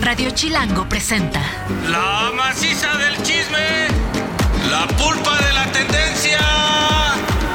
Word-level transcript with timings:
Radio 0.00 0.30
Chilango 0.30 0.88
presenta 0.88 1.40
La 1.88 2.30
maciza 2.34 2.96
del 2.96 3.16
chisme, 3.22 3.88
la 4.70 4.86
pulpa 4.86 5.36
de 5.38 5.52
la 5.52 5.66
tendencia, 5.72 6.38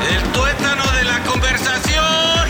el 0.09 0.23
tuétano 0.31 0.83
de 0.91 1.04
la 1.04 1.20
conversación. 1.23 2.49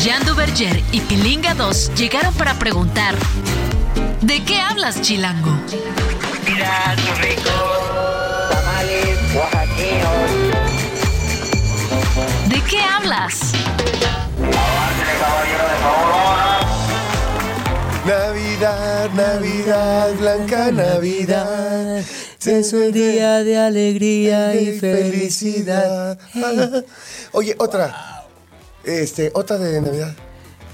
Jean 0.00 0.24
Duverger 0.24 0.82
y 0.92 1.00
Pilinga 1.00 1.54
2 1.54 1.94
llegaron 1.94 2.34
para 2.34 2.54
preguntar 2.54 3.14
¿De 4.20 4.42
qué 4.44 4.60
hablas, 4.60 5.00
Chilango? 5.02 5.52
Mira 6.46 6.94
tus 6.96 7.18
ricos 7.18 7.52
tamales 8.50 9.18
oaxaqueños. 9.34 10.30
¿De 12.48 12.60
qué 12.62 12.80
hablas? 12.80 13.52
Navidad, 18.06 19.10
Navidad, 19.14 20.14
blanca 20.14 20.70
Navidad. 20.70 22.04
Es 22.44 22.72
un 22.72 22.92
día 22.92 23.42
de 23.42 23.58
alegría 23.58 24.54
y 24.54 24.78
felicidad. 24.78 26.16
Oye, 27.32 27.56
otra. 27.58 28.24
Este, 28.84 29.32
otra 29.34 29.58
de 29.58 29.80
Navidad. 29.80 30.14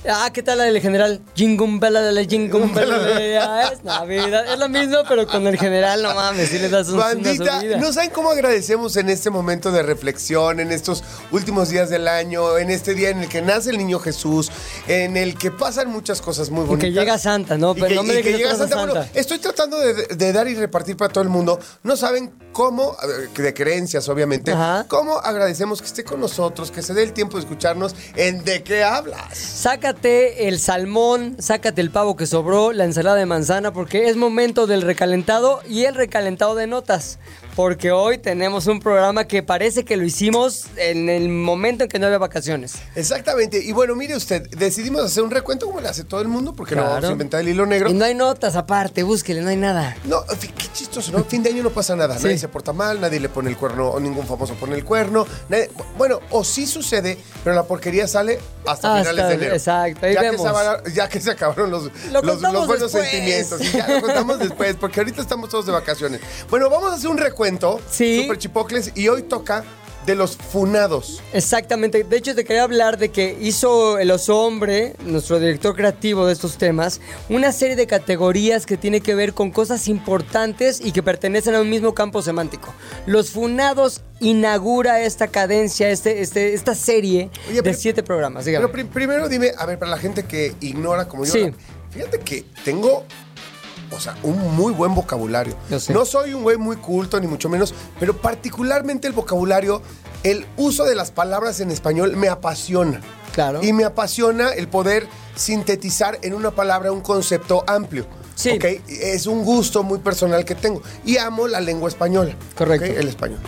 Ah, 0.08 0.30
¿qué 0.32 0.42
tal 0.42 0.58
la 0.58 0.64
del 0.64 0.80
general? 0.80 1.20
Jingumbela 1.36 2.00
de 2.00 2.10
la 2.10 2.24
Jingumbela. 2.24 3.70
Es 3.72 3.84
Navidad. 3.84 4.52
Es 4.52 4.58
lo 4.58 4.68
mismo, 4.68 4.98
pero 5.08 5.28
con 5.28 5.46
el 5.46 5.56
general, 5.56 6.02
no 6.02 6.12
mames, 6.12 6.48
si 6.48 6.58
le 6.58 6.68
das 6.68 6.88
un 6.88 6.98
Bandita, 6.98 7.62
no 7.78 7.92
saben 7.92 8.10
cómo 8.10 8.30
agradecemos 8.30 8.96
en 8.96 9.08
este 9.08 9.30
momento 9.30 9.70
de 9.70 9.82
reflexión, 9.84 10.58
en 10.58 10.72
estos 10.72 11.04
últimos 11.30 11.68
días 11.68 11.88
del 11.88 12.08
año, 12.08 12.58
en 12.58 12.70
este 12.70 12.94
día 12.94 13.10
en 13.10 13.20
el 13.20 13.28
que 13.28 13.42
nace 13.42 13.70
el 13.70 13.78
niño 13.78 14.00
Jesús, 14.00 14.50
en 14.88 15.16
el 15.16 15.38
que 15.38 15.52
pasan 15.52 15.88
muchas 15.88 16.20
cosas 16.20 16.50
muy 16.50 16.64
Y 16.64 16.66
bonitas. 16.66 16.88
que 16.88 16.92
llega 16.98 17.18
Santa, 17.18 17.56
¿no? 17.56 17.70
Y 17.70 17.74
Pero 17.74 17.86
que, 17.88 17.94
no 17.94 18.02
me 18.02 18.14
y 18.18 18.22
que 18.24 18.32
llega 18.32 18.56
Santa. 18.56 18.84
Bueno, 18.84 19.04
estoy 19.14 19.38
tratando 19.38 19.78
de, 19.78 19.94
de 20.08 20.32
dar 20.32 20.48
y 20.48 20.56
repartir 20.56 20.96
para 20.96 21.12
todo 21.12 21.22
el 21.22 21.30
mundo. 21.30 21.60
No 21.84 21.96
saben 21.96 22.32
cómo, 22.52 22.96
de 23.36 23.54
creencias 23.54 24.08
obviamente, 24.08 24.50
Ajá. 24.50 24.84
cómo 24.88 25.18
agradecemos 25.18 25.80
que 25.80 25.86
esté 25.86 26.02
con 26.02 26.20
nosotros, 26.20 26.72
que 26.72 26.82
se 26.82 26.92
dé 26.92 27.04
el 27.04 27.12
tiempo 27.12 27.36
de 27.36 27.44
escucharnos 27.44 27.94
en 28.16 28.42
¿De 28.42 28.62
qué 28.64 28.82
hablas? 28.82 29.38
Sácate 29.92 30.48
el 30.48 30.58
salmón, 30.58 31.36
sácate 31.38 31.82
el 31.82 31.90
pavo 31.90 32.16
que 32.16 32.24
sobró, 32.24 32.72
la 32.72 32.84
ensalada 32.84 33.16
de 33.16 33.26
manzana, 33.26 33.74
porque 33.74 34.08
es 34.08 34.16
momento 34.16 34.66
del 34.66 34.80
recalentado 34.80 35.60
y 35.68 35.84
el 35.84 35.94
recalentado 35.94 36.54
de 36.54 36.66
notas. 36.66 37.18
Porque 37.54 37.92
hoy 37.92 38.16
tenemos 38.16 38.66
un 38.66 38.80
programa 38.80 39.26
que 39.26 39.42
parece 39.42 39.84
que 39.84 39.98
lo 39.98 40.04
hicimos 40.04 40.64
en 40.76 41.10
el 41.10 41.28
momento 41.28 41.84
en 41.84 41.90
que 41.90 41.98
no 41.98 42.06
había 42.06 42.16
vacaciones. 42.16 42.76
Exactamente. 42.94 43.62
Y 43.62 43.72
bueno, 43.72 43.94
mire 43.94 44.16
usted, 44.16 44.48
decidimos 44.56 45.04
hacer 45.04 45.22
un 45.22 45.30
recuento 45.30 45.66
como 45.66 45.80
le 45.82 45.88
hace 45.88 46.02
todo 46.04 46.22
el 46.22 46.28
mundo, 46.28 46.54
porque 46.54 46.74
no 46.74 46.82
vamos 46.84 47.04
a 47.04 47.12
inventar 47.12 47.40
el 47.40 47.48
hilo 47.50 47.66
negro. 47.66 47.90
Y 47.90 47.92
no 47.92 48.06
hay 48.06 48.14
notas 48.14 48.56
aparte, 48.56 49.02
búsquele, 49.02 49.42
no 49.42 49.50
hay 49.50 49.56
nada. 49.58 49.94
No, 50.04 50.24
qué 50.40 50.50
chistoso, 50.72 51.12
¿no? 51.12 51.24
Fin 51.24 51.42
de 51.42 51.50
año 51.50 51.62
no 51.62 51.68
pasa 51.70 51.94
nada. 51.94 52.16
Sí. 52.16 52.24
Nadie 52.24 52.38
se 52.38 52.48
porta 52.48 52.72
mal, 52.72 53.00
nadie 53.02 53.20
le 53.20 53.28
pone 53.28 53.50
el 53.50 53.56
cuerno, 53.58 53.90
o 53.90 54.00
ningún 54.00 54.26
famoso 54.26 54.54
pone 54.54 54.74
el 54.74 54.84
cuerno. 54.84 55.26
nadie- 55.50 55.68
bueno, 55.98 56.20
o 56.30 56.44
sí 56.44 56.66
sucede, 56.66 57.18
pero 57.44 57.54
la 57.54 57.64
porquería 57.64 58.08
sale 58.08 58.38
hasta, 58.64 58.96
Hasta- 58.96 59.10
finales 59.10 59.28
de 59.28 59.34
enero. 59.34 59.54
exacto, 59.56 60.06
ahí 60.06 60.14
ya, 60.14 60.20
que 60.22 60.30
vemos. 60.30 60.42
se 60.42 60.48
acabaron, 60.48 60.92
ya 60.94 61.08
que 61.08 61.20
se 61.20 61.30
acabaron 61.30 61.70
los, 61.70 61.84
Lo 61.84 62.22
los, 62.22 62.32
contamos 62.32 62.52
los 62.54 62.66
buenos 62.66 62.92
después. 62.92 63.10
sentimientos. 63.10 63.60
Y 63.60 63.76
ya 63.76 63.88
lo 63.88 64.00
contamos 64.00 64.38
después, 64.38 64.76
porque 64.76 65.00
ahorita 65.00 65.20
estamos 65.20 65.50
todos 65.50 65.66
de 65.66 65.72
vacaciones. 65.72 66.20
Bueno, 66.48 66.70
vamos 66.70 66.90
a 66.92 66.94
hacer 66.94 67.10
un 67.10 67.18
recuento. 67.18 67.41
Sí. 67.90 68.22
Super 68.22 68.38
chipocles. 68.38 68.92
Y 68.94 69.08
hoy 69.08 69.22
toca 69.22 69.64
de 70.06 70.16
los 70.16 70.36
funados. 70.36 71.22
Exactamente. 71.32 72.02
De 72.02 72.16
hecho, 72.16 72.34
te 72.34 72.44
quería 72.44 72.64
hablar 72.64 72.98
de 72.98 73.10
que 73.10 73.36
hizo 73.40 74.00
el 74.00 74.10
oso 74.10 74.36
hombre, 74.40 74.94
nuestro 75.04 75.38
director 75.38 75.76
creativo 75.76 76.26
de 76.26 76.32
estos 76.32 76.58
temas, 76.58 77.00
una 77.28 77.52
serie 77.52 77.76
de 77.76 77.86
categorías 77.86 78.66
que 78.66 78.76
tiene 78.76 79.00
que 79.00 79.14
ver 79.14 79.32
con 79.32 79.52
cosas 79.52 79.86
importantes 79.86 80.80
y 80.84 80.90
que 80.90 81.04
pertenecen 81.04 81.54
a 81.54 81.60
un 81.60 81.70
mismo 81.70 81.94
campo 81.94 82.20
semántico. 82.20 82.74
Los 83.06 83.30
funados 83.30 84.00
inaugura 84.18 85.00
esta 85.02 85.28
cadencia, 85.28 85.88
este, 85.90 86.20
este, 86.20 86.52
esta 86.54 86.74
serie 86.74 87.30
Oye, 87.46 87.54
de 87.56 87.62
pero- 87.62 87.78
siete 87.78 88.02
programas. 88.02 88.44
Dígame. 88.44 88.66
Pero 88.66 88.72
pri- 88.72 88.92
primero 88.92 89.28
dime, 89.28 89.52
a 89.56 89.66
ver, 89.66 89.78
para 89.78 89.92
la 89.92 89.98
gente 89.98 90.24
que 90.24 90.52
ignora 90.60 91.06
como 91.06 91.24
yo, 91.24 91.32
Sí. 91.32 91.50
fíjate 91.92 92.18
que 92.18 92.44
tengo, 92.64 93.04
o 93.94 94.00
sea, 94.00 94.16
un 94.22 94.56
muy 94.56 94.72
buen 94.72 94.94
vocabulario. 94.94 95.56
No 95.88 96.04
soy 96.04 96.34
un 96.34 96.42
güey 96.42 96.56
muy 96.56 96.76
culto, 96.76 97.20
ni 97.20 97.26
mucho 97.26 97.48
menos, 97.48 97.74
pero 97.98 98.16
particularmente 98.16 99.06
el 99.06 99.12
vocabulario, 99.12 99.82
el 100.22 100.46
uso 100.56 100.84
de 100.84 100.94
las 100.94 101.10
palabras 101.10 101.60
en 101.60 101.70
español 101.70 102.16
me 102.16 102.28
apasiona. 102.28 103.00
Claro. 103.32 103.62
Y 103.62 103.72
me 103.72 103.84
apasiona 103.84 104.50
el 104.50 104.68
poder 104.68 105.06
sintetizar 105.34 106.18
en 106.22 106.34
una 106.34 106.50
palabra 106.50 106.92
un 106.92 107.00
concepto 107.00 107.64
amplio. 107.66 108.06
Sí. 108.34 108.50
¿ok? 108.50 108.64
Es 108.88 109.26
un 109.26 109.44
gusto 109.44 109.82
muy 109.82 109.98
personal 109.98 110.44
que 110.44 110.54
tengo. 110.54 110.82
Y 111.04 111.16
amo 111.16 111.48
la 111.48 111.60
lengua 111.60 111.88
española. 111.88 112.34
Correcto. 112.56 112.86
El 112.86 113.08
español. 113.08 113.38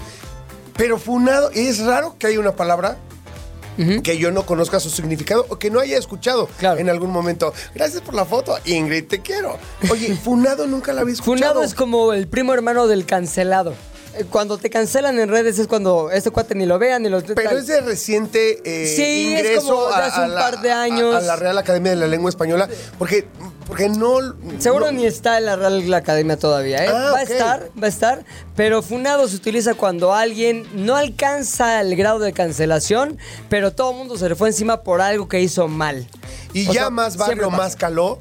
Pero 0.77 0.99
funado, 0.99 1.51
es 1.51 1.85
raro 1.85 2.17
que 2.19 2.27
haya 2.29 2.41
una 2.41 2.57
palabra 2.57 2.97
que 4.03 4.19
yo 4.19 4.31
no 4.31 4.47
conozca 4.47 4.81
su 4.81 4.91
significado 4.91 5.47
o 5.49 5.59
que 5.59 5.71
no 5.71 5.81
haya 5.81 5.99
escuchado 5.99 6.49
Claro. 6.59 6.79
en 6.81 6.89
algún 6.91 7.11
momento. 7.11 7.53
Gracias 7.75 8.03
por 8.03 8.15
la 8.15 8.25
foto, 8.25 8.57
Ingrid, 8.65 9.05
te 9.07 9.21
quiero. 9.21 9.59
Oye, 9.91 10.15
funado 10.25 10.67
nunca 10.67 10.93
la 10.93 11.01
había 11.03 11.15
escuchado. 11.15 11.37
Funado 11.53 11.63
es 11.65 11.75
como 11.75 12.13
el 12.13 12.29
primo 12.29 12.55
hermano 12.55 12.87
del 12.87 13.07
cancelado. 13.07 13.75
Cuando 14.31 14.59
te 14.59 14.71
cancelan 14.71 15.19
en 15.19 15.29
redes 15.29 15.59
es 15.59 15.67
cuando 15.67 16.11
este 16.11 16.31
cuate 16.31 16.55
ni 16.55 16.67
lo 16.67 16.79
vean 16.79 17.03
ni 17.03 17.09
lo... 17.09 17.21
Pero 17.23 17.59
es 17.59 17.67
de 17.67 17.81
reciente 17.81 18.61
eh, 18.65 18.87
Sí, 18.87 19.35
es 19.35 19.41
ingreso 19.41 19.67
como 19.75 19.87
de 19.89 19.95
a- 19.95 20.07
hace 20.07 20.21
a 20.21 20.25
un 20.25 20.35
la- 20.35 20.41
par 20.41 20.61
de 20.61 20.71
a- 20.71 20.83
años. 20.83 21.15
A, 21.15 21.21
la 21.21 21.37
Real 21.37 21.59
Academia 21.59 21.91
de 21.91 21.97
la 21.97 22.07
Lengua 22.07 22.29
Española, 22.31 22.69
porque, 22.99 23.27
porque 23.67 23.89
no... 23.89 24.19
Seguro 24.59 24.87
no- 24.87 24.93
ni 24.93 25.07
está 25.07 25.39
en 25.39 25.47
la 25.47 25.57
Real 25.57 25.93
Academia 25.95 26.37
todavía, 26.39 26.85
¿eh? 26.85 26.89
Ah, 26.89 27.11
va 27.13 27.19
a 27.19 27.23
estar, 27.23 27.71
va 27.81 27.87
a 27.87 27.91
estar, 27.91 28.25
pero 28.57 28.83
funado 28.83 29.27
se 29.29 29.37
utiliza 29.37 29.75
cuando 29.75 30.15
alguien 30.15 30.67
no 30.75 30.97
alcanza 30.97 31.81
el 31.81 31.97
grado 31.97 32.19
de 32.21 32.33
cancelación, 32.33 33.19
pero 33.49 33.73
todo 33.73 33.91
el 33.93 33.97
mundo 33.99 34.17
se 34.17 34.29
le 34.29 34.35
fue 34.35 34.49
encima 34.49 34.83
por 34.83 35.01
algo 35.01 35.29
que 35.29 35.41
hizo 35.41 35.67
mal. 35.69 36.07
Y 36.53 36.69
O 36.69 36.73
ya 36.73 36.81
sea, 36.83 36.91
más 36.91 37.17
barrio, 37.17 37.51
más 37.51 37.75
caló, 37.77 38.19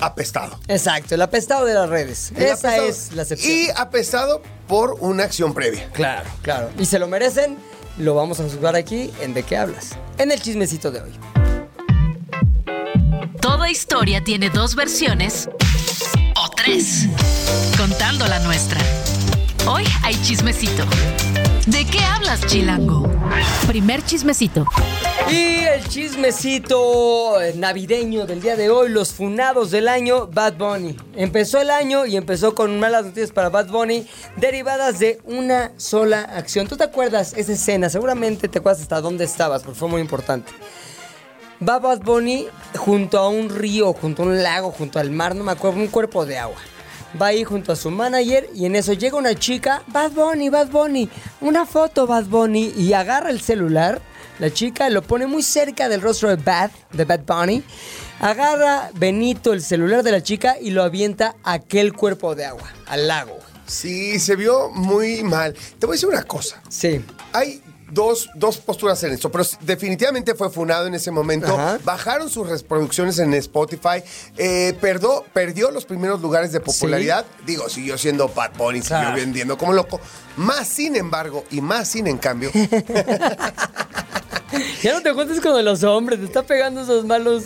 apestado. 0.00 0.58
Exacto, 0.68 1.14
el 1.14 1.22
apestado 1.22 1.64
de 1.66 1.74
las 1.74 1.88
redes. 1.88 2.32
El 2.36 2.42
Esa 2.44 2.52
apestado. 2.68 2.88
es 2.88 3.12
la 3.12 3.22
excepción. 3.22 3.52
Y 3.52 3.68
apestado 3.76 4.42
por 4.68 4.96
una 5.00 5.24
acción 5.24 5.54
previa. 5.54 5.88
Claro, 5.92 6.28
claro. 6.42 6.70
Y 6.78 6.84
se 6.86 6.98
lo 6.98 7.06
merecen, 7.08 7.58
lo 7.98 8.14
vamos 8.14 8.40
a 8.40 8.44
juzgar 8.44 8.76
aquí 8.76 9.10
en 9.20 9.34
De 9.34 9.42
qué 9.42 9.56
hablas, 9.56 9.90
en 10.18 10.32
el 10.32 10.40
chismecito 10.40 10.90
de 10.90 11.00
hoy. 11.02 11.12
Toda 13.40 13.70
historia 13.70 14.22
tiene 14.22 14.50
dos 14.50 14.74
versiones 14.74 15.48
o 16.36 16.50
tres, 16.50 17.06
contando 17.76 18.26
la 18.26 18.38
nuestra. 18.40 18.80
Hoy 19.66 19.84
hay 20.02 20.14
chismecito. 20.22 20.84
¿De 21.66 21.84
qué 21.84 22.00
hablas, 22.00 22.46
Chilango? 22.46 23.06
Primer 23.66 24.02
chismecito. 24.02 24.66
Y 25.30 25.58
el 25.58 25.86
chismecito 25.86 27.34
navideño 27.56 28.24
del 28.24 28.40
día 28.40 28.56
de 28.56 28.70
hoy, 28.70 28.88
los 28.88 29.12
funados 29.12 29.70
del 29.70 29.86
año, 29.88 30.26
Bad 30.26 30.54
Bunny. 30.54 30.96
Empezó 31.14 31.60
el 31.60 31.70
año 31.70 32.06
y 32.06 32.16
empezó 32.16 32.54
con 32.54 32.80
malas 32.80 33.04
noticias 33.04 33.30
para 33.30 33.50
Bad 33.50 33.68
Bunny, 33.68 34.08
derivadas 34.36 34.98
de 34.98 35.20
una 35.24 35.72
sola 35.76 36.22
acción. 36.22 36.66
¿Tú 36.66 36.78
te 36.78 36.84
acuerdas 36.84 37.34
esa 37.36 37.52
escena? 37.52 37.90
Seguramente 37.90 38.48
te 38.48 38.58
acuerdas 38.58 38.80
hasta 38.80 39.02
dónde 39.02 39.24
estabas, 39.24 39.62
porque 39.62 39.78
fue 39.78 39.88
muy 39.88 40.00
importante. 40.00 40.50
Va 41.66 41.78
Bad 41.78 42.00
Bunny 42.00 42.48
junto 42.78 43.18
a 43.18 43.28
un 43.28 43.50
río, 43.50 43.92
junto 43.92 44.22
a 44.22 44.26
un 44.26 44.42
lago, 44.42 44.70
junto 44.70 44.98
al 44.98 45.10
mar, 45.10 45.36
no 45.36 45.44
me 45.44 45.52
acuerdo, 45.52 45.78
un 45.78 45.88
cuerpo 45.88 46.24
de 46.24 46.38
agua. 46.38 46.56
Va 47.20 47.26
ahí 47.26 47.44
junto 47.44 47.72
a 47.72 47.76
su 47.76 47.90
manager 47.90 48.48
y 48.54 48.66
en 48.66 48.76
eso 48.76 48.92
llega 48.92 49.16
una 49.16 49.34
chica, 49.34 49.82
Bad 49.88 50.12
Bunny, 50.12 50.48
Bad 50.48 50.68
Bunny, 50.68 51.08
una 51.40 51.66
foto 51.66 52.06
Bad 52.06 52.24
Bunny 52.26 52.72
y 52.76 52.92
agarra 52.92 53.30
el 53.30 53.40
celular. 53.40 54.00
La 54.38 54.52
chica 54.52 54.88
lo 54.88 55.02
pone 55.02 55.26
muy 55.26 55.42
cerca 55.42 55.88
del 55.88 56.00
rostro 56.00 56.28
de 56.28 56.36
Bad, 56.36 56.70
de 56.92 57.04
Bad 57.04 57.20
Bunny. 57.26 57.62
Agarra 58.20 58.90
Benito 58.94 59.52
el 59.52 59.62
celular 59.62 60.02
de 60.02 60.12
la 60.12 60.22
chica 60.22 60.56
y 60.60 60.70
lo 60.70 60.82
avienta 60.82 61.36
a 61.42 61.54
aquel 61.54 61.92
cuerpo 61.92 62.34
de 62.34 62.44
agua, 62.44 62.70
al 62.86 63.08
lago. 63.08 63.38
Sí, 63.66 64.18
se 64.18 64.36
vio 64.36 64.70
muy 64.70 65.22
mal. 65.22 65.54
Te 65.78 65.86
voy 65.86 65.94
a 65.94 65.96
decir 65.96 66.08
una 66.08 66.24
cosa. 66.24 66.60
Sí. 66.68 67.04
Hay 67.32 67.62
dos, 67.90 68.28
dos 68.34 68.58
posturas 68.58 69.02
en 69.04 69.12
esto, 69.12 69.30
pero 69.30 69.44
definitivamente 69.62 70.34
fue 70.34 70.50
funado 70.50 70.86
en 70.86 70.94
ese 70.94 71.10
momento. 71.10 71.52
Ajá. 71.54 71.78
Bajaron 71.84 72.28
sus 72.30 72.48
reproducciones 72.48 73.18
en 73.18 73.34
Spotify. 73.34 74.02
eh, 74.36 74.74
perdió 74.80 75.70
los 75.70 75.84
primeros 75.84 76.20
lugares 76.20 76.52
de 76.52 76.60
popularidad. 76.60 77.24
Digo, 77.46 77.68
siguió 77.68 77.98
siendo 77.98 78.28
Bad 78.28 78.52
Bunny, 78.56 78.80
Claro. 78.80 79.08
siguió 79.08 79.24
vendiendo 79.24 79.58
como 79.58 79.72
loco. 79.72 80.00
Más 80.36 80.68
sin 80.68 80.96
embargo, 80.96 81.44
y 81.50 81.60
más 81.60 81.88
sin 81.88 82.06
en 82.06 82.18
cambio, 82.18 82.50
Ya 84.82 84.94
no 84.94 85.00
te 85.02 85.12
juntes 85.12 85.40
con 85.40 85.62
los 85.64 85.84
hombres, 85.84 86.18
te 86.18 86.24
está 86.26 86.42
pegando 86.42 86.80
esos 86.82 87.04
malos. 87.04 87.44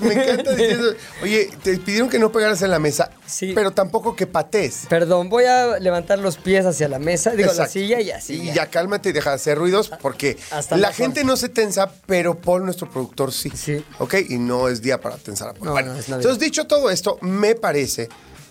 Me 0.00 0.12
encanta 0.14 0.52
diciendo, 0.56 0.94
oye, 1.22 1.48
te 1.62 1.76
pidieron 1.78 2.08
que 2.08 2.18
no 2.18 2.32
pegaras 2.32 2.60
en 2.62 2.70
la 2.70 2.78
mesa, 2.80 3.10
Sí. 3.30 3.52
pero 3.54 3.70
tampoco 3.70 4.16
que 4.16 4.26
patees. 4.26 4.86
Perdón, 4.88 5.28
voy 5.28 5.44
a 5.44 5.78
levantar 5.78 6.18
los 6.18 6.36
pies 6.36 6.66
hacia 6.66 6.88
la 6.88 6.98
mesa, 6.98 7.30
digo 7.32 7.52
la 7.52 7.66
silla 7.68 8.00
y 8.00 8.10
así. 8.10 8.34
Y 8.50 8.52
ya 8.52 8.66
cálmate 8.66 9.10
y 9.10 9.12
deja 9.12 9.30
de 9.30 9.36
hacer 9.36 9.56
ruidos 9.58 9.90
porque 10.02 10.36
Hasta 10.50 10.76
la 10.76 10.92
gente 10.92 11.24
no 11.24 11.36
se 11.36 11.48
tensa, 11.48 11.92
pero 12.06 12.38
Paul, 12.40 12.64
nuestro 12.64 12.90
productor, 12.90 13.32
sí. 13.32 13.50
Sí. 13.54 13.84
¿Ok? 13.98 14.14
Y 14.28 14.38
no 14.38 14.68
es 14.68 14.82
día 14.82 15.00
para 15.00 15.16
tensar 15.16 15.48
a 15.48 15.54
Paul. 15.54 15.66
No, 15.66 15.72
Bueno, 15.72 15.94
no, 15.94 15.98
entonces, 16.16 16.38
dicho 16.38 16.66
todo 16.66 16.90
esto, 16.90 17.18
me 17.22 17.54
parece 17.54 18.08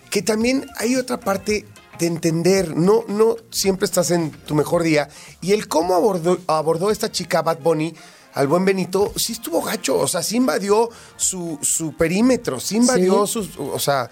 que 0.10 0.22
también 0.22 0.66
hay 0.78 0.96
otra 0.96 1.20
parte 1.20 1.66
de 2.00 2.08
entender, 2.08 2.76
no, 2.78 3.04
no 3.10 3.36
siempre 3.52 3.86
estás 3.86 4.10
en 4.12 4.32
tu 4.32 4.56
mejor 4.56 4.84
día. 4.84 5.10
Y 5.42 5.52
el 5.52 5.68
cómo 5.68 5.96
abordó, 5.96 6.40
abordó 6.48 6.92
esta 6.92 7.12
chica 7.12 7.42
Bad 7.42 7.60
Bunny 7.60 7.94
al 8.34 8.48
buen 8.48 8.64
Benito, 8.64 9.12
sí 9.18 9.34
estuvo 9.34 9.62
gacho, 9.62 9.98
o 9.98 10.08
sea, 10.08 10.24
sí 10.24 10.38
invadió 10.38 10.90
su, 11.18 11.60
su 11.62 11.94
perímetro, 11.98 12.60
sí 12.60 12.78
invadió 12.78 13.26
Sí. 13.28 13.34
sus, 13.34 13.50
o 13.58 13.80
sea... 13.80 14.10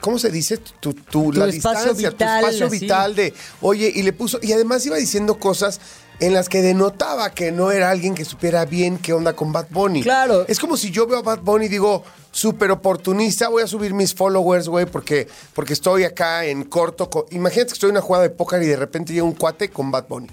¿Cómo 0.00 0.18
se 0.18 0.30
dice? 0.30 0.58
Tu, 0.58 0.92
tu- 0.94 1.30
Tu 1.30 1.32
la 1.32 1.46
espacio 1.46 1.92
distancia, 1.94 2.10
vital, 2.10 2.40
tu 2.40 2.46
espacio 2.46 2.66
así. 2.66 2.78
vital 2.80 3.14
de, 3.14 3.34
oye, 3.60 3.92
y 3.94 4.02
le 4.02 4.12
puso, 4.12 4.38
y 4.42 4.52
además 4.52 4.84
iba 4.86 4.96
diciendo 4.96 5.38
cosas 5.38 5.80
en 6.20 6.32
las 6.34 6.48
que 6.48 6.62
denotaba 6.62 7.30
que 7.30 7.52
no 7.52 7.70
era 7.70 7.90
alguien 7.90 8.14
que 8.14 8.24
supiera 8.24 8.64
bien 8.64 8.98
qué 8.98 9.12
onda 9.12 9.34
con 9.34 9.52
Bad 9.52 9.66
Bunny. 9.70 10.02
Claro. 10.02 10.44
Es 10.48 10.58
como 10.58 10.76
si 10.76 10.90
yo 10.90 11.06
veo 11.06 11.18
a 11.18 11.22
Bad 11.22 11.40
Bunny 11.42 11.66
y 11.66 11.68
digo, 11.68 12.02
súper 12.32 12.70
oportunista, 12.72 13.48
voy 13.48 13.62
a 13.62 13.66
subir 13.68 13.94
mis 13.94 14.14
followers, 14.14 14.68
güey, 14.68 14.86
porque, 14.86 15.28
porque 15.54 15.72
estoy 15.74 16.02
acá 16.04 16.44
en 16.44 16.64
corto. 16.64 17.08
co- 17.08 17.26
Imagínate 17.30 17.68
que 17.68 17.74
estoy 17.74 17.90
en 17.90 17.96
una 17.96 18.00
jugada 18.00 18.24
de 18.24 18.30
póker 18.30 18.60
y 18.62 18.66
de 18.66 18.76
repente 18.76 19.12
llega 19.12 19.24
un 19.24 19.32
cuate 19.34 19.68
con 19.70 19.90
Bad 19.92 20.06
Bunny. 20.08 20.28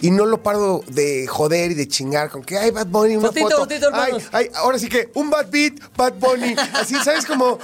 Y 0.00 0.10
no 0.10 0.26
lo 0.26 0.42
paro 0.42 0.82
de 0.88 1.26
joder 1.26 1.70
y 1.70 1.74
de 1.74 1.88
chingar 1.88 2.28
con 2.30 2.42
que 2.44 2.58
hay 2.58 2.70
Bad 2.70 2.86
Bunny, 2.88 3.16
una 3.16 3.28
Fotito, 3.28 3.46
foto. 3.48 3.58
fotito, 3.62 3.88
ay, 3.92 4.02
hermanos. 4.12 4.28
ay, 4.32 4.50
ahora 4.54 4.78
sí 4.78 4.88
que 4.88 5.10
un 5.14 5.30
Bad 5.30 5.46
Beat, 5.50 5.74
Bad 5.96 6.14
Bunny. 6.14 6.54
Así, 6.74 6.94
¿sabes? 7.04 7.24
Como. 7.24 7.58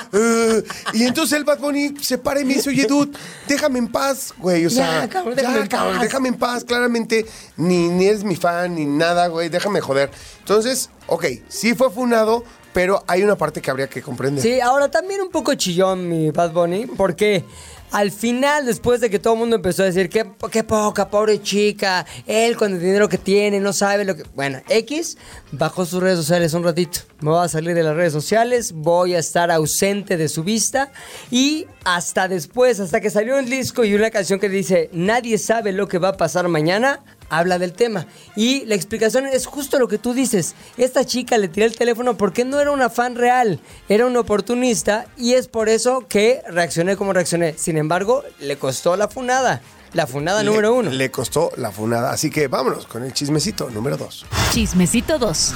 y 0.94 1.04
entonces 1.04 1.36
el 1.36 1.44
Bad 1.44 1.58
Bunny 1.58 1.94
se 2.00 2.18
para 2.18 2.40
y 2.40 2.44
me 2.44 2.54
dice, 2.54 2.70
oye, 2.70 2.86
dude, 2.86 3.12
déjame 3.46 3.78
en 3.78 3.88
paz, 3.88 4.32
güey. 4.38 4.64
O 4.66 4.70
sea, 4.70 5.02
Ya, 5.02 5.08
cabrón, 5.08 5.34
déjame 5.36 5.58
en 5.60 5.66
cabrón, 5.66 5.92
paz. 5.94 6.02
déjame 6.02 6.28
en 6.28 6.34
paz. 6.36 6.64
Claramente, 6.64 7.26
ni, 7.56 7.88
ni 7.88 8.06
eres 8.06 8.24
mi 8.24 8.36
fan, 8.36 8.74
ni 8.74 8.86
nada, 8.86 9.26
güey. 9.28 9.48
Déjame 9.48 9.80
joder. 9.80 10.10
Entonces, 10.38 10.90
ok, 11.06 11.24
sí 11.48 11.74
fue 11.74 11.90
funado, 11.90 12.44
pero 12.72 13.04
hay 13.06 13.22
una 13.22 13.36
parte 13.36 13.60
que 13.60 13.70
habría 13.70 13.88
que 13.88 14.00
comprender. 14.02 14.42
Sí, 14.42 14.58
ahora 14.60 14.90
también 14.90 15.20
un 15.20 15.30
poco 15.30 15.54
chillón 15.54 16.08
mi 16.08 16.30
Bad 16.30 16.52
Bunny, 16.52 16.86
porque 16.86 17.44
al 17.92 18.10
final, 18.10 18.64
después 18.64 19.00
de 19.00 19.10
que 19.10 19.18
todo 19.18 19.34
el 19.34 19.40
mundo 19.40 19.56
empezó 19.56 19.82
a 19.82 19.86
decir 19.86 20.08
que 20.08 20.26
qué 20.50 20.64
poca, 20.64 21.08
pobre 21.08 21.42
chica, 21.42 22.06
él 22.26 22.56
con 22.56 22.72
el 22.72 22.80
dinero 22.80 23.08
que 23.08 23.18
tiene, 23.18 23.60
no 23.60 23.72
sabe 23.72 24.04
lo 24.04 24.16
que... 24.16 24.24
Bueno, 24.34 24.60
X 24.68 25.18
bajó 25.52 25.84
sus 25.84 26.02
redes 26.02 26.18
sociales 26.18 26.54
un 26.54 26.64
ratito. 26.64 27.00
Me 27.20 27.30
voy 27.30 27.44
a 27.44 27.48
salir 27.48 27.74
de 27.74 27.82
las 27.82 27.94
redes 27.94 28.12
sociales, 28.12 28.72
voy 28.72 29.14
a 29.14 29.18
estar 29.18 29.50
ausente 29.50 30.16
de 30.16 30.28
su 30.28 30.42
vista 30.42 30.90
y 31.30 31.66
hasta 31.84 32.28
después, 32.28 32.80
hasta 32.80 33.00
que 33.00 33.10
salió 33.10 33.38
el 33.38 33.48
disco 33.48 33.84
y 33.84 33.94
una 33.94 34.10
canción 34.10 34.38
que 34.38 34.48
dice, 34.48 34.88
nadie 34.92 35.38
sabe 35.38 35.72
lo 35.72 35.88
que 35.88 35.98
va 35.98 36.08
a 36.08 36.16
pasar 36.16 36.48
mañana, 36.48 37.00
habla 37.28 37.58
del 37.58 37.72
tema. 37.72 38.06
Y 38.36 38.64
la 38.66 38.74
explicación 38.74 39.26
es 39.26 39.46
justo 39.46 39.78
lo 39.78 39.88
que 39.88 39.98
tú 39.98 40.14
dices. 40.14 40.54
Esta 40.76 41.04
chica 41.04 41.38
le 41.38 41.48
tiré 41.48 41.66
el 41.66 41.76
teléfono 41.76 42.16
porque 42.16 42.44
no 42.44 42.60
era 42.60 42.70
una 42.70 42.90
fan 42.90 43.16
real, 43.16 43.60
era 43.88 44.06
un 44.06 44.16
oportunista 44.16 45.06
y 45.16 45.34
es 45.34 45.48
por 45.48 45.68
eso 45.68 46.06
que 46.08 46.42
reaccioné 46.48 46.96
como 46.96 47.12
reaccioné. 47.12 47.54
Sin 47.56 47.76
embargo, 47.76 48.22
le 48.40 48.56
costó 48.56 48.96
la 48.96 49.08
funada. 49.08 49.60
La 49.92 50.06
funada 50.06 50.42
Le- 50.42 50.48
número 50.50 50.72
uno. 50.74 50.90
Le 50.90 51.10
costó 51.10 51.50
la 51.56 51.70
funada. 51.70 52.12
Así 52.12 52.30
que 52.30 52.48
vámonos 52.48 52.86
con 52.86 53.04
el 53.04 53.12
chismecito 53.12 53.68
número 53.70 53.96
dos. 53.98 54.24
Chismecito 54.52 55.18
2. 55.18 55.54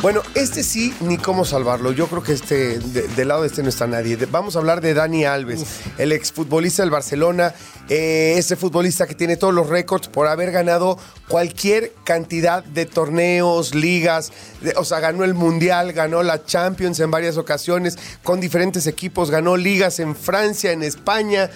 Bueno, 0.00 0.22
este 0.34 0.64
sí, 0.64 0.92
ni 1.00 1.16
cómo 1.16 1.44
salvarlo. 1.44 1.92
Yo 1.92 2.08
creo 2.08 2.22
que 2.24 2.32
este, 2.32 2.78
de- 2.80 3.06
del 3.08 3.28
lado 3.28 3.42
de 3.42 3.48
este 3.48 3.62
no 3.62 3.68
está 3.68 3.86
nadie. 3.86 4.16
De- 4.16 4.26
vamos 4.26 4.56
a 4.56 4.58
hablar 4.58 4.80
de 4.80 4.94
Dani 4.94 5.24
Alves, 5.24 5.64
el 5.98 6.10
exfutbolista 6.10 6.82
del 6.82 6.90
Barcelona, 6.90 7.54
eh, 7.88 8.34
ese 8.36 8.56
futbolista 8.56 9.06
que 9.06 9.14
tiene 9.14 9.36
todos 9.36 9.54
los 9.54 9.68
récords 9.68 10.08
por 10.08 10.26
haber 10.26 10.50
ganado 10.50 10.98
cualquier 11.28 11.92
cantidad 12.04 12.64
de 12.64 12.86
torneos, 12.86 13.74
ligas. 13.76 14.32
de- 14.60 14.74
o 14.76 14.84
sea, 14.84 14.98
ganó 15.00 15.22
el 15.24 15.34
Mundial, 15.34 15.92
ganó 15.92 16.22
la 16.24 16.44
Champions 16.44 16.98
en 17.00 17.10
varias 17.12 17.36
ocasiones 17.36 17.96
con 18.24 18.40
diferentes 18.40 18.86
equipos, 18.88 19.30
ganó 19.30 19.56
ligas 19.56 20.00
en 20.00 20.14
Francia, 20.16 20.72
en 20.72 20.82
España 20.82 21.50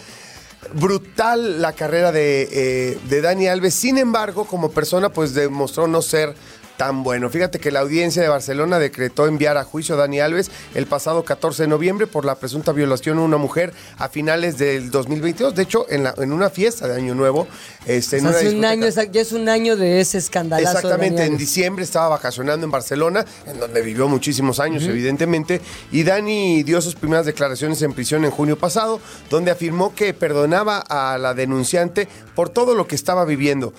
brutal 0.73 1.61
la 1.61 1.73
carrera 1.73 2.13
de, 2.13 2.49
eh, 2.51 2.99
de 3.09 3.21
Dani 3.21 3.49
Alves. 3.49 3.75
Sin 3.75 3.99
embargo, 3.99 4.45
como 4.45 4.71
persona, 4.71 5.09
pues 5.09 5.35
demostró 5.35 5.87
no 5.87 6.03
ser 6.03 6.35
tan 6.77 7.03
bueno. 7.03 7.31
Fíjate 7.31 7.59
que 7.59 7.71
la 7.71 7.81
audiencia 7.81 8.23
de 8.23 8.29
Barcelona 8.29 8.79
decretó 8.79 9.27
enviar 9.27 9.57
a 9.57 9.65
juicio 9.65 9.95
a 9.95 9.99
Dani 9.99 10.21
Alves 10.21 10.51
el 10.75 10.87
pasado 10.87 11.25
14 11.25 11.63
de 11.63 11.69
noviembre 11.69 12.07
por 12.07 12.25
la 12.25 12.35
presunta 12.35 12.73
violación 12.73 13.19
a 13.19 13.23
una 13.23 13.37
mujer 13.39 13.73
a 13.99 14.09
finales 14.09 14.59
del 14.59 14.91
2022. 14.91 15.55
De 15.55 15.63
hecho, 15.63 15.87
en, 15.89 16.05
la- 16.05 16.15
en 16.19 16.33
una 16.33 16.51
fiesta 16.51 16.87
de 16.89 16.95
Año 16.97 17.15
Nuevo. 17.15 17.47
Este, 17.87 18.17
O 18.17 18.19
en 18.19 18.23
sea, 18.25 18.31
una 18.31 18.39
hace 18.39 18.57
un 18.57 18.65
año, 18.65 18.89
ya 19.13 19.21
es 19.21 19.33
un 19.33 19.49
año 19.49 19.77
de 19.77 20.01
ese 20.01 20.19
escandalazo. 20.19 20.77
Exactamente, 20.79 21.25
en 21.25 21.37
diciembre 21.37 21.85
estaba 21.85 22.09
vacacionando 22.09 22.65
en 22.65 22.71
Barcelona, 22.71 23.25
en 23.47 23.59
donde 23.61 23.81
vivió 23.83 24.09
muchísimos 24.09 24.61
años, 24.61 24.83
evidentemente, 24.85 25.61
y 25.93 26.03
Dani 26.03 26.63
dio 26.63 26.81
sus 26.81 26.95
primeras 26.97 27.27
declaraciones 27.27 27.81
en 27.83 27.93
prisión 27.93 28.25
en 28.25 28.31
junio 28.31 28.59
pasado, 28.59 29.01
donde 29.31 29.51
afirmó 29.51 29.95
que 29.95 30.13
perdonaba 30.15 30.79
a 30.79 31.17
la 31.19 31.33
denunciante 31.35 32.09
por 32.35 32.49
todo 32.51 32.75
lo 32.75 32.87
que 32.87 32.95
estaba 32.97 33.25
viviendo. 33.25 33.73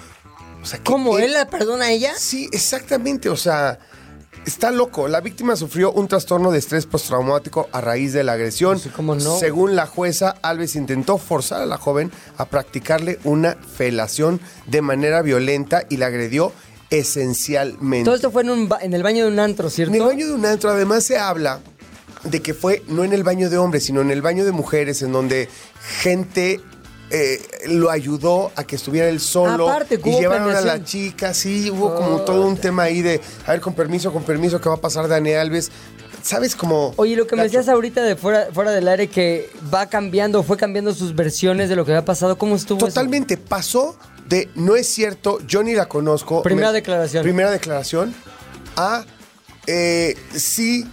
Sea, 0.67 0.79
¿Cómo? 0.83 1.17
¿Él 1.17 1.33
la 1.33 1.47
perdona 1.49 1.85
a 1.85 1.91
ella? 1.91 2.13
Sí, 2.17 2.47
exactamente, 2.51 3.29
o 3.29 3.37
sea, 3.37 3.79
está 4.45 4.69
loco. 4.71 5.07
La 5.07 5.21
víctima 5.21 5.55
sufrió 5.55 5.91
un 5.91 6.07
trastorno 6.07 6.51
de 6.51 6.59
estrés 6.59 6.85
postraumático 6.85 7.69
a 7.71 7.81
raíz 7.81 8.13
de 8.13 8.23
la 8.23 8.33
agresión. 8.33 8.79
Sí, 8.79 8.89
cómo 8.89 9.15
no. 9.15 9.37
Según 9.39 9.75
la 9.75 9.85
jueza, 9.87 10.35
Alves 10.41 10.75
intentó 10.75 11.17
forzar 11.17 11.61
a 11.61 11.65
la 11.65 11.77
joven 11.77 12.11
a 12.37 12.45
practicarle 12.45 13.19
una 13.23 13.55
felación 13.55 14.39
de 14.67 14.81
manera 14.81 15.21
violenta 15.21 15.83
y 15.89 15.97
la 15.97 16.07
agredió 16.07 16.51
esencialmente. 16.89 18.05
Todo 18.05 18.15
esto 18.15 18.31
fue 18.31 18.43
en, 18.43 18.49
un 18.49 18.69
ba- 18.69 18.79
en 18.81 18.93
el 18.93 19.03
baño 19.03 19.25
de 19.25 19.31
un 19.31 19.39
antro, 19.39 19.69
¿cierto? 19.69 19.93
En 19.95 20.01
el 20.01 20.07
baño 20.07 20.27
de 20.27 20.33
un 20.33 20.45
antro, 20.45 20.69
además 20.69 21.03
se 21.03 21.17
habla 21.17 21.59
de 22.23 22.41
que 22.41 22.53
fue 22.53 22.83
no 22.87 23.03
en 23.03 23.13
el 23.13 23.23
baño 23.23 23.49
de 23.49 23.57
hombres, 23.57 23.85
sino 23.85 24.01
en 24.01 24.11
el 24.11 24.21
baño 24.21 24.43
de 24.45 24.51
mujeres, 24.51 25.01
en 25.01 25.11
donde 25.11 25.49
gente 26.01 26.59
eh, 27.09 27.41
lo 27.67 27.89
ayudó 27.89 28.51
a 28.55 28.63
que 28.63 28.75
estuviera 28.75 29.07
él 29.09 29.19
solo. 29.19 29.69
Aparte, 29.69 29.99
y 30.03 30.11
llevaron 30.11 30.55
a 30.55 30.61
la 30.61 30.83
chica, 30.83 31.33
sí, 31.33 31.69
hubo 31.71 31.95
como 31.95 32.21
todo 32.21 32.45
un 32.45 32.57
tema 32.57 32.83
ahí 32.83 33.01
de, 33.01 33.21
a 33.45 33.51
ver, 33.51 33.61
con 33.61 33.73
permiso, 33.73 34.11
con 34.11 34.23
permiso, 34.23 34.59
¿qué 34.59 34.69
va 34.69 34.75
a 34.75 34.81
pasar 34.81 35.07
Dani 35.07 35.33
Alves? 35.33 35.71
¿Sabes 36.21 36.55
cómo? 36.55 36.93
Oye, 36.97 37.15
lo 37.15 37.25
que 37.25 37.35
me 37.35 37.43
decías 37.43 37.69
ahorita 37.69 38.03
de 38.03 38.15
fuera, 38.17 38.49
fuera 38.51 38.71
del 38.71 38.87
aire 38.87 39.07
que 39.07 39.49
va 39.73 39.85
cambiando, 39.85 40.43
fue 40.43 40.57
cambiando 40.57 40.93
sus 40.93 41.15
versiones 41.15 41.69
de 41.69 41.75
lo 41.75 41.85
que 41.85 41.93
había 41.93 42.03
pasado, 42.03 42.37
¿cómo 42.37 42.55
estuvo 42.55 42.79
eso? 42.79 42.87
Totalmente, 42.87 43.37
pasó 43.37 43.97
de 44.27 44.49
no 44.55 44.75
es 44.75 44.87
cierto, 44.87 45.39
yo 45.47 45.63
ni 45.63 45.73
la 45.73 45.87
conozco. 45.87 46.43
Primera 46.43 46.73
declaración. 46.73 47.23
Primera 47.23 47.49
declaración. 47.49 48.13
A 48.75 49.05
eh, 49.67 50.15
sí, 50.35 50.85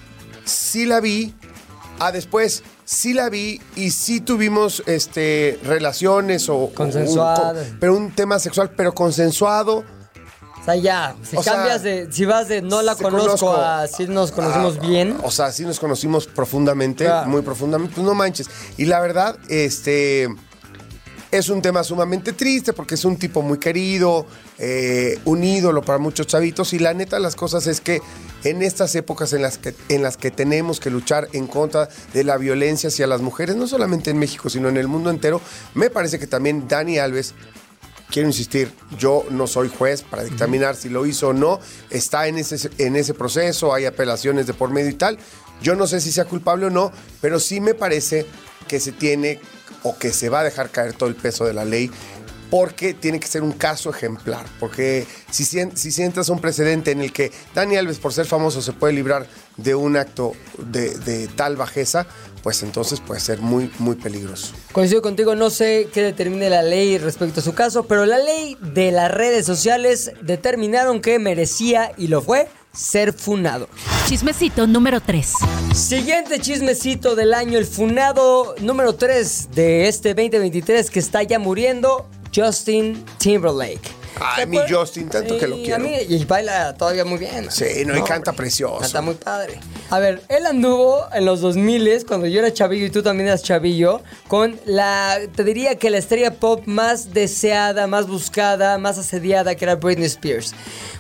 sí 0.45 0.85
la 0.85 1.01
vi. 1.01 1.35
A 2.01 2.11
después, 2.11 2.63
sí 2.85 3.13
la 3.15 3.29
vi 3.31 3.61
y 3.77 3.91
sí 3.91 4.21
tuvimos 4.21 4.83
este, 4.87 5.59
relaciones 5.65 6.49
o. 6.49 6.71
Consensuado. 6.75 7.61
un- 7.61 7.77
pero 7.81 7.97
un 7.97 8.11
tema 8.15 8.39
sexual, 8.39 8.71
pero 8.77 8.95
consensuado. 8.95 9.85
O 10.61 10.65
sea, 10.65 10.77
ya, 10.77 11.15
si 11.23 11.37
O 11.37 11.43
sea, 11.43 11.55
cambias 11.57 11.83
de, 11.83 12.11
si 12.11 12.25
vas 12.25 12.49
de 12.49 12.63
no 12.63 12.81
la 12.81 12.95
conozco, 12.97 13.27
conozco. 13.49 13.55
a 13.57 13.87
si 13.87 14.07
nos 14.07 14.33
conocimos 14.33 14.79
Ah, 14.81 14.87
bien. 14.87 15.17
O 15.23 15.31
sea, 15.31 15.53
sí 15.53 15.63
nos 15.65 15.79
conocimos 15.79 16.27
profundamente, 16.27 17.05
Claro. 17.05 17.29
muy 17.29 17.43
profundamente, 17.43 17.95
pues 17.95 18.07
no 18.07 18.15
manches. 18.15 18.49
Y 18.79 18.87
la 18.87 18.99
verdad, 19.01 19.37
este 19.51 20.27
es 21.31 21.49
un 21.51 21.61
tema 21.61 21.85
sumamente 21.85 22.33
triste 22.33 22.73
porque 22.73 22.95
es 22.95 23.05
un 23.05 23.17
tipo 23.19 23.43
muy 23.43 23.59
querido, 23.59 24.25
eh, 24.59 25.19
un 25.27 25.45
ídolo 25.45 25.83
para 25.83 25.99
muchos 25.99 26.27
chavitos. 26.29 26.73
Y 26.73 26.79
la 26.79 26.95
neta, 26.95 27.19
las 27.19 27.37
cosas 27.37 27.67
es 27.67 27.83
que 27.83 28.01
en 28.45 28.63
estas 28.63 28.95
épocas 28.95 29.33
en 29.33 29.43
las 29.43 29.59
que, 29.59 29.75
en 29.89 30.03
las 30.03 30.17
que 30.17 30.31
tenemos 30.31 30.81
que 30.81 30.91
luchar 30.91 31.29
en 31.33 31.47
contra 31.47 31.89
de 32.13 32.25
la 32.25 32.37
violencia 32.37 32.89
hacia 32.89 33.07
las 33.07 33.21
mujeres, 33.21 33.57
no 33.57 33.67
solamente 33.67 34.11
en 34.11 34.19
México, 34.19 34.51
sino 34.51 34.69
en 34.69 34.77
el 34.77 34.87
mundo 34.87 35.11
entero, 35.11 35.41
me 35.75 35.91
parece 35.91 36.19
que 36.19 36.27
también 36.27 36.69
Dani 36.69 36.99
Alves 36.99 37.35
quiero 38.11 38.29
insistir, 38.29 38.71
yo 38.99 39.25
no 39.31 39.47
soy 39.47 39.69
juez 39.69 40.03
para 40.03 40.23
dictaminar 40.23 40.77
si 40.77 40.89
lo 40.89 41.07
hizo 41.07 41.29
o 41.29 41.33
no, 41.33 41.59
está 41.91 42.29
en 42.29 42.39
ese, 42.39 42.71
en 42.79 42.97
ese 42.97 43.15
proceso, 43.15 43.75
hay 43.75 43.87
apelaciones 43.87 44.47
de 44.47 44.55
por 44.55 44.71
medio 44.71 44.91
y 44.91 44.95
tal. 44.95 45.19
Yo 45.63 45.75
no 45.75 45.87
sé 45.87 46.01
si 46.01 46.13
sea 46.13 46.25
culpable 46.25 46.67
o 46.67 46.71
no, 46.71 46.93
pero 47.21 47.41
sí 47.41 47.61
me 47.61 47.75
parece 47.75 48.27
que 48.69 48.79
se 48.79 48.93
tiene 48.93 49.41
o 49.83 49.97
que 49.99 50.13
se 50.13 50.29
va 50.29 50.41
a 50.41 50.45
dejar 50.45 50.71
caer 50.71 50.95
todo 50.95 51.09
el 51.09 51.15
peso 51.15 51.45
de 51.45 51.55
la 51.55 51.65
ley 51.65 51.91
porque 52.55 52.95
tiene 52.95 53.19
que 53.19 53.27
ser 53.27 53.43
un 53.43 53.51
caso 53.51 53.91
ejemplar. 53.91 54.47
Porque 54.61 55.09
si, 55.29 55.45
si 55.45 55.91
sientas 55.91 56.29
un 56.29 56.39
precedente 56.39 56.93
en 56.93 57.01
el 57.01 57.13
que 57.13 57.33
Dani 57.53 57.75
Alves, 57.75 57.99
por 57.99 58.13
ser 58.13 58.27
famoso, 58.27 58.63
se 58.63 58.73
puede 58.73 58.93
librar 58.93 59.27
de 59.57 59.75
un 59.75 59.97
acto 59.97 60.35
de, 60.59 60.97
de 60.99 61.27
tal 61.27 61.57
bajeza, 61.57 62.07
pues 62.45 62.63
entonces 62.63 63.01
puede 63.01 63.21
ser 63.21 63.41
muy, 63.41 63.73
muy 63.81 63.97
peligroso. 63.97 64.55
Coincido 64.71 65.03
contigo, 65.03 65.35
no 65.35 65.51
sé 65.51 65.89
qué 65.93 66.03
determine 66.03 66.49
la 66.49 66.63
ley 66.63 66.97
respecto 66.99 67.41
a 67.41 67.43
su 67.43 67.55
caso, 67.55 67.89
pero 67.89 68.07
la 68.07 68.19
ley 68.19 68.57
de 68.61 68.93
las 68.93 69.11
redes 69.11 69.45
sociales 69.47 70.13
determinaron 70.23 71.01
que 71.01 71.19
merecía, 71.19 71.91
y 71.97 72.07
lo 72.07 72.23
fue, 72.23 72.47
ser 72.73 73.13
funado. 73.13 73.69
Chismecito 74.07 74.67
número 74.67 75.01
3. 75.01 75.33
Siguiente 75.75 76.41
chismecito 76.41 77.15
del 77.17 77.35
año, 77.35 77.59
el 77.59 77.67
funado 77.67 78.55
número 78.61 78.95
3 78.95 79.51
de 79.55 79.89
este 79.89 80.15
2023 80.15 80.91
que 80.91 80.99
está 80.99 81.23
ya 81.23 81.39
muriendo, 81.39 82.07
Justin 82.35 83.07
Timberlake. 83.21 84.04
Ay, 84.21 84.45
¿Te 84.45 84.47
mi? 84.47 84.59
Justin, 84.69 85.09
tanto 85.09 85.39
que 85.39 85.47
lo 85.49 85.57
quiero. 85.57 85.77
a 85.77 85.79
mí- 85.79 85.97
y 86.09 86.25
baila 86.25 86.75
todavía 86.75 87.05
muy 87.05 87.19
bien. 87.19 87.51
Sí, 87.51 87.85
no, 87.87 87.97
y 87.97 88.03
canta 88.03 88.33
precioso. 88.33 88.79
Canta 88.81 89.01
muy 89.01 89.15
padre. 89.15 89.59
A 89.91 89.99
ver, 89.99 90.23
él 90.29 90.47
anduvo 90.47 91.05
en 91.13 91.25
los 91.25 91.41
2000 91.41 92.05
cuando 92.07 92.27
yo 92.27 92.39
era 92.41 92.53
chavillo 92.53 92.87
y 92.87 92.91
tú 92.91 93.03
también 93.03 93.29
eras 93.29 93.43
chavillo, 93.43 94.01
con 94.29 94.59
la, 94.65 95.19
te 95.35 95.45
diría 95.45 95.77
que 95.77 95.91
la 95.91 95.99
estrella 95.99 96.33
pop 96.35 96.63
más 96.67 97.13
deseada, 97.13 97.87
más 97.87 98.07
buscada, 98.07 98.79
más 98.79 98.99
asediada, 98.99 99.55
que 99.55 99.65
era 99.65 99.77
Britney 99.77 100.07
Spears. 100.07 100.55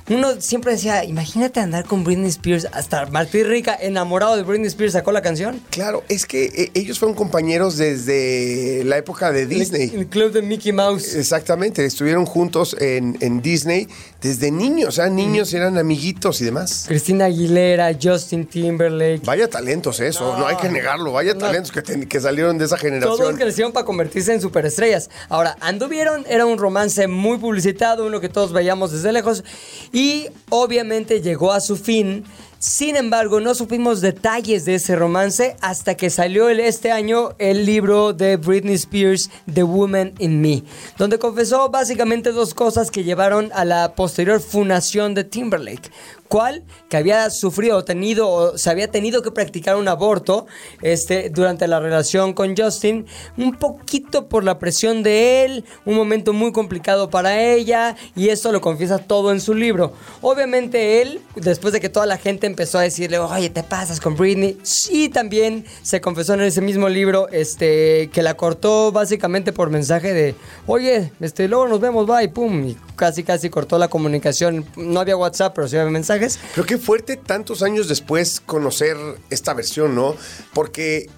Uno 0.08 0.38
siempre 0.40 0.72
decía, 0.72 1.04
imagínate 1.04 1.60
andar 1.60 1.84
con 1.86 2.04
Britney 2.04 2.28
Spears, 2.28 2.66
hasta 2.72 3.06
Martín 3.06 3.46
Rica, 3.46 3.76
enamorado 3.80 4.36
de 4.36 4.42
Britney 4.42 4.66
Spears, 4.68 4.92
sacó 4.92 5.12
la 5.12 5.22
canción. 5.22 5.60
Claro, 5.70 6.02
es 6.08 6.26
que 6.26 6.44
eh, 6.44 6.70
ellos 6.74 6.98
fueron 6.98 7.16
compañeros 7.16 7.76
desde 7.78 8.82
la 8.84 8.98
época 8.98 9.32
de 9.32 9.46
Disney. 9.46 9.90
El, 9.94 10.00
el 10.00 10.06
club 10.08 10.32
de 10.32 10.42
Mickey 10.42 10.72
Mouse. 10.72 11.14
Exactamente, 11.14 11.84
estuvieron 11.84 12.26
juntos 12.26 12.76
en, 12.80 13.03
en 13.20 13.42
Disney 13.42 13.88
desde 14.20 14.50
niños, 14.50 14.98
eran 14.98 15.14
niños, 15.16 15.52
eran 15.52 15.76
amiguitos 15.78 16.40
y 16.40 16.44
demás. 16.46 16.84
Cristina 16.88 17.26
Aguilera, 17.26 17.90
Justin 18.00 18.46
Timberlake. 18.46 19.22
Vaya 19.24 19.48
talentos 19.48 20.00
eso, 20.00 20.32
no, 20.32 20.38
No. 20.40 20.46
hay 20.46 20.56
que 20.56 20.68
negarlo, 20.68 21.12
vaya 21.12 21.34
No. 21.34 21.40
talentos 21.40 21.70
que, 21.72 21.82
que 22.08 22.20
salieron 22.20 22.56
de 22.58 22.64
esa 22.64 22.76
Todos 22.76 22.90
generación. 22.90 23.36
crecieron 23.36 23.72
para 23.72 23.84
convertirse 23.84 24.32
en 24.32 24.40
superestrellas. 24.40 25.10
Ahora, 25.28 25.56
anduvieron, 25.60 26.24
era 26.28 26.46
un 26.46 26.58
romance 26.58 27.06
muy 27.08 27.38
publicitado, 27.38 28.06
uno 28.06 28.20
que 28.20 28.28
todos 28.28 28.52
veíamos 28.52 28.92
desde 28.92 29.12
lejos, 29.12 29.44
y 29.92 30.28
obviamente 30.50 31.20
llegó 31.20 31.52
a 31.52 31.60
su 31.60 31.76
fin. 31.76 32.24
Sin 32.66 32.96
embargo, 32.96 33.40
no 33.40 33.54
supimos 33.54 34.00
detalles 34.00 34.64
de 34.64 34.76
ese 34.76 34.96
romance 34.96 35.54
hasta 35.60 35.98
que 35.98 36.08
salió 36.08 36.48
este 36.48 36.92
año 36.92 37.34
el 37.38 37.66
libro 37.66 38.14
de 38.14 38.38
Britney 38.38 38.76
Spears, 38.76 39.28
The 39.52 39.64
Woman 39.64 40.14
in 40.18 40.40
Me, 40.40 40.62
donde 40.96 41.18
confesó 41.18 41.68
básicamente 41.68 42.32
dos 42.32 42.54
cosas 42.54 42.90
que 42.90 43.04
llevaron 43.04 43.50
a 43.52 43.66
la 43.66 43.94
posterior 43.94 44.40
funación 44.40 45.12
de 45.12 45.24
Timberlake. 45.24 45.90
¿Cuál? 46.28 46.64
Que 46.88 46.96
había 46.96 47.30
sufrido 47.30 47.76
o 47.78 47.84
tenido, 47.84 48.28
o 48.28 48.58
se 48.58 48.70
había 48.70 48.90
tenido 48.90 49.22
que 49.22 49.30
practicar 49.30 49.76
un 49.76 49.88
aborto 49.88 50.46
este, 50.82 51.30
durante 51.30 51.68
la 51.68 51.80
relación 51.80 52.32
con 52.32 52.56
Justin, 52.56 53.06
un 53.36 53.54
poquito 53.56 54.28
por 54.28 54.42
la 54.42 54.58
presión 54.58 55.02
de 55.02 55.44
él, 55.44 55.64
un 55.84 55.94
momento 55.94 56.32
muy 56.32 56.52
complicado 56.52 57.10
para 57.10 57.42
ella, 57.42 57.96
y 58.16 58.28
esto 58.28 58.52
lo 58.52 58.60
confiesa 58.60 58.98
todo 58.98 59.32
en 59.32 59.40
su 59.40 59.54
libro. 59.54 59.92
Obviamente 60.22 61.02
él, 61.02 61.20
después 61.36 61.72
de 61.72 61.80
que 61.80 61.88
toda 61.88 62.06
la 62.06 62.16
gente 62.16 62.46
empezó 62.46 62.78
a 62.78 62.82
decirle, 62.82 63.18
oye, 63.18 63.50
te 63.50 63.62
pasas 63.62 64.00
con 64.00 64.16
Britney, 64.16 64.58
sí 64.62 65.08
también 65.08 65.64
se 65.82 66.00
confesó 66.00 66.34
en 66.34 66.40
ese 66.40 66.60
mismo 66.60 66.88
libro 66.88 67.28
este, 67.30 68.10
que 68.12 68.22
la 68.22 68.34
cortó 68.34 68.92
básicamente 68.92 69.52
por 69.52 69.70
mensaje 69.70 70.12
de, 70.12 70.34
oye, 70.66 71.12
este, 71.20 71.48
luego 71.48 71.68
nos 71.68 71.80
vemos, 71.80 72.06
bye, 72.06 72.28
pum, 72.28 72.68
y 72.68 72.76
casi 72.96 73.22
casi 73.22 73.50
cortó 73.50 73.78
la 73.78 73.88
comunicación. 73.88 74.64
No 74.76 75.00
había 75.00 75.16
WhatsApp, 75.16 75.54
pero 75.54 75.68
sí 75.68 75.76
había 75.76 75.90
mensajes. 76.14 76.38
Pero 76.54 76.66
qué 76.66 76.78
fuerte 76.78 77.16
tantos 77.16 77.62
años 77.62 77.88
después 77.88 78.40
conocer 78.40 78.96
esta 79.30 79.54
versión, 79.54 79.94
¿no? 79.94 80.16
Porque 80.52 81.08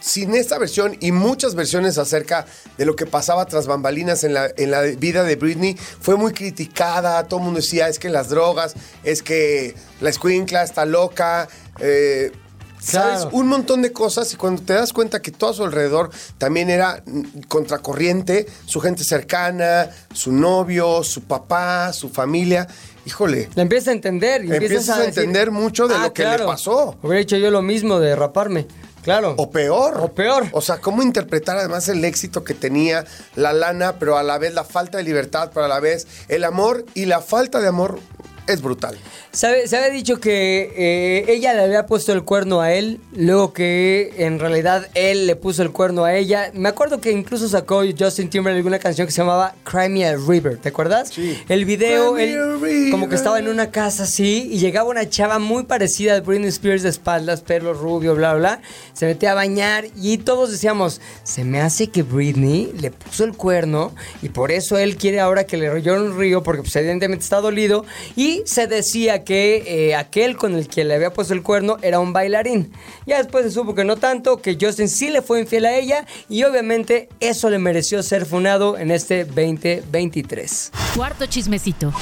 sin 0.00 0.34
esta 0.34 0.58
versión 0.58 0.98
y 1.00 1.12
muchas 1.12 1.54
versiones 1.54 1.96
acerca 1.96 2.44
de 2.76 2.84
lo 2.84 2.94
que 2.94 3.06
pasaba 3.06 3.46
tras 3.46 3.66
bambalinas 3.66 4.22
en 4.22 4.34
la, 4.34 4.50
en 4.54 4.70
la 4.70 4.82
vida 4.82 5.22
de 5.22 5.36
Britney, 5.36 5.76
fue 5.76 6.16
muy 6.16 6.32
criticada. 6.32 7.24
Todo 7.26 7.40
el 7.40 7.44
mundo 7.46 7.60
decía, 7.60 7.88
es 7.88 7.98
que 7.98 8.10
las 8.10 8.28
drogas, 8.28 8.74
es 9.02 9.22
que 9.22 9.74
la 10.02 10.10
escuincla 10.10 10.62
está 10.62 10.84
loca. 10.84 11.48
eh, 11.80 12.32
¿Sabes? 12.80 13.26
Un 13.32 13.46
montón 13.46 13.80
de 13.80 13.92
cosas 13.92 14.30
y 14.34 14.36
cuando 14.36 14.60
te 14.60 14.74
das 14.74 14.92
cuenta 14.92 15.22
que 15.22 15.30
todo 15.30 15.50
a 15.50 15.54
su 15.54 15.64
alrededor 15.64 16.10
también 16.36 16.68
era 16.68 17.02
contracorriente, 17.48 18.46
su 18.66 18.78
gente 18.80 19.04
cercana, 19.04 19.88
su 20.12 20.32
novio, 20.32 21.02
su 21.02 21.22
papá, 21.22 21.94
su 21.94 22.10
familia, 22.10 22.68
híjole, 23.06 23.48
La 23.54 23.62
empiezas 23.62 23.88
a 23.88 23.92
entender. 23.92 24.44
Y 24.44 24.52
Empiezas 24.52 24.88
a 24.90 25.04
entender 25.04 25.50
mucho 25.50 25.88
de 25.88 25.98
lo 25.98 26.12
que 26.12 26.24
le 26.24 26.38
pasó. 26.38 26.96
Hubiera 27.02 27.20
hecho 27.20 27.36
yo 27.36 27.50
lo 27.50 27.62
mismo 27.62 28.00
de 28.00 28.16
raparme. 28.16 28.66
Claro. 29.04 29.34
O 29.36 29.50
peor. 29.50 29.98
O 30.00 30.12
peor. 30.12 30.46
O 30.52 30.62
sea, 30.62 30.80
cómo 30.80 31.02
interpretar 31.02 31.58
además 31.58 31.88
el 31.90 32.02
éxito 32.06 32.42
que 32.42 32.54
tenía, 32.54 33.04
la 33.36 33.52
lana, 33.52 33.98
pero 33.98 34.16
a 34.16 34.22
la 34.22 34.38
vez 34.38 34.54
la 34.54 34.64
falta 34.64 34.96
de 34.96 35.04
libertad, 35.04 35.50
pero 35.52 35.66
a 35.66 35.68
la 35.68 35.78
vez 35.78 36.06
el 36.28 36.42
amor 36.42 36.86
y 36.94 37.04
la 37.04 37.20
falta 37.20 37.60
de 37.60 37.68
amor 37.68 38.00
es 38.46 38.60
brutal. 38.62 38.96
¿Sabe- 39.32 39.66
Se 39.68 39.76
había 39.76 39.90
dicho 39.90 40.20
que 40.20 40.72
eh, 40.76 41.24
ella 41.28 41.54
le 41.54 41.62
había 41.62 41.86
puesto 41.86 42.12
el 42.12 42.24
cuerno 42.24 42.60
a 42.60 42.72
él, 42.72 43.00
luego 43.12 43.52
que 43.52 44.12
en 44.18 44.38
realidad 44.38 44.88
él 44.94 45.26
le 45.26 45.34
puso 45.36 45.62
el 45.62 45.70
cuerno 45.72 46.04
a 46.04 46.14
ella. 46.14 46.50
Me 46.54 46.68
acuerdo 46.68 47.00
que 47.00 47.10
incluso 47.10 47.48
sacó 47.48 47.82
Justin 47.98 48.28
Timberlake 48.30 48.66
una 48.66 48.78
canción 48.78 49.06
que 49.06 49.12
se 49.12 49.18
llamaba 49.22 49.54
Cry 49.64 49.88
Me 49.88 50.06
a 50.06 50.16
River, 50.16 50.58
¿te 50.58 50.68
acuerdas? 50.68 51.08
Sí. 51.12 51.36
El 51.48 51.64
video, 51.64 52.16
él 52.18 52.90
como 52.90 53.08
que 53.08 53.14
estaba 53.14 53.38
en 53.38 53.48
una 53.48 53.70
casa 53.70 54.04
así 54.04 54.48
y 54.52 54.58
llegaba 54.58 54.88
una 54.90 55.08
chava 55.08 55.38
muy 55.38 55.64
parecida 55.64 56.16
a 56.16 56.20
Britney 56.20 56.48
Spears 56.48 56.82
de 56.82 56.90
espaldas, 56.90 57.40
pelo 57.40 57.74
rubio, 57.74 58.14
bla, 58.14 58.34
bla. 58.34 58.60
Se 58.92 59.06
metía 59.06 59.32
a 59.32 59.34
bañar 59.34 59.86
y 60.00 60.18
todos 60.18 60.50
decíamos, 60.52 61.00
se 61.24 61.44
me 61.44 61.60
hace 61.60 61.88
que 61.88 62.02
Britney 62.02 62.72
le 62.78 62.90
puso 62.90 63.24
el 63.24 63.32
cuerno 63.36 63.94
y 64.22 64.28
por 64.28 64.52
eso 64.52 64.78
él 64.78 64.96
quiere 64.96 65.20
ahora 65.20 65.44
que 65.44 65.56
le 65.56 65.82
llore 65.82 66.00
un 66.02 66.18
río 66.18 66.42
porque 66.42 66.62
pues, 66.62 66.76
evidentemente 66.76 67.22
está 67.24 67.40
dolido. 67.40 67.84
Y 68.16 68.33
se 68.44 68.66
decía 68.66 69.24
que 69.24 69.64
eh, 69.66 69.94
aquel 69.94 70.36
con 70.36 70.54
el 70.54 70.68
que 70.68 70.84
le 70.84 70.94
había 70.94 71.12
puesto 71.12 71.34
el 71.34 71.42
cuerno 71.42 71.78
era 71.82 72.00
un 72.00 72.12
bailarín. 72.12 72.72
Ya 73.06 73.18
después 73.18 73.44
se 73.44 73.50
supo 73.50 73.74
que 73.74 73.84
no 73.84 73.96
tanto, 73.96 74.38
que 74.38 74.56
Justin 74.60 74.88
sí 74.88 75.10
le 75.10 75.22
fue 75.22 75.40
infiel 75.40 75.66
a 75.66 75.74
ella 75.74 76.06
y 76.28 76.44
obviamente 76.44 77.08
eso 77.20 77.50
le 77.50 77.58
mereció 77.58 78.02
ser 78.02 78.26
funado 78.26 78.78
en 78.78 78.90
este 78.90 79.24
2023. 79.24 80.72
Cuarto 80.94 81.26
chismecito. 81.26 81.92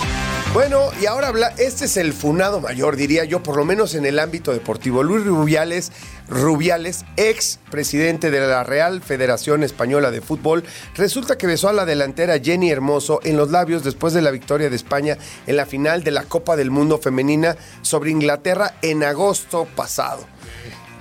Bueno, 0.52 0.80
y 1.00 1.06
ahora 1.06 1.28
habla, 1.28 1.48
este 1.56 1.86
es 1.86 1.96
el 1.96 2.12
funado 2.12 2.60
mayor, 2.60 2.96
diría 2.96 3.24
yo, 3.24 3.42
por 3.42 3.56
lo 3.56 3.64
menos 3.64 3.94
en 3.94 4.04
el 4.04 4.18
ámbito 4.18 4.52
deportivo. 4.52 5.02
Luis 5.02 5.24
Rubiales, 5.24 5.92
Rubiales, 6.32 7.04
ex 7.18 7.58
presidente 7.70 8.30
de 8.30 8.40
la 8.40 8.64
Real 8.64 9.02
Federación 9.02 9.62
Española 9.62 10.10
de 10.10 10.22
Fútbol, 10.22 10.64
resulta 10.94 11.36
que 11.36 11.46
besó 11.46 11.68
a 11.68 11.74
la 11.74 11.84
delantera 11.84 12.38
Jenny 12.38 12.70
Hermoso 12.70 13.20
en 13.22 13.36
los 13.36 13.50
labios 13.50 13.84
después 13.84 14.14
de 14.14 14.22
la 14.22 14.30
victoria 14.30 14.70
de 14.70 14.76
España 14.76 15.18
en 15.46 15.56
la 15.56 15.66
final 15.66 16.02
de 16.04 16.10
la 16.10 16.24
Copa 16.24 16.56
del 16.56 16.70
Mundo 16.70 16.96
Femenina 16.96 17.56
sobre 17.82 18.10
Inglaterra 18.10 18.74
en 18.80 19.04
agosto 19.04 19.68
pasado. 19.76 20.24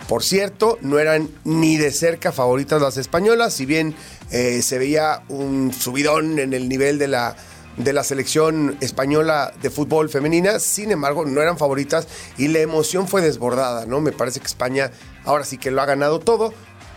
Por 0.10 0.24
cierto, 0.24 0.78
no 0.82 1.00
eran 1.00 1.30
ni 1.46 1.78
de 1.78 1.92
cerca 1.92 2.34
favoritas 2.34 2.82
las 2.82 2.98
españolas, 2.98 3.54
si 3.54 3.66
bien 3.66 3.96
eh, 4.32 4.62
se 4.62 4.78
veía 4.80 5.24
un 5.30 5.72
subidón 5.72 6.40
en 6.40 6.54
el 6.54 6.68
nivel 6.68 7.00
de 7.00 7.08
la, 7.08 7.38
de 7.78 7.94
la 7.94 8.04
selección 8.04 8.78
española 8.82 9.54
de 9.62 9.70
fútbol 9.70 10.10
femenina, 10.10 10.60
sin 10.60 10.92
embargo, 10.92 11.26
no 11.26 11.42
eran 11.42 11.58
favoritas 11.58 12.08
y 12.38 12.48
la 12.48 12.60
emoción 12.60 13.08
fue 13.08 13.22
desbordada, 13.22 13.86
¿no? 13.86 14.02
Me 14.02 14.12
parece 14.12 14.40
que 14.40 14.48
España 14.48 14.92
ahora 15.26 15.46
sí 15.46 15.58
que 15.58 15.72
lo 15.72 15.82
ha 15.82 15.86
ganado 15.86 16.20
todo. 16.20 16.54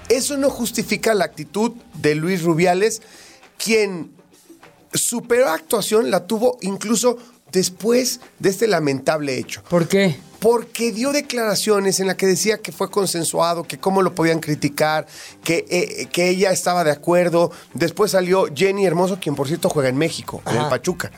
Eso 0.08 0.36
no 0.36 0.50
justifica 0.50 1.14
la 1.14 1.24
actitud 1.24 1.72
de 1.94 2.14
Luis 2.14 2.42
Rubiales, 2.42 3.02
quien 3.56 4.12
su 4.92 5.22
peor 5.22 5.48
actuación 5.48 6.10
la 6.10 6.26
tuvo 6.26 6.58
incluso 6.60 7.16
después 7.52 8.20
de 8.38 8.50
este 8.50 8.66
lamentable 8.66 9.38
hecho 9.38 9.62
¿Por 9.68 9.86
qué? 9.88 10.16
Porque 10.44 10.92
dio 10.92 11.10
declaraciones 11.10 12.00
en 12.00 12.06
las 12.06 12.16
que 12.16 12.26
decía 12.26 12.58
que 12.58 12.70
fue 12.70 12.90
consensuado, 12.90 13.62
que 13.62 13.78
cómo 13.78 14.02
lo 14.02 14.14
podían 14.14 14.40
criticar, 14.40 15.06
que, 15.42 15.64
eh, 15.70 16.06
que 16.12 16.28
ella 16.28 16.52
estaba 16.52 16.84
de 16.84 16.90
acuerdo. 16.90 17.50
Después 17.72 18.10
salió 18.10 18.48
Jenny 18.54 18.84
Hermoso, 18.84 19.18
quien 19.18 19.36
por 19.36 19.48
cierto 19.48 19.70
juega 19.70 19.88
en 19.88 19.96
México, 19.96 20.42
en 20.44 20.58
el. 20.58 20.68
Pachuca. 20.68 21.10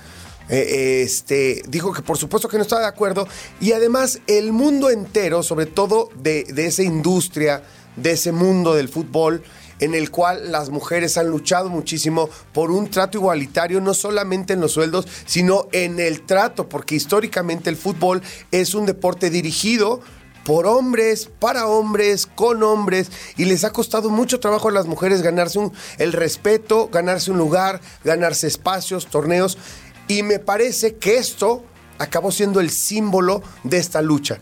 Eh, 0.49 1.03
este, 1.03 1.65
dijo 1.67 1.93
que 1.93 2.03
por 2.03 2.19
supuesto 2.19 2.49
que 2.49 2.57
no 2.57 2.63
estaba 2.63 2.83
de 2.83 2.87
acuerdo 2.87 3.27
y 3.59 3.73
además 3.73 4.21
el 4.29 4.53
mundo 4.53 4.91
entero, 4.91 5.43
sobre 5.43 5.67
todo 5.67 6.09
de, 6.15 6.45
de 6.45 6.67
esa 6.67 6.85
industria, 6.85 7.65
de 7.97 8.13
ese 8.13 8.31
mundo 8.31 8.77
del 8.77 8.89
fútbol, 8.89 9.43
en 9.81 9.95
el 9.95 10.11
cual 10.11 10.51
las 10.53 10.71
mujeres 10.71 11.17
han 11.19 11.29
luchado 11.29 11.69
muchísimo 11.69 12.29
por 12.53 12.71
un 12.71 12.89
trato 12.91 13.19
igualitario, 13.19 13.81
no 13.81 13.95
solamente 13.95 14.55
en 14.55 14.61
los 14.61 14.73
sueldos, 14.73 15.07
sino 15.27 15.69
en 15.73 16.01
el 16.01 16.23
trato, 16.23 16.69
porque 16.69 16.95
históricamente 16.95 17.71
el 17.71 17.77
fútbol 17.77 18.23
es 18.51 18.75
un 18.75 18.87
deporte 18.87 19.31
dirigido 19.31 20.01
por 20.45 20.67
hombres, 20.67 21.29
para 21.41 21.67
hombres, 21.67 22.27
con 22.27 22.63
hombres, 22.63 23.11
y 23.37 23.47
les 23.47 23.65
ha 23.65 23.73
costado 23.73 24.11
mucho 24.11 24.39
trabajo 24.39 24.69
a 24.69 24.73
las 24.73 24.87
mujeres 24.87 25.21
ganarse 25.23 25.59
un- 25.59 25.73
el 25.99 26.13
respeto, 26.13 26.89
ganarse 26.93 27.33
un 27.33 27.39
lugar, 27.39 27.81
ganarse 28.05 28.47
espacios, 28.47 29.07
torneos, 29.09 29.59
y 30.07 30.23
me 30.23 30.39
parece 30.39 30.97
que 30.97 31.17
esto 31.19 31.65
acabó 31.99 32.31
siendo 32.31 32.61
el 32.61 32.71
símbolo 32.71 33.43
de 33.65 33.79
esta 33.79 34.03
lucha 34.03 34.39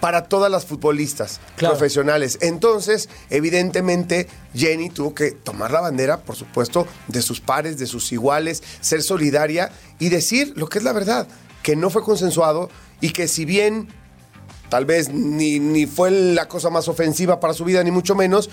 para 0.00 0.24
todas 0.24 0.50
las 0.50 0.64
futbolistas 0.66 1.40
Claro. 1.56 1.74
profesionales. 1.74 2.38
Entonces, 2.40 3.08
evidentemente, 3.28 4.28
Jenny 4.54 4.90
tuvo 4.90 5.14
que 5.14 5.32
tomar 5.32 5.70
la 5.70 5.80
bandera, 5.80 6.18
por 6.22 6.36
supuesto, 6.36 6.86
de 7.08 7.20
sus 7.22 7.40
pares, 7.40 7.78
de 7.78 7.86
sus 7.86 8.10
iguales, 8.12 8.62
ser 8.80 9.02
solidaria 9.02 9.70
y 9.98 10.08
decir 10.08 10.52
lo 10.56 10.68
que 10.68 10.78
es 10.78 10.84
la 10.84 10.92
verdad, 10.92 11.26
que 11.62 11.76
no 11.76 11.90
fue 11.90 12.02
consensuado 12.02 12.70
y 13.00 13.10
que 13.10 13.28
si 13.28 13.44
bien 13.44 13.88
tal 14.70 14.84
vez 14.86 15.08
ni, 15.12 15.58
ni 15.58 15.86
fue 15.86 16.10
la 16.10 16.46
cosa 16.48 16.70
más 16.70 16.86
ofensiva 16.88 17.40
para 17.40 17.52
su 17.54 17.64
vida, 17.64 17.82
ni 17.82 17.90
mucho 17.90 18.14
menos, 18.14 18.48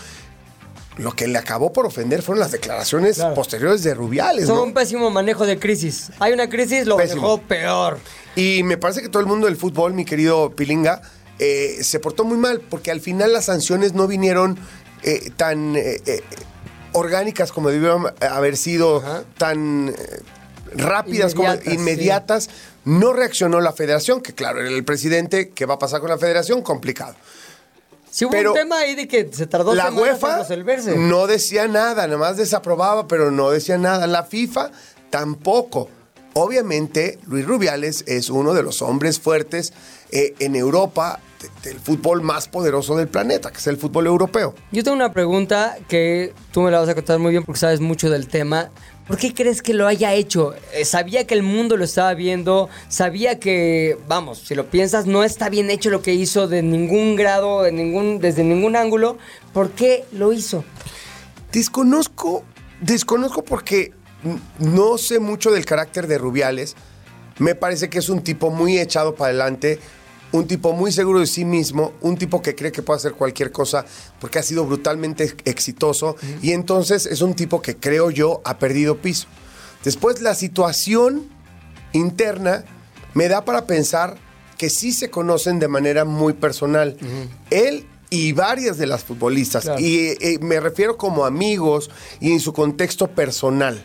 lo 0.97 1.11
que 1.11 1.27
le 1.27 1.37
acabó 1.37 1.71
por 1.71 1.85
ofender 1.85 2.23
fueron 2.23 2.39
las 2.39 2.51
declaraciones 2.51 3.17
Claro. 3.17 3.35
posteriores 3.35 3.83
de 3.83 3.93
Rubiales. 3.93 4.47
Son 4.47 4.55
¿no? 4.55 4.63
un 4.63 4.73
pésimo 4.73 5.11
manejo 5.11 5.45
de 5.45 5.59
crisis. 5.59 6.09
Hay 6.19 6.33
una 6.33 6.49
crisis, 6.49 6.87
lo 6.87 6.97
Pésimo. 6.97 7.21
manejó 7.21 7.41
peor. 7.43 7.99
Y 8.35 8.63
me 8.63 8.77
parece 8.77 9.01
que 9.03 9.09
todo 9.09 9.19
el 9.21 9.27
mundo 9.27 9.45
del 9.45 9.57
fútbol, 9.57 9.93
mi 9.93 10.05
querido 10.05 10.49
Pilinga, 10.55 11.01
eh, 11.39 11.77
se 11.81 11.99
portó 11.99 12.23
muy 12.23 12.37
mal, 12.37 12.61
porque 12.61 12.91
al 12.91 13.01
final 13.01 13.33
las 13.33 13.45
sanciones 13.45 13.93
no 13.93 14.07
vinieron 14.07 14.57
eh, 15.03 15.31
tan 15.35 15.75
eh, 15.75 16.01
orgánicas 16.93 17.51
como 17.51 17.69
debieron 17.69 18.13
haber 18.21 18.57
sido, 18.57 18.97
Ajá. 18.97 19.23
tan 19.37 19.93
rápidas 20.73 21.33
Inmediatas, 21.33 21.63
como 21.63 21.75
inmediatas. 21.75 22.49
No 22.85 23.13
reaccionó 23.13 23.59
la 23.59 23.73
federación, 23.73 24.21
que 24.21 24.33
claro, 24.33 24.61
era 24.61 24.69
el 24.69 24.85
presidente, 24.85 25.49
¿qué 25.49 25.65
va 25.65 25.75
a 25.75 25.79
pasar 25.79 25.99
con 25.99 26.09
la 26.09 26.17
federación? 26.17 26.61
Complicado. 26.61 27.15
Si 28.09 28.25
hubo 28.25 28.31
Pero 28.31 28.53
un 28.53 28.57
tema 28.57 28.79
ahí 28.79 28.95
de 28.95 29.07
que 29.07 29.29
se 29.31 29.45
tardó 29.45 29.75
la 29.75 29.91
UEFA 29.91 30.39
resolverse. 30.39 30.95
no 30.95 31.27
decía 31.27 31.67
nada, 31.67 32.07
nada 32.07 32.17
más 32.17 32.37
desaprobaba, 32.37 33.07
pero 33.07 33.29
no 33.29 33.51
decía 33.51 33.77
nada. 33.77 34.07
La 34.07 34.23
FIFA 34.23 34.71
tampoco. 35.09 35.89
Obviamente, 36.39 37.17
Luis 37.25 37.47
Rubiales 37.47 38.03
es 38.05 38.29
uno 38.29 38.53
de 38.53 38.61
los 38.61 38.83
hombres 38.83 39.19
fuertes 39.19 39.73
eh, 40.11 40.35
en 40.37 40.55
Europa 40.55 41.19
de- 41.41 41.69
del 41.71 41.79
fútbol 41.79 42.21
más 42.21 42.47
poderoso 42.47 42.95
del 42.95 43.07
planeta, 43.07 43.49
que 43.49 43.57
es 43.57 43.65
el 43.65 43.77
fútbol 43.77 44.05
europeo. 44.05 44.53
Yo 44.71 44.83
tengo 44.83 44.95
una 44.95 45.11
pregunta 45.13 45.79
que 45.87 46.35
tú 46.51 46.61
me 46.61 46.69
la 46.69 46.79
vas 46.79 46.89
a 46.89 46.93
contar 46.93 47.17
muy 47.17 47.31
bien 47.31 47.43
porque 47.43 47.59
sabes 47.59 47.79
mucho 47.79 48.11
del 48.11 48.27
tema. 48.27 48.69
¿Por 49.07 49.17
qué 49.17 49.33
crees 49.33 49.63
que 49.63 49.73
lo 49.73 49.87
haya 49.87 50.13
hecho? 50.13 50.53
Eh, 50.75 50.85
sabía 50.85 51.25
que 51.25 51.33
el 51.33 51.41
mundo 51.41 51.75
lo 51.75 51.83
estaba 51.83 52.13
viendo, 52.13 52.69
sabía 52.87 53.39
que, 53.39 53.97
vamos, 54.07 54.37
si 54.37 54.53
lo 54.53 54.67
piensas, 54.69 55.07
no 55.07 55.23
está 55.23 55.49
bien 55.49 55.71
hecho 55.71 55.89
lo 55.89 56.03
que 56.03 56.13
hizo 56.13 56.47
de 56.47 56.61
ningún 56.61 57.15
grado, 57.15 57.63
de 57.63 57.71
ningún, 57.71 58.19
desde 58.19 58.43
ningún 58.43 58.75
ángulo. 58.75 59.17
¿Por 59.53 59.71
qué 59.71 60.05
lo 60.11 60.33
hizo? 60.33 60.63
Desconozco, 61.51 62.43
desconozco 62.81 63.43
porque 63.43 63.91
no 64.59 64.97
sé 64.97 65.19
mucho 65.19 65.51
del 65.51 65.65
carácter 65.65 66.07
de 66.07 66.17
Rubiales. 66.17 66.75
Me 67.39 67.55
parece 67.55 67.89
que 67.89 67.99
es 67.99 68.09
un 68.09 68.23
tipo 68.23 68.49
muy 68.49 68.79
echado 68.79 69.13
para 69.15 69.29
adelante, 69.29 69.79
un 70.31 70.47
tipo 70.47 70.73
muy 70.73 70.91
seguro 70.91 71.19
de 71.19 71.27
sí 71.27 71.45
mismo, 71.45 71.93
un 72.01 72.17
tipo 72.17 72.41
que 72.41 72.55
cree 72.55 72.71
que 72.71 72.81
puede 72.81 72.97
hacer 72.97 73.13
cualquier 73.13 73.51
cosa 73.51 73.85
porque 74.19 74.39
ha 74.39 74.43
sido 74.43 74.65
brutalmente 74.65 75.23
ex- 75.25 75.35
exitoso 75.45 76.15
y 76.41 76.51
entonces 76.51 77.05
es 77.05 77.21
un 77.21 77.33
tipo 77.35 77.61
que 77.61 77.77
creo 77.77 78.09
yo 78.11 78.41
ha 78.43 78.57
perdido 78.57 78.97
piso. 78.97 79.27
Después 79.83 80.21
la 80.21 80.33
situación 80.35 81.27
interna 81.93 82.65
me 83.13 83.27
da 83.27 83.45
para 83.45 83.65
pensar 83.67 84.17
que 84.57 84.69
sí 84.69 84.91
se 84.91 85.09
conocen 85.11 85.59
de 85.59 85.67
manera 85.67 86.03
muy 86.05 86.33
personal. 86.33 86.97
Él 87.51 87.85
y 88.09 88.31
varias 88.33 88.77
de 88.77 88.87
las 88.87 89.03
futbolistas. 89.03 89.63
Claro. 89.65 89.79
Y 89.79 90.17
eh, 90.19 90.39
me 90.41 90.59
refiero 90.59 90.97
como 90.97 91.25
amigos 91.25 91.89
y 92.19 92.31
en 92.31 92.39
su 92.39 92.53
contexto 92.53 93.07
personal. 93.07 93.83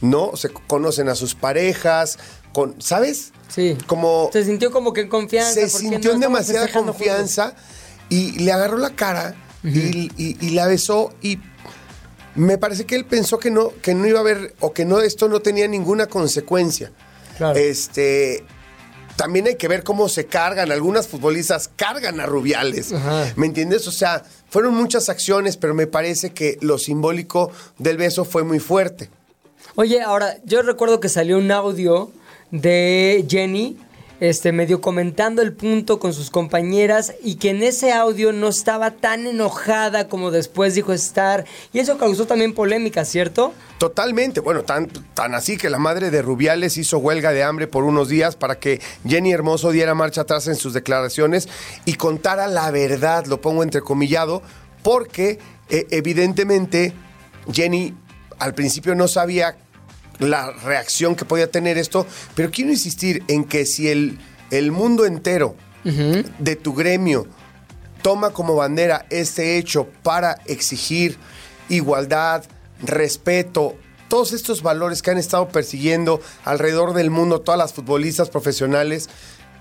¿No? 0.00 0.36
Se 0.36 0.48
conocen 0.50 1.08
a 1.08 1.14
sus 1.14 1.34
parejas, 1.34 2.18
con, 2.52 2.80
¿sabes? 2.80 3.32
Sí. 3.48 3.76
Como 3.86 4.30
Se 4.32 4.44
sintió 4.44 4.70
como 4.70 4.92
que 4.92 5.02
en 5.02 5.08
confianza. 5.08 5.52
se 5.54 5.60
¿por 5.68 5.80
qué 5.80 5.88
sintió 5.88 6.12
en 6.12 6.20
demasiada 6.20 6.66
juntos? 6.68 6.96
confianza 6.96 7.54
y 8.08 8.32
le 8.40 8.52
agarró 8.52 8.78
la 8.78 8.90
cara 8.90 9.34
y, 9.62 10.10
y- 10.16 10.36
y 10.40 10.50
la 10.50 10.66
besó 10.66 11.12
y 11.20 11.38
me 12.34 12.56
parece 12.58 12.86
que 12.86 12.94
él 12.96 13.04
pensó 13.04 13.38
que 13.38 13.50
no, 13.50 13.70
que 13.82 13.94
no 13.94 14.06
iba 14.06 14.18
a 14.18 14.22
haber 14.22 14.54
o 14.60 14.72
que 14.72 14.84
no 14.84 15.00
esto 15.00 15.28
no 15.28 15.40
tenía 15.40 15.66
ninguna 15.68 16.06
consecuencia. 16.06 16.92
Claro. 17.36 17.58
Este 17.58 18.44
también 19.16 19.46
hay 19.48 19.56
que 19.56 19.68
ver 19.68 19.84
cómo 19.84 20.08
se 20.08 20.26
cargan. 20.26 20.72
Algunas 20.72 21.06
futbolistas 21.08 21.68
cargan 21.76 22.20
a 22.20 22.26
Rubiales. 22.26 22.92
Ajá. 22.92 23.30
¿Me 23.36 23.46
entiendes? 23.46 23.86
O 23.86 23.92
sea, 23.92 24.22
fueron 24.48 24.74
muchas 24.74 25.08
acciones, 25.10 25.58
pero 25.58 25.74
me 25.74 25.86
parece 25.86 26.30
que 26.30 26.56
lo 26.62 26.78
simbólico 26.78 27.50
del 27.78 27.98
beso 27.98 28.24
fue 28.24 28.44
muy 28.44 28.60
fuerte. 28.60 29.10
Oye, 29.80 30.02
ahora, 30.02 30.36
yo 30.44 30.60
recuerdo 30.60 31.00
que 31.00 31.08
salió 31.08 31.38
un 31.38 31.50
audio 31.50 32.12
de 32.50 33.24
Jenny, 33.26 33.78
este, 34.20 34.52
medio 34.52 34.82
comentando 34.82 35.40
el 35.40 35.54
punto 35.54 35.98
con 35.98 36.12
sus 36.12 36.28
compañeras 36.28 37.14
y 37.22 37.36
que 37.36 37.48
en 37.48 37.62
ese 37.62 37.90
audio 37.90 38.30
no 38.34 38.48
estaba 38.48 38.90
tan 38.90 39.26
enojada 39.26 40.06
como 40.06 40.30
después 40.30 40.74
dijo 40.74 40.92
estar. 40.92 41.46
Y 41.72 41.78
eso 41.78 41.96
causó 41.96 42.26
también 42.26 42.52
polémica, 42.52 43.06
¿cierto? 43.06 43.54
Totalmente, 43.78 44.40
bueno, 44.40 44.64
tan, 44.64 44.86
tan 45.14 45.34
así 45.34 45.56
que 45.56 45.70
la 45.70 45.78
madre 45.78 46.10
de 46.10 46.20
Rubiales 46.20 46.76
hizo 46.76 46.98
huelga 46.98 47.32
de 47.32 47.42
hambre 47.42 47.66
por 47.66 47.84
unos 47.84 48.10
días 48.10 48.36
para 48.36 48.58
que 48.58 48.82
Jenny 49.08 49.32
Hermoso 49.32 49.70
diera 49.70 49.94
marcha 49.94 50.20
atrás 50.20 50.46
en 50.46 50.56
sus 50.56 50.74
declaraciones 50.74 51.48
y 51.86 51.94
contara 51.94 52.48
la 52.48 52.70
verdad, 52.70 53.24
lo 53.24 53.40
pongo 53.40 53.62
entrecomillado, 53.62 54.42
porque 54.82 55.38
eh, 55.70 55.86
evidentemente 55.88 56.92
Jenny 57.50 57.94
al 58.38 58.52
principio 58.52 58.94
no 58.94 59.08
sabía 59.08 59.56
la 60.20 60.52
reacción 60.52 61.16
que 61.16 61.24
podía 61.24 61.50
tener 61.50 61.76
esto, 61.78 62.06
pero 62.34 62.50
quiero 62.50 62.70
insistir 62.70 63.24
en 63.28 63.44
que 63.44 63.66
si 63.66 63.88
el, 63.88 64.18
el 64.50 64.70
mundo 64.72 65.04
entero 65.06 65.56
de 66.38 66.56
tu 66.56 66.74
gremio 66.74 67.26
toma 68.02 68.30
como 68.30 68.54
bandera 68.54 69.06
este 69.10 69.56
hecho 69.58 69.88
para 70.02 70.36
exigir 70.46 71.16
igualdad, 71.70 72.44
respeto, 72.82 73.76
todos 74.08 74.32
estos 74.32 74.62
valores 74.62 75.02
que 75.02 75.10
han 75.10 75.18
estado 75.18 75.48
persiguiendo 75.48 76.20
alrededor 76.44 76.94
del 76.94 77.10
mundo 77.10 77.40
todas 77.40 77.58
las 77.58 77.72
futbolistas 77.72 78.28
profesionales, 78.28 79.08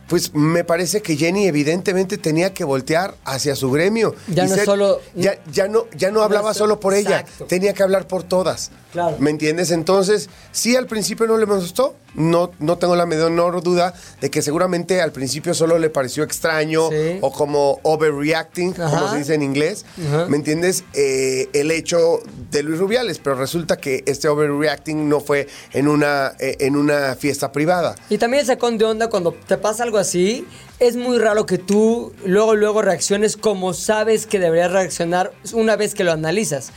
pues 0.07 0.33
me 0.33 0.63
parece 0.63 1.03
que 1.03 1.15
Jenny 1.15 1.45
evidentemente 1.45 2.17
tenía 2.17 2.51
que 2.51 2.63
voltear 2.63 3.13
hacia 3.25 3.55
su 3.55 3.69
gremio. 3.69 4.15
Ya 4.27 4.45
y 4.45 4.49
no 4.49 4.55
solo- 4.65 5.01
Ya, 5.13 5.39
ya 5.51 5.67
no, 5.67 5.85
ya 5.95 6.09
no 6.09 6.23
hablaba 6.23 6.53
solo 6.55 6.79
por 6.79 6.95
ella, 6.95 7.25
tenía 7.47 7.73
que 7.75 7.83
hablar 7.83 8.07
por 8.07 8.23
todas. 8.23 8.71
Claro. 8.91 9.17
¿Me 9.19 9.29
entiendes? 9.29 9.71
Entonces, 9.71 10.29
sí, 10.51 10.75
al 10.75 10.87
principio 10.87 11.27
no 11.27 11.37
le 11.37 11.45
gustó. 11.45 11.95
No, 12.15 12.49
no 12.57 12.79
tengo 12.79 12.95
la 12.95 13.05
menor 13.05 13.61
duda 13.61 13.93
de 14.19 14.31
que 14.31 14.41
seguramente 14.41 14.99
al 14.99 15.11
principio 15.11 15.53
solo 15.53 15.77
le 15.77 15.91
pareció 15.91 16.23
extraño 16.23 16.89
Sí. 16.89 17.19
o 17.21 17.31
como 17.31 17.79
overreacting, 17.83 18.73
como 18.73 19.11
se 19.11 19.17
dice 19.19 19.35
en 19.35 19.43
inglés. 19.43 19.85
Ajá. 20.07 20.25
¿Me 20.27 20.37
entiendes? 20.37 20.83
Eh, 20.93 21.49
el 21.53 21.69
hecho 21.69 22.19
de 22.49 22.63
Luis 22.63 22.79
Rubiales, 22.79 23.19
pero 23.19 23.35
resulta 23.35 23.77
que 23.77 24.03
este 24.07 24.27
overreacting 24.27 25.07
no 25.07 25.19
fue 25.19 25.47
en 25.73 25.87
una, 25.87 26.33
eh, 26.39 26.57
en 26.61 26.75
una 26.75 27.15
fiesta 27.15 27.51
privada. 27.51 27.93
Y 28.09 28.17
también 28.17 28.41
el 28.41 28.47
sacón 28.47 28.79
de 28.79 28.85
onda 28.85 29.07
cuando 29.09 29.31
te 29.33 29.57
pasa 29.57 29.83
algo 29.83 29.99
así, 29.99 30.47
es 30.79 30.95
muy 30.95 31.19
raro 31.19 31.45
que 31.45 31.59
tú 31.59 32.11
luego, 32.25 32.55
luego 32.55 32.81
reacciones 32.81 33.37
como 33.37 33.73
sabes 33.73 34.25
que 34.25 34.39
deberías 34.39 34.71
reaccionar 34.71 35.31
una 35.53 35.75
vez 35.75 35.93
que 35.93 36.03
lo 36.03 36.11
analizas. 36.11 36.71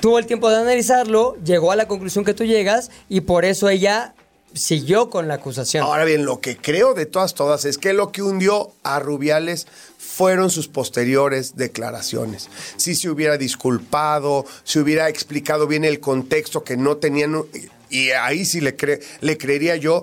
Tuvo 0.00 0.18
el 0.18 0.26
tiempo 0.26 0.48
de 0.50 0.56
analizarlo, 0.56 1.36
llegó 1.44 1.72
a 1.72 1.76
la 1.76 1.86
conclusión 1.86 2.24
que 2.24 2.34
tú 2.34 2.44
llegas 2.44 2.90
y 3.08 3.20
por 3.20 3.44
eso 3.44 3.68
ella 3.68 4.14
siguió 4.54 5.10
con 5.10 5.28
la 5.28 5.34
acusación. 5.34 5.84
Ahora 5.84 6.04
bien, 6.04 6.24
lo 6.24 6.40
que 6.40 6.56
creo 6.56 6.94
de 6.94 7.06
todas, 7.06 7.34
todas 7.34 7.64
es 7.66 7.78
que 7.78 7.92
lo 7.92 8.10
que 8.10 8.22
hundió 8.22 8.72
a 8.82 8.98
Rubiales 8.98 9.66
fueron 9.98 10.50
sus 10.50 10.66
posteriores 10.68 11.54
declaraciones. 11.56 12.48
Si 12.76 12.94
se 12.96 13.10
hubiera 13.10 13.36
disculpado, 13.36 14.46
si 14.64 14.78
hubiera 14.80 15.08
explicado 15.08 15.66
bien 15.66 15.84
el 15.84 16.00
contexto 16.00 16.64
que 16.64 16.76
no 16.76 16.96
tenían, 16.96 17.44
y 17.90 18.10
ahí 18.10 18.44
sí 18.44 18.60
le, 18.60 18.76
cre- 18.76 19.00
le 19.20 19.38
creería 19.38 19.76
yo, 19.76 20.02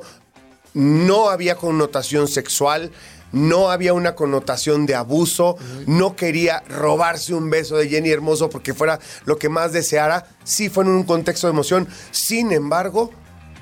no 0.73 1.29
había 1.29 1.55
connotación 1.55 2.27
sexual, 2.27 2.91
no 3.38 3.69
había 3.69 3.93
una 3.93 4.15
connotación 4.15 4.86
de 4.86 4.95
abuso, 4.95 5.58
no 5.86 6.15
quería 6.15 6.63
robarse 6.67 7.34
un 7.34 7.50
beso 7.50 7.78
de 7.78 7.89
Jenny 7.89 8.10
Hermoso 8.10 8.50
porque 8.50 8.73
fuera 8.73 9.00
lo 9.26 9.38
que 9.38 9.50
más 9.50 9.73
deseara, 9.73 10.28
sí 10.43 10.69
fue 10.69 10.84
en 10.84 10.91
un 10.91 11.04
contexto 11.04 11.47
de 11.47 11.52
emoción, 11.52 11.88
sin 12.12 12.52
embargo, 12.52 13.12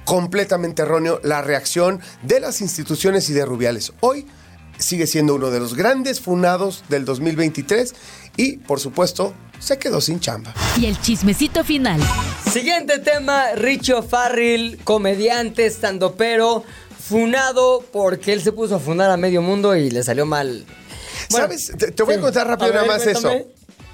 completamente 0.06 0.84
erróneo 0.84 1.20
la 1.24 1.42
reacción 1.42 2.00
de 2.24 2.40
las 2.40 2.62
instituciones 2.62 3.30
y 3.30 3.34
de 3.34 3.46
Rubiales. 3.46 3.94
Hoy 4.00 4.26
sigue 4.78 5.08
siendo 5.08 5.36
uno 5.36 5.52
de 5.52 5.60
los 5.60 5.76
grandes 5.76 6.22
funados 6.22 6.84
del 6.90 7.06
2023 7.06 7.96
y, 8.38 8.58
por 8.58 8.80
supuesto, 8.80 9.34
se 9.60 9.80
quedó 9.80 10.02
sin 10.02 10.20
chamba. 10.20 10.54
Y 10.80 10.86
el 10.86 11.00
chismecito 11.00 11.64
final. 11.64 12.02
Siguiente 12.52 13.00
tema, 13.00 13.54
Richo 13.56 14.04
Farrell, 14.04 14.78
comediante, 14.84 15.66
estandopero, 15.66 16.64
funado 17.08 17.84
porque 17.92 18.34
él 18.34 18.42
se 18.42 18.52
puso 18.52 18.76
a 18.76 18.80
funar 18.80 19.10
a 19.12 19.18
medio 19.18 19.42
mundo 19.42 19.76
y 19.76 19.90
le 19.90 20.04
salió 20.04 20.26
mal. 20.26 20.66
Bueno, 21.32 21.46
¿Sabes? 21.48 21.72
Te, 21.78 21.92
te 21.92 22.04
voy 22.04 22.16
a 22.16 22.22
contar 22.22 22.48
rápido 22.48 22.66
A 22.66 22.72
ver, 22.72 22.76
nada 22.82 22.88
más 22.88 23.04
cuéntame. 23.04 23.38
eso. 23.38 23.48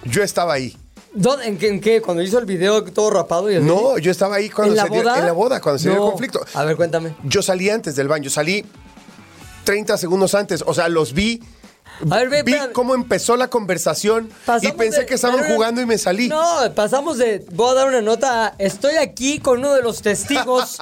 Yo 0.06 0.24
estaba 0.24 0.54
ahí. 0.54 0.76
¿Dónde- 1.14 1.46
en, 1.48 1.58
qué, 1.58 1.68
¿En 1.68 1.82
qué? 1.82 2.02
¿Cuando 2.02 2.24
hizo 2.24 2.40
el 2.40 2.46
video 2.46 2.84
todo 2.86 3.10
rapado 3.10 3.52
y 3.52 3.56
así? 3.56 3.66
No, 3.66 3.98
yo 3.98 4.12
estaba 4.12 4.36
ahí 4.38 4.50
cuando 4.50 4.74
¿En 4.74 4.78
la 4.78 4.84
se 4.84 4.90
dio- 4.90 5.04
boda? 5.04 5.20
en 5.20 5.26
la 5.26 5.32
boda, 5.34 5.62
cuando 5.62 5.80
se 5.80 5.90
dio 5.90 5.98
el 6.06 6.12
conflicto. 6.12 6.40
A 6.54 6.64
ver, 6.64 6.76
cuéntame. 6.78 7.14
Yo 7.24 7.42
salí 7.42 7.70
antes 7.70 7.96
del 7.96 8.08
baño, 8.08 8.30
salí 8.30 8.66
30 9.66 9.98
segundos 9.98 10.34
antes, 10.36 10.64
o 10.66 10.74
sea, 10.74 10.88
los 10.90 11.14
vi. 11.14 11.42
A 12.10 12.18
ver, 12.18 12.30
ve, 12.30 12.44
vi 12.44 12.52
espérame. 12.54 12.74
cómo 12.74 12.96
empezó 12.96 13.38
la 13.38 13.50
conversación 13.50 14.30
y 14.32 14.46
Pasamos 14.46 14.76
pensé 14.78 15.00
de- 15.02 15.06
que 15.06 15.14
estaban 15.16 15.40
pero- 15.42 15.54
jugando 15.54 15.82
y 15.82 15.86
me 15.86 15.98
salí. 15.98 16.28
No, 16.30 16.46
pasamos 16.76 17.18
de. 17.18 17.46
Voy 17.52 17.72
a 17.72 17.74
dar 17.76 17.88
una 17.88 18.02
nota. 18.02 18.48
a, 18.48 18.56
Estoy 18.58 18.96
aquí 18.96 19.40
con 19.40 19.60
uno 19.60 19.74
de 19.74 19.82
los 19.82 20.02
testigos 20.02 20.78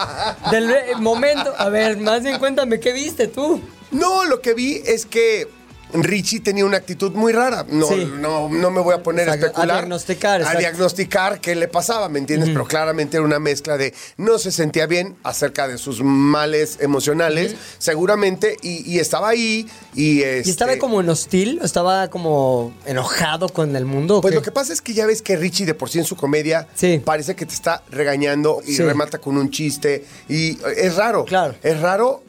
del 0.51 0.73
momento. 0.99 1.53
A 1.57 1.69
ver, 1.69 1.97
más 1.97 2.23
bien 2.23 2.39
cuéntame, 2.39 2.79
¿qué 2.79 2.93
viste 2.93 3.27
tú? 3.27 3.61
No, 3.91 4.23
lo 4.25 4.41
que 4.41 4.53
vi 4.53 4.81
es 4.85 5.05
que 5.05 5.47
Richie 5.93 6.39
tenía 6.41 6.65
una 6.65 6.77
actitud 6.77 7.11
muy 7.13 7.33
rara. 7.33 7.65
No, 7.69 7.87
Sí. 7.87 8.07
no, 8.19 8.47
no 8.49 8.71
me 8.71 8.81
voy 8.81 8.93
a 8.93 9.01
poner 9.03 9.29
a 9.29 9.33
sea, 9.33 9.41
a 9.41 9.45
especular. 9.47 9.77
diagnosticar, 9.79 10.41
A 10.43 10.53
diagnosticar 10.55 11.39
qué 11.41 11.55
le 11.55 11.67
pasaba, 11.67 12.09
¿me 12.09 12.19
entiendes? 12.19 12.49
Pero 12.49 12.65
claramente 12.65 13.17
era 13.17 13.25
una 13.25 13.39
mezcla 13.39 13.77
de 13.77 13.93
no 14.17 14.37
se 14.37 14.51
sentía 14.51 14.85
bien 14.85 15.15
acerca 15.23 15.67
de 15.67 15.77
sus 15.77 16.01
males 16.03 16.77
emocionales, 16.79 17.55
seguramente, 17.79 18.57
y, 18.61 18.89
y 18.91 18.99
estaba 18.99 19.29
ahí. 19.29 19.67
Y, 19.95 20.19
¿Y 20.19 20.23
este, 20.23 20.49
estaba 20.51 20.77
como 20.77 21.01
en 21.01 21.09
hostil? 21.09 21.59
¿O 21.61 21.65
estaba 21.65 22.07
como 22.09 22.73
enojado 22.85 23.49
con 23.49 23.75
el 23.75 23.85
mundo? 23.85 24.21
Pues 24.21 24.31
qué? 24.31 24.35
lo 24.35 24.41
que 24.41 24.51
pasa 24.51 24.73
es 24.73 24.81
que 24.81 24.93
ya 24.93 25.05
ves 25.05 25.21
que 25.21 25.35
Richie 25.37 25.65
de 25.65 25.73
por 25.73 25.89
sí 25.89 25.99
en 25.99 26.05
su 26.05 26.15
comedia 26.15 26.67
Sí. 26.75 27.01
parece 27.03 27.35
que 27.35 27.45
te 27.45 27.53
está 27.53 27.83
regañando 27.89 28.61
y 28.65 28.73
Sí. 28.75 28.83
remata 28.83 29.17
con 29.19 29.37
un 29.37 29.49
chiste. 29.49 30.05
Y 30.27 30.57
es 30.77 30.95
raro. 30.95 31.25
Claro. 31.25 31.55
Es 31.63 31.79
raro 31.79 32.23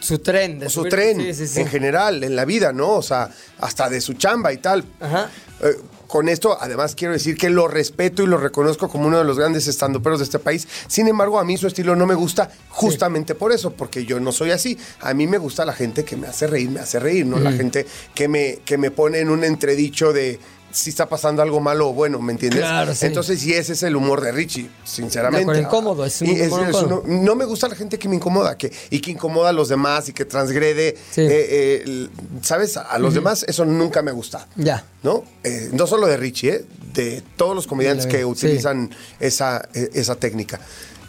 Su 0.00 0.18
tren. 0.18 0.58
de 0.58 0.68
su 0.68 0.82
subir- 0.82 0.90
tren 0.90 1.20
Sí, 1.20 1.34
sí, 1.34 1.46
sí. 1.46 1.60
en 1.60 1.68
general, 1.68 2.24
en 2.24 2.34
la 2.36 2.44
vida, 2.44 2.72
¿no? 2.72 2.90
O 2.96 3.02
sea, 3.02 3.30
hasta 3.58 3.88
de 3.88 4.00
su 4.00 4.14
chamba 4.14 4.52
y 4.52 4.58
tal. 4.58 4.84
Ajá. 5.00 5.30
Eh, 5.62 5.76
con 6.06 6.28
esto, 6.28 6.56
además, 6.60 6.96
quiero 6.96 7.12
decir 7.14 7.36
que 7.36 7.50
lo 7.50 7.68
respeto 7.68 8.24
y 8.24 8.26
lo 8.26 8.36
reconozco 8.36 8.88
como 8.88 9.06
uno 9.06 9.18
de 9.18 9.24
los 9.24 9.38
grandes 9.38 9.68
estandoperos 9.68 10.18
de 10.18 10.24
este 10.24 10.40
país. 10.40 10.66
Sin 10.88 11.06
embargo, 11.06 11.38
a 11.38 11.44
mí 11.44 11.56
su 11.56 11.68
estilo 11.68 11.94
no 11.94 12.04
me 12.04 12.14
gusta 12.16 12.50
justamente 12.68 13.36
por 13.36 13.52
eso, 13.52 13.70
porque 13.74 14.04
yo 14.04 14.18
no 14.18 14.32
soy 14.32 14.50
así. 14.50 14.76
A 15.00 15.14
mí 15.14 15.28
me 15.28 15.38
gusta 15.38 15.64
la 15.64 15.72
gente 15.72 16.04
que 16.04 16.16
me 16.16 16.26
hace 16.26 16.48
reír, 16.48 16.68
me 16.70 16.80
hace 16.80 16.98
reír, 16.98 17.26
no 17.26 17.38
la 17.38 17.52
gente 17.52 17.86
que 18.12 18.26
me, 18.26 18.58
que 18.64 18.76
me 18.76 18.90
pone 18.90 19.20
en 19.20 19.28
un 19.30 19.44
entredicho 19.44 20.12
de 20.12 20.40
si 20.72 20.90
está 20.90 21.08
pasando 21.08 21.42
algo 21.42 21.60
malo 21.60 21.88
o 21.88 21.92
bueno, 21.92 22.20
¿me 22.20 22.32
entiendes? 22.32 22.60
Claro, 22.60 22.94
sí. 22.94 23.06
Entonces, 23.06 23.42
y 23.44 23.52
ese 23.52 23.72
es 23.72 23.82
el 23.82 23.96
humor 23.96 24.20
de 24.20 24.32
Richie, 24.32 24.70
sinceramente. 24.84 25.42
Acuerdo, 25.42 25.62
incómodo, 25.62 26.04
es 26.04 26.20
un 26.22 26.28
Y 26.28 26.40
humor 26.42 26.62
es 26.62 26.68
incómodo. 26.68 27.02
uno- 27.06 27.22
no 27.22 27.34
me 27.34 27.44
gusta 27.44 27.68
la 27.68 27.74
gente 27.74 27.98
que 27.98 28.08
me 28.08 28.16
incomoda 28.16 28.56
que, 28.56 28.72
y 28.90 29.00
que 29.00 29.10
incomoda 29.10 29.50
a 29.50 29.52
los 29.52 29.68
demás 29.68 30.08
y 30.08 30.12
que 30.12 30.24
transgrede, 30.24 30.96
Sí. 31.10 31.22
eh, 31.22 31.28
eh, 31.30 32.08
¿sabes? 32.42 32.76
A 32.76 32.98
los 32.98 33.14
demás 33.14 33.44
eso 33.48 33.64
nunca 33.64 34.02
me 34.02 34.12
gusta. 34.12 34.46
Ya. 34.56 34.84
¿No? 35.02 35.24
Eh, 35.44 35.70
no 35.72 35.86
solo 35.86 36.06
de 36.06 36.16
Richie, 36.16 36.48
¿eh? 36.50 36.64
de 36.94 37.22
todos 37.36 37.54
los 37.54 37.66
comediantes 37.66 38.06
que 38.06 38.24
utilizan 38.24 38.90
esa, 39.18 39.68
esa 39.72 40.14
técnica. 40.16 40.60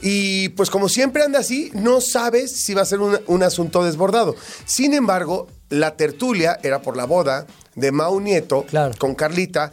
Y 0.03 0.49
pues 0.49 0.69
como 0.71 0.89
siempre 0.89 1.23
anda 1.23 1.39
así, 1.39 1.69
no 1.75 2.01
sabes 2.01 2.51
si 2.51 2.73
va 2.73 2.81
a 2.81 2.85
ser 2.85 2.99
un, 3.01 3.19
un 3.27 3.43
asunto 3.43 3.83
desbordado. 3.83 4.35
Sin 4.65 4.93
embargo, 4.95 5.47
la 5.69 5.95
tertulia 5.95 6.59
era 6.63 6.81
por 6.81 6.97
la 6.97 7.05
boda 7.05 7.45
de 7.75 7.91
Mau 7.91 8.19
Nieto 8.19 8.63
Claro. 8.67 8.93
con 8.97 9.15
Carlita, 9.15 9.71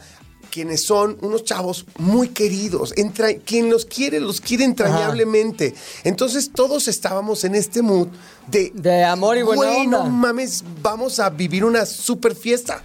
quienes 0.51 0.83
son 0.83 1.17
unos 1.21 1.43
chavos 1.43 1.85
muy 1.99 2.29
queridos. 2.29 2.93
Entra, 2.97 3.33
quien 3.35 3.69
los 3.69 3.85
quiere, 3.85 4.19
los 4.19 4.41
quiere 4.41 4.63
entrañablemente. 4.65 5.75
Entonces 6.03 6.51
todos 6.53 6.87
estábamos 6.87 7.43
en 7.43 7.55
este 7.55 7.81
mood 7.81 8.07
de... 8.47 8.71
De 8.73 9.03
amor 9.03 9.37
y 9.37 9.43
buena 9.43 9.61
"Güey, 9.61 9.87
no 9.87 9.99
onda". 9.99 10.09
mames, 10.09 10.63
vamos 10.81 11.19
a 11.19 11.29
vivir 11.29 11.63
una 11.63 11.85
super 11.85 12.35
fiesta. 12.35 12.81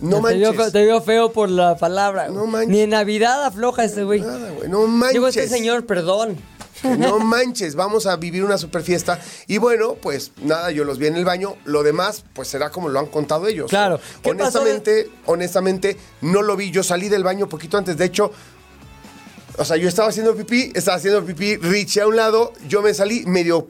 No 0.00 0.16
te, 0.16 0.36
manches. 0.38 0.72
te 0.72 0.84
vio 0.84 1.02
feo 1.02 1.32
por 1.32 1.50
la 1.50 1.76
palabra. 1.76 2.28
No 2.28 2.46
manches. 2.46 2.70
Ni 2.70 2.80
en 2.80 2.90
Navidad 2.90 3.44
afloja 3.44 3.84
ese 3.84 4.04
güey. 4.04 4.20
Nada, 4.20 4.50
güey, 4.52 4.68
no 4.68 4.86
manches. 4.86 5.12
Digo, 5.14 5.26
este 5.28 5.48
señor, 5.48 5.84
perdón. 5.86 6.36
No 6.98 7.18
manches, 7.18 7.74
vamos 7.74 8.06
a 8.06 8.16
vivir 8.16 8.44
una 8.44 8.58
super 8.58 8.82
fiesta. 8.82 9.20
Y 9.46 9.58
bueno, 9.58 9.94
pues 9.94 10.32
nada, 10.42 10.70
yo 10.70 10.84
los 10.84 10.98
vi 10.98 11.06
en 11.06 11.16
el 11.16 11.24
baño. 11.24 11.56
Lo 11.64 11.82
demás, 11.82 12.24
pues 12.32 12.48
será 12.48 12.70
como 12.70 12.88
lo 12.88 12.98
han 12.98 13.06
contado 13.06 13.46
ellos. 13.46 13.68
Claro. 13.68 13.98
¿Qué 14.22 14.34
pasó 14.34 14.60
Honestamente, 14.60 15.10
honestamente, 15.26 15.96
no 16.20 16.42
lo 16.42 16.56
vi. 16.56 16.70
Yo 16.70 16.82
salí 16.82 17.08
del 17.08 17.24
baño 17.24 17.48
poquito 17.48 17.78
antes. 17.78 17.96
De 17.96 18.04
hecho, 18.04 18.32
o 19.56 19.64
sea, 19.64 19.76
yo 19.76 19.88
estaba 19.88 20.08
haciendo 20.08 20.34
pipí, 20.34 20.72
estaba 20.74 20.96
haciendo 20.96 21.24
pipí, 21.24 21.56
Richie 21.56 22.00
a 22.00 22.06
un 22.06 22.16
lado, 22.16 22.52
yo 22.68 22.82
me 22.82 22.94
salí, 22.94 23.24
medio 23.26 23.68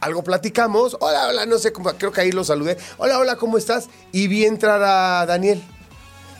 algo 0.00 0.22
platicamos. 0.22 0.96
Hola, 1.00 1.28
hola, 1.28 1.46
no 1.46 1.58
sé 1.58 1.72
cómo, 1.72 1.92
creo 1.92 2.12
que 2.12 2.20
ahí 2.20 2.32
lo 2.32 2.44
saludé. 2.44 2.76
Hola, 2.98 3.18
hola, 3.18 3.36
¿cómo 3.36 3.58
estás? 3.58 3.88
Y 4.12 4.28
vi 4.28 4.44
entrar 4.44 4.82
a 4.82 5.26
Daniel. 5.26 5.62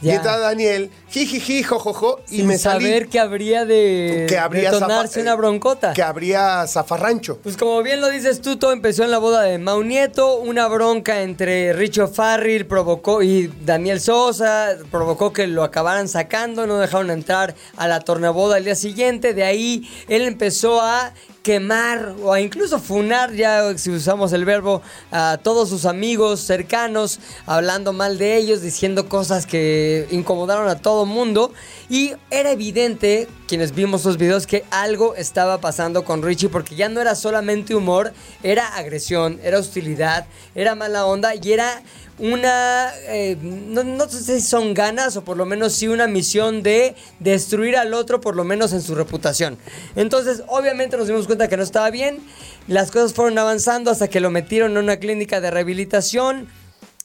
Y 0.03 0.07
Ya. 0.07 0.17
entra 0.17 0.35
a 0.35 0.39
Daniel, 0.39 0.91
jijiji, 1.09 1.63
jojojo, 1.63 2.21
y 2.29 2.37
Sin 2.39 2.47
me 2.47 2.59
salí. 2.59 2.85
saber 2.85 3.09
que 3.09 3.19
habría 3.19 3.65
de 3.65 4.27
que 4.29 4.37
habría 4.39 4.71
detonarse 4.71 5.21
una 5.23 5.35
broncota. 5.35 5.93
Que 5.95 6.03
habría 6.03 6.67
zafarrancho. 6.67 7.39
Pues 7.43 7.57
como 7.57 7.83
bien 7.83 8.01
lo 8.01 8.11
dices 8.11 8.41
tú, 8.43 8.57
todo 8.57 8.73
empezó 8.73 9.05
en 9.05 9.11
la 9.11 9.19
boda 9.19 9.43
de 9.43 9.59
Mau 9.59 9.83
Nieto, 9.83 10.37
una 10.37 10.69
bronca 10.69 11.23
entre 11.23 11.73
Richo 11.73 12.09
Farrell 12.09 12.67
provocó 12.67 13.23
y 13.23 13.51
Daniel 13.65 14.01
Sosa 14.01 14.77
provocó 14.91 15.33
que 15.33 15.47
lo 15.47 15.65
acabaran 15.65 16.09
sacando, 16.09 16.67
no 16.67 16.79
dejaron 16.79 17.11
entrar 17.11 17.55
a 17.77 17.89
la 17.89 18.01
tornaboda 18.01 18.57
al 18.57 18.65
día 18.65 18.75
siguiente, 18.75 19.33
de 19.35 19.45
ahí 19.45 19.89
él 20.09 20.23
empezó 20.23 20.81
a 20.83 21.13
quemar 21.47 22.17
o 22.25 22.37
incluso 22.37 22.81
funar, 22.81 23.33
ya 23.33 23.79
si 23.79 23.93
usamos 23.93 24.33
el 24.33 24.45
verbo, 24.45 24.83
a 25.13 25.39
todos 25.41 25.69
sus 25.69 25.87
amigos 25.87 26.41
cercanos, 26.41 27.21
hablando 27.47 27.93
mal 27.93 28.19
de 28.19 28.37
ellos, 28.37 28.63
diciendo 28.63 29.09
cosas 29.09 29.47
que 29.47 30.09
incomodaron 30.11 30.69
a 30.69 30.81
todo 30.81 31.07
mundo. 31.07 31.53
Y 31.89 32.15
era 32.31 32.51
evidente, 32.51 33.29
quienes 33.47 33.73
vimos 33.77 34.05
los 34.05 34.17
videos, 34.17 34.45
que 34.45 34.65
algo 34.73 35.15
estaba 35.15 35.61
pasando 35.61 36.05
con 36.05 36.21
Richie, 36.21 36.49
porque 36.49 36.75
ya 36.75 36.89
no 36.89 37.01
era 37.01 37.15
solamente 37.15 37.77
humor, 37.77 38.13
era 38.43 38.67
agresión, 38.75 39.39
era 39.45 39.61
hostilidad, 39.61 40.27
era 40.57 40.75
mala 40.75 41.07
onda 41.07 41.33
y 41.37 41.53
era 41.53 41.81
una, 42.19 42.93
eh, 43.09 43.37
no, 43.43 43.85
no 43.85 44.09
sé 44.09 44.23
si 44.23 44.41
son 44.41 44.73
ganas 44.75 45.17
o 45.17 45.25
por 45.25 45.37
lo 45.37 45.45
menos 45.45 45.75
sí 45.75 45.89
una 45.89 46.07
misión 46.07 46.63
de 46.63 46.95
destruir 47.21 47.77
al 47.77 47.93
otro, 47.95 48.21
por 48.21 48.37
lo 48.37 48.45
menos 48.45 48.73
en 48.73 48.81
su 48.81 48.95
reputación. 48.95 49.59
Entonces, 49.97 50.43
obviamente 50.49 50.97
nos 50.97 51.09
dimos 51.09 51.27
cuenta 51.27 51.49
que 51.49 51.57
no 51.57 51.63
estaba 51.63 51.91
bien, 51.91 52.21
las 52.69 52.91
cosas 52.91 53.13
fueron 53.13 53.39
avanzando 53.39 53.91
hasta 53.91 54.09
que 54.09 54.21
lo 54.21 54.31
metieron 54.31 54.73
en 54.73 54.79
una 54.79 54.97
clínica 54.97 55.41
de 55.41 55.51
rehabilitación. 55.51 56.49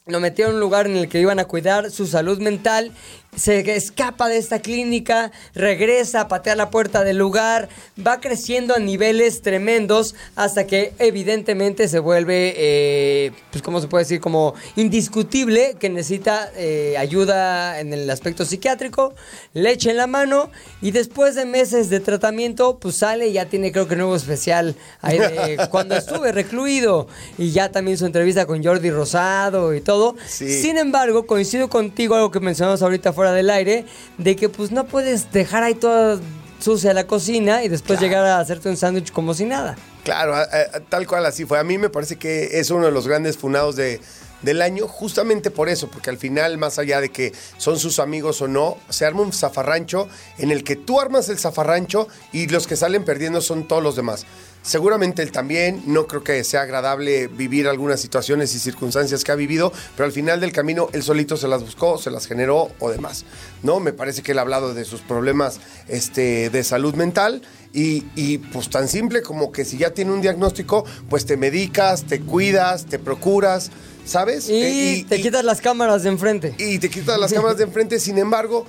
Lo 0.08 0.19
metieron 0.19 0.54
en 0.54 0.56
un 0.56 0.62
lugar 0.62 0.88
en 0.88 0.97
el 0.97 1.08
que 1.08 1.19
iban 1.19 1.39
a 1.39 1.45
cuidar 1.45 1.91
su 1.91 2.08
salud 2.08 2.39
mental. 2.39 2.91
Se 3.35 3.61
escapa 3.77 4.27
de 4.27 4.37
esta 4.37 4.59
clínica, 4.59 5.31
regresa 5.55 6.21
a 6.21 6.27
patear 6.27 6.57
la 6.57 6.69
puerta 6.69 7.05
del 7.05 7.17
lugar, 7.17 7.69
va 8.05 8.19
creciendo 8.19 8.75
a 8.75 8.79
niveles 8.79 9.41
tremendos 9.41 10.15
hasta 10.35 10.67
que 10.67 10.93
evidentemente 10.99 11.87
se 11.87 11.99
vuelve, 11.99 12.53
eh, 12.57 13.31
pues 13.51 13.63
cómo 13.63 13.79
se 13.79 13.87
puede 13.87 14.03
decir, 14.03 14.19
como 14.19 14.53
indiscutible 14.75 15.77
que 15.79 15.89
necesita 15.89 16.51
eh, 16.57 16.95
ayuda 16.97 17.79
en 17.79 17.93
el 17.93 18.09
aspecto 18.09 18.43
psiquiátrico, 18.43 19.13
leche 19.53 19.91
en 19.91 19.97
la 19.97 20.07
mano 20.07 20.51
y 20.81 20.91
después 20.91 21.33
de 21.35 21.45
meses 21.45 21.89
de 21.89 22.01
tratamiento, 22.01 22.79
pues 22.79 22.95
sale 22.97 23.29
y 23.29 23.33
ya 23.33 23.45
tiene 23.45 23.71
creo 23.71 23.87
que 23.87 23.95
nuevo 23.95 24.15
especial 24.15 24.75
ahí 25.01 25.17
de 25.17 25.67
cuando 25.71 25.95
estuve 25.95 26.33
recluido 26.33 27.07
y 27.37 27.51
ya 27.51 27.71
también 27.71 27.97
su 27.97 28.05
entrevista 28.05 28.45
con 28.45 28.61
Jordi 28.61 28.91
Rosado 28.91 29.73
y 29.73 29.79
todo. 29.79 30.17
Sí. 30.27 30.61
Sin 30.61 30.77
embargo, 30.77 31.25
coincido 31.25 31.69
contigo, 31.69 32.15
algo 32.15 32.29
que 32.29 32.41
mencionamos 32.41 32.81
ahorita 32.81 33.13
fuera 33.21 33.34
del 33.34 33.51
aire, 33.51 33.86
de 34.17 34.36
que 34.36 34.49
pues 34.49 34.71
no 34.71 34.86
puedes 34.88 35.31
dejar 35.31 35.62
ahí 35.62 35.75
toda 35.75 36.19
sucia 36.60 36.91
la 36.93 37.05
cocina 37.05 37.63
y 37.63 37.67
después 37.69 37.99
Claro. 37.99 38.01
llegar 38.15 38.25
a 38.25 38.39
hacerte 38.39 38.67
un 38.67 38.77
sándwich 38.77 39.12
como 39.12 39.36
si 39.36 39.45
nada. 39.45 39.75
Claro, 40.03 40.36
a- 40.36 40.41
a- 40.41 40.79
tal 40.89 41.05
cual 41.05 41.23
así 41.27 41.45
fue. 41.45 41.60
A 41.60 41.63
mí 41.63 41.77
me 41.77 41.89
parece 41.91 42.15
que 42.17 42.60
es 42.60 42.71
uno 42.71 42.88
de 42.88 42.91
los 42.91 43.07
grandes 43.07 43.38
funados 43.38 43.75
de, 43.75 44.01
del 44.41 44.63
año, 44.63 44.88
justamente 44.88 45.51
por 45.51 45.69
eso, 45.69 45.88
porque 45.88 46.10
al 46.10 46.17
final, 46.17 46.57
más 46.57 46.79
allá 46.79 46.99
de 46.99 47.10
que 47.10 47.31
son 47.57 47.77
sus 47.77 47.99
amigos 47.99 48.41
o 48.41 48.47
no, 48.47 48.77
se 48.89 49.05
arma 49.05 49.21
un 49.21 49.34
zafarrancho 49.34 50.07
en 50.39 50.49
el 50.49 50.63
que 50.63 50.75
tú 50.75 50.99
armas 50.99 51.29
el 51.29 51.38
zafarrancho 51.38 52.07
y 52.34 52.47
los 52.47 52.65
que 52.65 52.75
salen 52.75 53.05
perdiendo 53.05 53.41
son 53.41 53.67
todos 53.67 53.84
los 53.84 53.95
demás. 53.95 54.25
Seguramente 54.63 55.24
él 55.24 55.32
también, 55.32 55.82
no 55.88 56.06
creo 56.06 56.24
que 56.24 56.43
sea 56.43 56.62
agradable 56.62 57.28
vivir 57.28 57.67
algunas 57.67 58.00
situaciones 58.00 58.54
y 58.54 58.60
circunstancias 58.60 59.24
que 59.24 59.32
ha 59.32 59.36
vivido, 59.36 59.74
pero 59.97 60.06
al 60.06 60.12
final 60.12 60.39
del 60.39 60.52
camino 60.52 60.88
él 60.93 61.02
solito 61.02 61.36
se 61.36 61.47
las 61.47 61.62
buscó, 61.63 61.97
se 61.97 62.12
las 62.12 62.28
generó 62.28 62.69
o 62.80 62.91
demás. 62.91 63.26
¿No? 63.63 63.80
Me 63.80 63.91
parece 63.91 64.21
que 64.21 64.34
él 64.34 64.38
ha 64.39 64.43
hablado 64.43 64.76
de 64.76 64.86
sus 64.86 65.02
problemas 65.02 65.60
este, 65.88 66.52
de 66.52 66.63
salud 66.63 66.93
mental 66.93 67.41
y, 67.74 68.04
y, 68.15 68.38
pues 68.38 68.69
tan 68.69 68.88
simple 68.88 69.24
como 69.24 69.52
que 69.52 69.65
si 69.65 69.78
ya 69.80 69.95
tiene 69.95 70.12
un 70.12 70.21
diagnóstico, 70.21 70.86
pues 71.10 71.26
te 71.26 71.38
medicas, 71.38 72.04
te 72.04 72.19
cuidas, 72.21 72.86
te 72.86 73.00
procuras, 73.00 73.71
¿sabes? 74.06 74.47
Y, 74.47 74.62
Eh, 74.62 75.06
te 75.10 75.17
y- 75.17 75.21
quitas 75.24 75.43
las 75.43 75.60
cámaras 75.62 76.04
de 76.04 76.10
enfrente. 76.10 76.54
y 76.60 76.78
te 76.78 76.89
quitas 76.89 77.17
las 77.19 77.34
cámaras 77.34 77.58
de 77.58 77.63
enfrente. 77.63 78.00
Sin 78.00 78.17
embargo, 78.19 78.65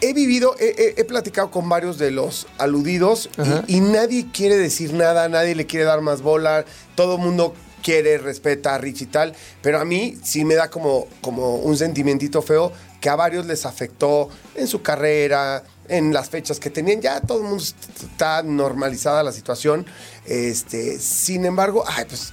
he 0.00 0.12
vivido, 0.12 0.54
he, 0.58 0.74
he- 0.78 1.00
he 1.00 1.04
platicado 1.04 1.50
con 1.50 1.68
varios 1.68 1.98
de 1.98 2.10
los 2.10 2.46
aludidos 2.58 3.30
y- 3.66 3.80
nadie 3.80 4.26
quiere 4.32 4.56
decir 4.56 4.92
nada, 4.92 5.28
nadie 5.28 5.54
le 5.54 5.66
quiere 5.66 5.84
dar 5.84 6.00
más 6.00 6.22
bola, 6.22 6.64
todo 6.94 7.16
el 7.16 7.20
mundo 7.22 7.54
quiere, 7.82 8.18
respeta 8.18 8.74
a 8.74 8.78
Rich 8.78 9.02
y 9.02 9.06
tal, 9.06 9.34
pero 9.62 9.78
a 9.80 9.84
mí 9.84 10.16
sí 10.22 10.44
me 10.44 10.54
da 10.56 10.68
como, 10.70 11.06
como 11.20 11.56
un 11.56 11.76
sentimentito 11.76 12.42
feo 12.42 12.72
que 13.00 13.08
a 13.08 13.14
varios 13.16 13.46
les 13.46 13.64
afectó 13.64 14.28
en 14.56 14.66
su 14.66 14.82
carrera, 14.82 15.62
en 15.88 16.12
las 16.12 16.28
fechas 16.28 16.58
que 16.60 16.68
tenían, 16.70 17.00
ya 17.00 17.20
todo 17.20 17.38
el 17.38 17.44
mundo 17.44 17.62
está 17.62 18.42
normalizada 18.42 19.22
la 19.22 19.30
situación. 19.32 19.86
Este, 20.26 20.98
sin 20.98 21.44
embargo, 21.44 21.84
ay, 21.86 22.04
pues 22.08 22.32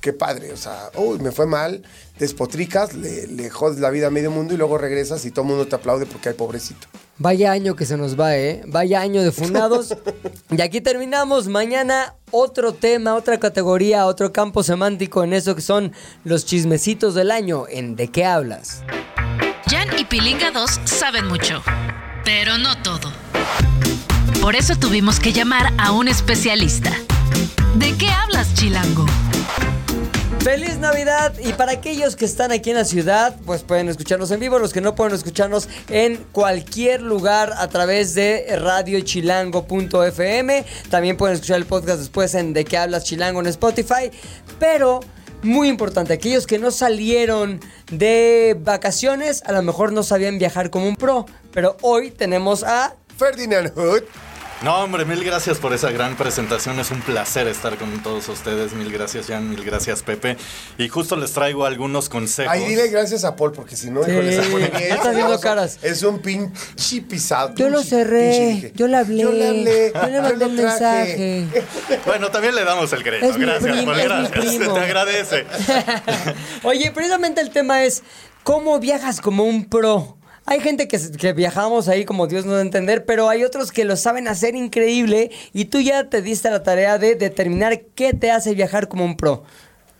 qué 0.00 0.12
padre, 0.14 0.52
o 0.52 0.56
sea, 0.56 0.90
uy, 0.96 1.18
me 1.18 1.30
fue 1.32 1.46
mal, 1.46 1.82
despotricas, 2.18 2.94
le, 2.94 3.26
le 3.26 3.50
jodes 3.50 3.78
la 3.78 3.90
vida 3.90 4.06
a 4.06 4.10
medio 4.10 4.30
mundo 4.30 4.54
y 4.54 4.56
luego 4.56 4.78
regresas 4.78 5.24
y 5.26 5.30
todo 5.30 5.42
el 5.44 5.48
mundo 5.50 5.66
te 5.68 5.76
aplaude 5.76 6.06
porque 6.06 6.30
hay 6.30 6.34
pobrecito. 6.34 6.88
Vaya 7.18 7.52
año 7.52 7.76
que 7.76 7.86
se 7.86 7.96
nos 7.96 8.18
va, 8.18 8.36
¿eh? 8.36 8.62
Vaya 8.66 9.00
año 9.00 9.22
de 9.22 9.32
fundados. 9.32 9.96
y 10.50 10.60
aquí 10.60 10.80
terminamos. 10.80 11.48
Mañana 11.48 12.14
otro 12.30 12.74
tema, 12.74 13.14
otra 13.14 13.38
categoría, 13.38 14.06
otro 14.06 14.32
campo 14.32 14.62
semántico 14.62 15.24
en 15.24 15.32
eso 15.32 15.54
que 15.54 15.62
son 15.62 15.92
los 16.24 16.44
chismecitos 16.44 17.14
del 17.14 17.30
año. 17.30 17.64
¿En 17.68 17.96
de 17.96 18.08
qué 18.08 18.24
hablas? 18.26 18.82
Jan 19.66 19.88
y 19.98 20.04
Pilinga 20.04 20.50
2 20.50 20.80
saben 20.84 21.26
mucho, 21.26 21.62
pero 22.24 22.58
no 22.58 22.76
todo. 22.82 23.10
Por 24.40 24.54
eso 24.54 24.76
tuvimos 24.76 25.18
que 25.18 25.32
llamar 25.32 25.72
a 25.78 25.92
un 25.92 26.08
especialista. 26.08 26.92
¿De 27.76 27.96
qué 27.96 28.08
hablas, 28.10 28.54
Chilango? 28.54 29.06
¡Feliz 30.46 30.78
Navidad! 30.78 31.34
Y 31.42 31.52
para 31.54 31.72
aquellos 31.72 32.14
que 32.14 32.24
están 32.24 32.52
aquí 32.52 32.70
en 32.70 32.76
la 32.76 32.84
ciudad, 32.84 33.34
pues 33.46 33.64
pueden 33.64 33.88
escucharnos 33.88 34.30
en 34.30 34.38
vivo. 34.38 34.60
Los 34.60 34.72
que 34.72 34.80
no 34.80 34.94
pueden 34.94 35.12
escucharnos 35.12 35.68
en 35.88 36.18
cualquier 36.30 37.02
lugar 37.02 37.54
a 37.58 37.66
través 37.66 38.14
de 38.14 38.56
radiochilango.fm. 38.56 40.64
También 40.88 41.16
pueden 41.16 41.34
escuchar 41.34 41.56
el 41.56 41.66
podcast 41.66 41.98
después 41.98 42.36
en 42.36 42.52
De 42.52 42.64
qué 42.64 42.78
hablas 42.78 43.02
Chilango 43.02 43.40
en 43.40 43.48
Spotify. 43.48 44.12
Pero 44.60 45.00
muy 45.42 45.68
importante, 45.68 46.12
aquellos 46.12 46.46
que 46.46 46.60
no 46.60 46.70
salieron 46.70 47.58
de 47.90 48.56
vacaciones, 48.60 49.42
a 49.46 49.52
lo 49.52 49.62
mejor 49.62 49.92
no 49.92 50.04
sabían 50.04 50.38
viajar 50.38 50.70
como 50.70 50.86
un 50.86 50.94
pro. 50.94 51.26
Pero 51.50 51.76
hoy 51.82 52.12
tenemos 52.12 52.62
a 52.62 52.94
Ferdinand 53.18 53.74
Hood. 53.74 54.04
No, 54.62 54.82
hombre, 54.82 55.04
mil 55.04 55.22
gracias 55.22 55.58
por 55.58 55.74
esa 55.74 55.90
gran 55.90 56.16
presentación. 56.16 56.80
Es 56.80 56.90
un 56.90 57.00
placer 57.02 57.46
estar 57.46 57.76
con 57.76 58.02
todos 58.02 58.26
ustedes. 58.30 58.72
Mil 58.72 58.90
gracias, 58.90 59.26
Jan. 59.26 59.50
Mil 59.50 59.62
gracias, 59.62 60.02
Pepe. 60.02 60.38
Y 60.78 60.88
justo 60.88 61.14
les 61.14 61.32
traigo 61.32 61.66
algunos 61.66 62.08
consejos. 62.08 62.50
Ahí 62.52 62.64
dile 62.64 62.88
gracias 62.88 63.24
a 63.24 63.36
Paul, 63.36 63.52
porque 63.52 63.76
si 63.76 63.90
no, 63.90 64.02
Sí, 64.02 64.10
híjole, 64.12 64.32
se 64.42 64.48
pone 64.50 64.68
bien. 64.68 64.88
ya 64.88 64.94
está 64.94 65.10
haciendo 65.10 65.38
caras. 65.40 65.78
Es 65.82 66.02
un 66.02 66.20
pinche 66.20 67.02
pisado. 67.02 67.54
Yo 67.54 67.68
lo 67.68 67.82
cerré, 67.82 68.72
yo 68.74 68.88
le 68.88 68.96
hablé, 68.96 69.22
Yo 69.22 69.30
le 69.32 69.46
hablé. 69.46 69.92
yo 69.94 70.06
le 70.08 70.20
mandé 70.22 70.44
un 70.46 70.56
mensaje. 70.56 71.46
Bueno, 72.06 72.30
también 72.30 72.54
le 72.54 72.64
damos 72.64 72.90
el 72.94 73.02
crédito. 73.02 73.26
Es 73.30 73.36
mi 73.38 73.44
gracias, 73.44 73.76
primo, 73.76 73.92
Paul, 73.92 74.00
es 74.00 74.06
mi 74.06 74.28
gracias. 74.28 74.52
Se 74.54 74.58
te 74.58 74.80
agradece. 74.80 75.46
Oye, 76.62 76.90
precisamente 76.92 77.42
el 77.42 77.50
tema 77.50 77.84
es 77.84 78.02
cómo 78.42 78.78
viajas 78.80 79.20
como 79.20 79.44
un 79.44 79.66
pro. 79.66 80.15
Hay 80.48 80.60
gente 80.60 80.86
que, 80.86 81.32
viajamos 81.32 81.88
ahí 81.88 82.04
como 82.04 82.28
Dios 82.28 82.46
nos 82.46 82.60
entender, 82.60 83.04
pero 83.04 83.28
hay 83.28 83.42
otros 83.42 83.72
que 83.72 83.84
lo 83.84 83.96
saben 83.96 84.28
hacer 84.28 84.54
increíble 84.54 85.32
y 85.52 85.64
tú 85.64 85.80
ya 85.80 86.08
te 86.08 86.22
diste 86.22 86.48
la 86.50 86.62
tarea 86.62 86.98
de 86.98 87.16
determinar 87.16 87.80
qué 87.96 88.14
te 88.14 88.30
hace 88.30 88.54
viajar 88.54 88.86
como 88.86 89.04
un 89.04 89.16
pro. 89.16 89.42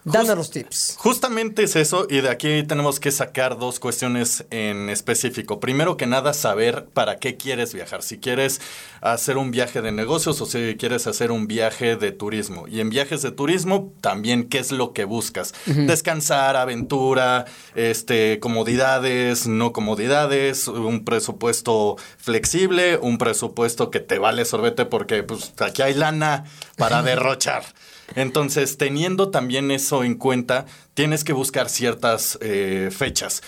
Danos 0.07 0.37
los 0.37 0.51
tips. 0.53 0.95
Justamente 0.99 1.65
es 1.65 1.75
eso 1.75 2.07
y 2.09 2.21
de 2.21 2.31
aquí 2.31 2.63
tenemos 2.63 3.01
que 3.01 3.11
sacar 3.11 3.59
dos 3.59 3.81
cuestiones 3.81 4.45
en 4.51 4.89
específico. 4.89 5.59
Primero 5.59 5.97
que 5.97 6.07
nada, 6.07 6.33
saber 6.33 6.87
para 6.95 7.19
qué 7.19 7.37
quieres 7.37 7.75
viajar. 7.75 8.05
Si 8.05 8.19
quieres 8.19 8.61
hacer 9.01 9.37
un 9.37 9.51
viaje 9.51 9.83
de 9.83 9.91
negocios 9.91 10.41
o 10.41 10.47
si 10.47 10.77
quieres 10.77 11.09
hacer 11.09 11.33
un 11.33 11.49
viaje 11.49 11.97
de 11.97 12.13
turismo. 12.13 12.69
Y 12.69 12.79
en 12.79 12.89
viajes 12.89 13.21
de 13.23 13.33
turismo 13.33 13.93
también 14.01 14.49
qué 14.49 14.61
es 14.61 14.71
lo 14.71 14.93
que 14.93 15.05
buscas. 15.05 15.55
Descansar, 15.67 16.55
aventura, 16.55 17.45
este, 17.75 18.39
comodidades, 18.39 19.49
no 19.49 19.73
comodidades, 19.73 20.69
un 20.69 21.05
presupuesto 21.05 21.97
flexible, 22.17 22.97
un 22.99 23.19
presupuesto 23.19 23.91
que 23.91 23.99
te 23.99 24.21
vale 24.21 24.45
sorbete 24.45 24.85
porque 24.85 25.25
pues 25.25 25.53
aquí 25.59 25.83
hay 25.83 25.95
lana 25.95 26.45
para 26.77 27.03
derrochar. 27.03 27.65
Entonces, 28.15 28.79
teniendo 28.79 29.31
también 29.31 29.71
eso 29.71 30.05
en 30.05 30.15
cuenta, 30.15 30.67
tienes 30.95 31.25
que 31.25 31.33
buscar 31.33 31.69
ciertas 31.69 32.39
eh, 32.41 32.91
fechas. 32.97 33.43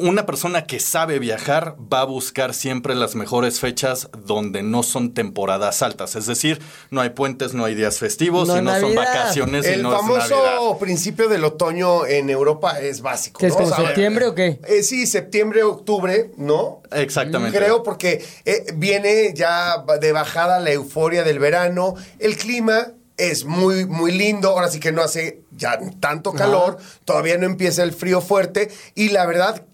Una 0.00 0.26
persona 0.26 0.64
que 0.64 0.78
sabe 0.78 1.18
viajar 1.18 1.74
va 1.92 2.02
a 2.02 2.04
buscar 2.04 2.54
siempre 2.54 2.94
las 2.94 3.16
mejores 3.16 3.58
fechas 3.58 4.08
donde 4.16 4.62
no 4.62 4.84
son 4.84 5.12
temporadas 5.12 5.82
altas. 5.82 6.14
Es 6.14 6.26
decir, 6.26 6.60
no 6.92 7.00
hay 7.00 7.10
puentes, 7.10 7.52
no 7.52 7.64
hay 7.64 7.74
días 7.74 7.98
festivos, 7.98 8.46
No 8.46 8.58
y 8.58 8.62
no 8.62 8.78
son 8.78 8.94
vacaciones 8.94 9.66
y 9.66 9.70
El 9.70 9.82
no 9.82 9.92
es 9.92 10.00
famoso 10.00 10.78
principio 10.78 11.28
del 11.28 11.42
otoño 11.42 12.06
en 12.06 12.30
Europa 12.30 12.78
es 12.78 13.00
básico. 13.00 13.40
¿Qué 13.40 13.46
es 13.46 13.54
¿no? 13.54 13.58
como 13.58 13.72
O 13.72 13.74
sea, 13.74 13.86
septiembre 13.86 14.26
o 14.28 14.36
qué? 14.36 14.60
eh, 14.68 14.84
sí, 14.84 15.04
septiembre, 15.08 15.64
octubre, 15.64 16.30
¿no? 16.36 16.80
Exactamente. 16.92 17.58
Creo 17.58 17.82
porque 17.82 18.24
eh, 18.44 18.66
viene 18.76 19.32
ya 19.34 19.82
de 20.00 20.12
bajada 20.12 20.60
la 20.60 20.70
euforia 20.70 21.24
del 21.24 21.40
verano, 21.40 21.94
el 22.20 22.36
clima 22.36 22.92
es 23.18 23.44
muy, 23.44 23.84
muy 23.84 24.12
lindo, 24.12 24.48
ahora 24.50 24.68
sí 24.70 24.80
que 24.80 24.92
no 24.92 25.02
hace 25.02 25.42
ya 25.50 25.78
tanto 26.00 26.32
calor, 26.32 26.78
todavía 27.04 27.36
no 27.36 27.44
empieza 27.46 27.82
el 27.82 27.92
frío 27.92 28.20
fuerte 28.20 28.70
y 28.94 29.10
la 29.10 29.26
verdad 29.26 29.64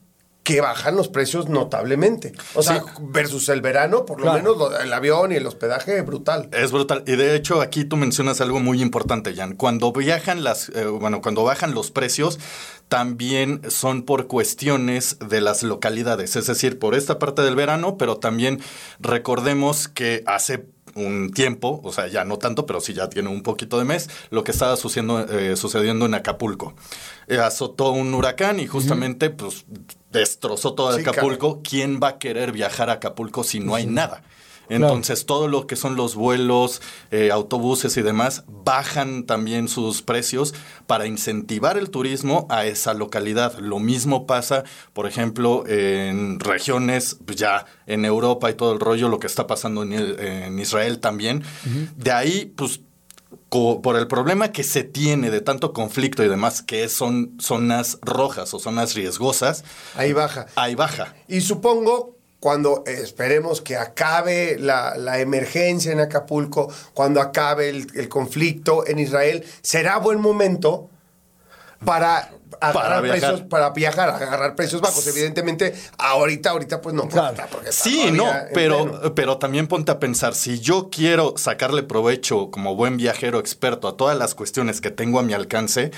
que 0.42 0.60
bajan 0.60 0.94
los 0.94 1.08
precios 1.08 1.48
notablemente. 1.48 2.32
O 2.54 2.62
sea, 2.62 2.80
Sí. 2.80 2.86
versus 3.00 3.48
el 3.48 3.62
verano, 3.62 4.04
por 4.04 4.20
lo 4.20 4.30
menos 4.34 4.56
el 4.82 4.92
avión 4.92 5.32
y 5.32 5.36
el 5.36 5.46
hospedaje, 5.46 6.02
brutal. 6.02 6.50
Es 6.52 6.70
brutal. 6.70 7.02
Y 7.06 7.16
de 7.16 7.34
hecho, 7.34 7.62
aquí 7.62 7.86
tú 7.86 7.96
mencionas 7.96 8.42
algo 8.42 8.60
muy 8.60 8.82
importante, 8.82 9.34
Jan. 9.34 9.54
Cuando 9.56 9.90
viajan 9.90 10.44
las, 10.44 10.68
eh, 10.68 10.84
bueno, 10.84 11.22
cuando 11.22 11.44
bajan 11.44 11.72
los 11.72 11.90
precios, 11.90 12.38
también 12.90 13.62
son 13.70 14.02
por 14.02 14.26
cuestiones 14.26 15.16
de 15.26 15.40
las 15.40 15.62
localidades. 15.62 16.36
Es 16.36 16.46
decir, 16.46 16.78
por 16.78 16.94
esta 16.94 17.18
parte 17.18 17.40
del 17.40 17.56
verano, 17.56 17.96
pero 17.96 18.18
también 18.18 18.60
recordemos 19.00 19.88
que 19.88 20.22
hace 20.26 20.66
un 20.94 21.30
tiempo, 21.32 21.80
o 21.82 21.92
sea, 21.92 22.06
ya 22.08 22.24
no 22.24 22.38
tanto, 22.38 22.66
pero 22.66 22.80
sí 22.80 22.94
ya 22.94 23.08
tiene 23.08 23.28
un 23.28 23.42
poquito 23.42 23.78
de 23.78 23.84
mes, 23.84 24.08
lo 24.30 24.44
que 24.44 24.52
estaba 24.52 24.76
sucediendo, 24.76 25.20
eh, 25.20 25.56
sucediendo 25.56 26.06
en 26.06 26.14
Acapulco. 26.14 26.74
Eh, 27.26 27.38
azotó 27.38 27.90
un 27.90 28.14
huracán 28.14 28.60
y 28.60 28.66
justamente, 28.66 29.30
pues, 29.30 29.64
destrozó 30.12 30.74
todo 30.74 30.96
Sí, 30.96 31.00
Acapulco. 31.00 31.60
¿Quién 31.62 32.00
va 32.02 32.08
a 32.08 32.18
querer 32.18 32.52
viajar 32.52 32.90
a 32.90 32.94
Acapulco 32.94 33.44
si 33.44 33.60
no 33.60 33.74
hay 33.74 33.86
nada? 33.86 34.22
Entonces, 34.68 35.26
todo 35.26 35.48
lo 35.48 35.66
que 35.66 35.76
son 35.76 35.96
los 35.96 36.14
vuelos, 36.14 36.80
eh, 37.10 37.30
autobuses 37.30 37.96
y 37.96 38.02
demás, 38.02 38.44
bajan 38.48 39.24
también 39.24 39.68
sus 39.68 40.02
precios 40.02 40.54
para 40.86 41.06
incentivar 41.06 41.76
el 41.78 41.90
turismo 41.90 42.46
a 42.50 42.66
esa 42.66 42.94
localidad. 42.94 43.58
Lo 43.58 43.78
mismo 43.78 44.26
pasa, 44.26 44.64
por 44.92 45.06
ejemplo, 45.06 45.64
en 45.66 46.40
regiones, 46.40 47.16
pues, 47.24 47.36
ya 47.38 47.66
en 47.86 48.04
Europa 48.04 48.50
y 48.50 48.54
todo 48.54 48.72
el 48.72 48.80
rollo, 48.80 49.08
lo 49.08 49.18
que 49.18 49.26
está 49.26 49.46
pasando 49.46 49.82
en, 49.82 49.92
en 49.92 50.58
Israel 50.58 50.98
también. 51.00 51.42
De 51.96 52.12
ahí, 52.12 52.52
pues 52.56 52.80
por 53.48 53.96
el 53.96 54.08
problema 54.08 54.50
que 54.50 54.64
se 54.64 54.82
tiene 54.82 55.30
de 55.30 55.40
tanto 55.40 55.72
conflicto 55.72 56.24
y 56.24 56.28
demás, 56.28 56.60
que 56.60 56.88
son 56.88 57.36
zonas 57.38 57.98
rojas 58.02 58.52
o 58.52 58.58
zonas 58.58 58.94
riesgosas, 58.94 59.64
Ahí 59.94 60.12
baja. 60.12 60.46
ahí 60.56 60.74
baja. 60.74 61.14
Y 61.28 61.40
supongo, 61.40 62.13
cuando 62.44 62.84
esperemos 62.84 63.62
que 63.62 63.74
acabe 63.74 64.58
la, 64.58 64.98
la 64.98 65.18
emergencia 65.18 65.92
en 65.92 66.00
Acapulco, 66.00 66.70
cuando 66.92 67.22
acabe 67.22 67.70
el, 67.70 67.86
el 67.94 68.10
conflicto 68.10 68.86
en 68.86 68.98
Israel, 68.98 69.46
será 69.62 69.96
buen 69.96 70.20
momento 70.20 70.90
para 71.86 72.34
agarrar 72.60 73.02
viajar. 73.02 73.20
precios, 73.20 73.48
para 73.48 73.70
viajar, 73.70 74.10
agarrar 74.10 74.54
precios 74.54 74.80
bajos. 74.80 75.06
Evidentemente, 75.06 75.74
ahorita, 75.98 76.50
ahorita, 76.50 76.80
pues 76.80 76.94
no 76.94 77.08
Claro. 77.08 77.36
porque 77.50 77.70
está 77.70 77.84
Sí, 77.84 78.10
no, 78.12 78.26
pero, 78.52 79.14
pero 79.14 79.38
también 79.38 79.66
ponte 79.66 79.92
a 79.92 79.98
pensar, 79.98 80.34
si 80.34 80.60
yo 80.60 80.88
quiero 80.90 81.34
sacarle 81.36 81.82
provecho 81.82 82.50
como 82.50 82.74
buen 82.76 82.96
viajero 82.96 83.38
experto 83.38 83.88
a 83.88 83.96
todas 83.96 84.16
las 84.18 84.34
cuestiones 84.34 84.80
que 84.80 84.90
tengo 84.90 85.18
a 85.18 85.22
mi 85.22 85.32
alcance, 85.32 85.90